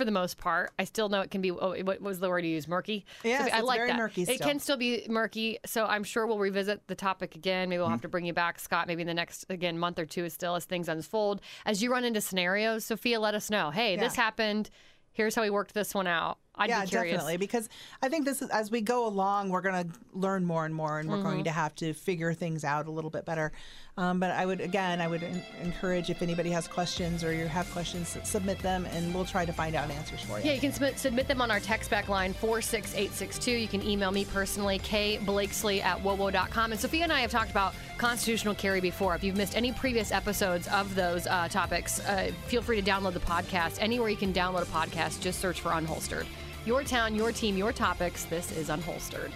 For 0.00 0.06
the 0.06 0.10
most 0.12 0.38
part, 0.38 0.70
I 0.78 0.84
still 0.84 1.10
know 1.10 1.20
it 1.20 1.30
can 1.30 1.42
be. 1.42 1.50
Oh, 1.50 1.74
what 1.82 2.00
was 2.00 2.20
the 2.20 2.30
word 2.30 2.42
you 2.42 2.52
used? 2.52 2.68
Murky. 2.68 3.04
Yes, 3.22 3.50
I 3.52 3.60
like 3.60 3.76
very 3.80 3.88
that. 3.90 3.98
murky 3.98 4.22
It 4.22 4.36
still. 4.36 4.48
can 4.48 4.58
still 4.58 4.78
be 4.78 5.04
murky. 5.10 5.58
So 5.66 5.84
I'm 5.84 6.04
sure 6.04 6.26
we'll 6.26 6.38
revisit 6.38 6.86
the 6.86 6.94
topic 6.94 7.34
again. 7.34 7.68
Maybe 7.68 7.80
we'll 7.80 7.88
Mm-hmm. 7.88 7.92
have 7.92 8.00
to 8.00 8.08
bring 8.08 8.24
you 8.24 8.32
back, 8.32 8.58
Scott. 8.58 8.86
Maybe 8.88 9.02
in 9.02 9.06
the 9.08 9.12
next 9.12 9.44
again 9.50 9.78
month 9.78 9.98
or 9.98 10.06
two, 10.06 10.26
still 10.30 10.54
as 10.54 10.64
things 10.64 10.88
unfold. 10.88 11.42
As 11.66 11.82
you 11.82 11.92
run 11.92 12.04
into 12.04 12.22
scenarios, 12.22 12.86
Sophia, 12.86 13.20
let 13.20 13.34
us 13.34 13.50
know. 13.50 13.68
Hey, 13.70 13.96
this 13.96 14.14
happened. 14.16 14.70
Here's 15.12 15.34
how 15.34 15.42
we 15.42 15.50
worked 15.50 15.74
this 15.74 15.94
one 15.94 16.06
out. 16.06 16.38
I'd 16.60 16.68
yeah, 16.70 16.82
be 16.84 16.88
curious. 16.90 17.12
definitely. 17.14 17.36
Because 17.38 17.68
I 18.02 18.08
think 18.08 18.24
this 18.26 18.42
is 18.42 18.50
as 18.50 18.70
we 18.70 18.80
go 18.82 19.06
along, 19.06 19.48
we're 19.50 19.60
going 19.62 19.88
to 19.90 19.98
learn 20.14 20.44
more 20.44 20.64
and 20.66 20.74
more, 20.74 20.98
and 21.00 21.08
we're 21.08 21.16
Mm-hmm. 21.16 21.24
going 21.24 21.44
to 21.44 21.50
have 21.50 21.74
to 21.76 21.92
figure 21.94 22.32
things 22.34 22.62
out 22.64 22.86
a 22.86 22.90
little 22.90 23.10
bit 23.10 23.24
better. 23.24 23.50
Um, 23.96 24.18
but 24.20 24.30
I 24.30 24.46
would 24.46 24.60
again, 24.60 25.00
I 25.00 25.08
would 25.08 25.22
en- 25.22 25.42
encourage 25.60 26.08
if 26.10 26.22
anybody 26.22 26.50
has 26.50 26.66
questions 26.68 27.22
or 27.24 27.32
you 27.34 27.46
have 27.46 27.70
questions, 27.72 28.16
submit 28.22 28.58
them, 28.60 28.86
and 28.92 29.12
we'll 29.14 29.24
try 29.26 29.44
to 29.44 29.52
find 29.52 29.74
out 29.74 29.90
answers 29.90 30.20
for 30.22 30.38
you. 30.38 30.44
Yeah, 30.46 30.52
you 30.52 30.60
can 30.60 30.72
submit, 30.72 30.98
submit 30.98 31.28
them 31.28 31.42
on 31.42 31.50
our 31.50 31.60
text 31.60 31.90
back 31.90 32.08
line 32.08 32.32
46862. 32.34 33.50
You 33.50 33.68
can 33.68 33.82
email 33.82 34.10
me 34.10 34.24
personally, 34.24 34.78
kblakesley 34.78 35.82
at 35.82 35.98
wowo.com. 36.02 36.72
And 36.72 36.80
Sophia 36.80 37.02
and 37.02 37.12
I 37.12 37.20
have 37.20 37.30
talked 37.30 37.50
about 37.50 37.74
constitutional 37.98 38.54
carry 38.54 38.80
before. 38.80 39.14
If 39.14 39.24
you've 39.24 39.36
missed 39.36 39.56
any 39.56 39.72
previous 39.72 40.12
episodes 40.12 40.66
of 40.68 40.94
those 40.94 41.26
uh, 41.26 41.48
topics, 41.48 42.00
uh, 42.00 42.30
feel 42.46 42.62
free 42.62 42.80
to 42.80 42.90
download 42.90 43.12
the 43.12 43.20
podcast. 43.20 43.78
Anywhere 43.80 44.08
you 44.08 44.16
can 44.16 44.32
download 44.32 44.62
a 44.62 44.66
podcast, 44.66 45.20
just 45.20 45.40
search 45.40 45.60
for 45.60 45.70
Unholstered. 45.70 46.26
Your 46.64 46.82
town, 46.84 47.14
your 47.14 47.32
team, 47.32 47.56
your 47.56 47.72
topics. 47.72 48.24
This 48.24 48.52
is 48.52 48.68
Unholstered. 48.68 49.30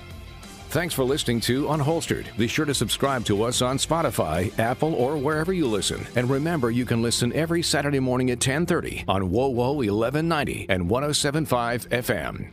Thanks 0.69 0.93
for 0.93 1.05
listening 1.05 1.41
to 1.43 1.67
Unholstered. 1.67 2.37
Be 2.37 2.49
sure 2.49 2.65
to 2.65 2.75
subscribe 2.75 3.25
to 3.27 3.45
us 3.45 3.63
on 3.63 3.79
Spotify, 3.79 4.57
Apple, 4.59 4.95
or 4.95 5.17
wherever 5.17 5.53
you 5.53 5.69
listen. 5.69 6.05
And 6.17 6.29
remember, 6.29 6.71
you 6.71 6.85
can 6.85 7.01
listen 7.01 7.33
every 7.33 7.63
Saturday 7.63 8.01
morning 8.01 8.31
at 8.31 8.41
10:30 8.41 9.05
on 9.07 9.31
WoWo 9.31 9.77
1190 9.77 10.67
and 10.69 10.91
1075 10.91 11.89
FM. 11.91 12.51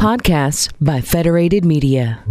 Podcasts 0.00 0.72
by 0.80 1.00
Federated 1.00 1.64
Media. 1.64 2.24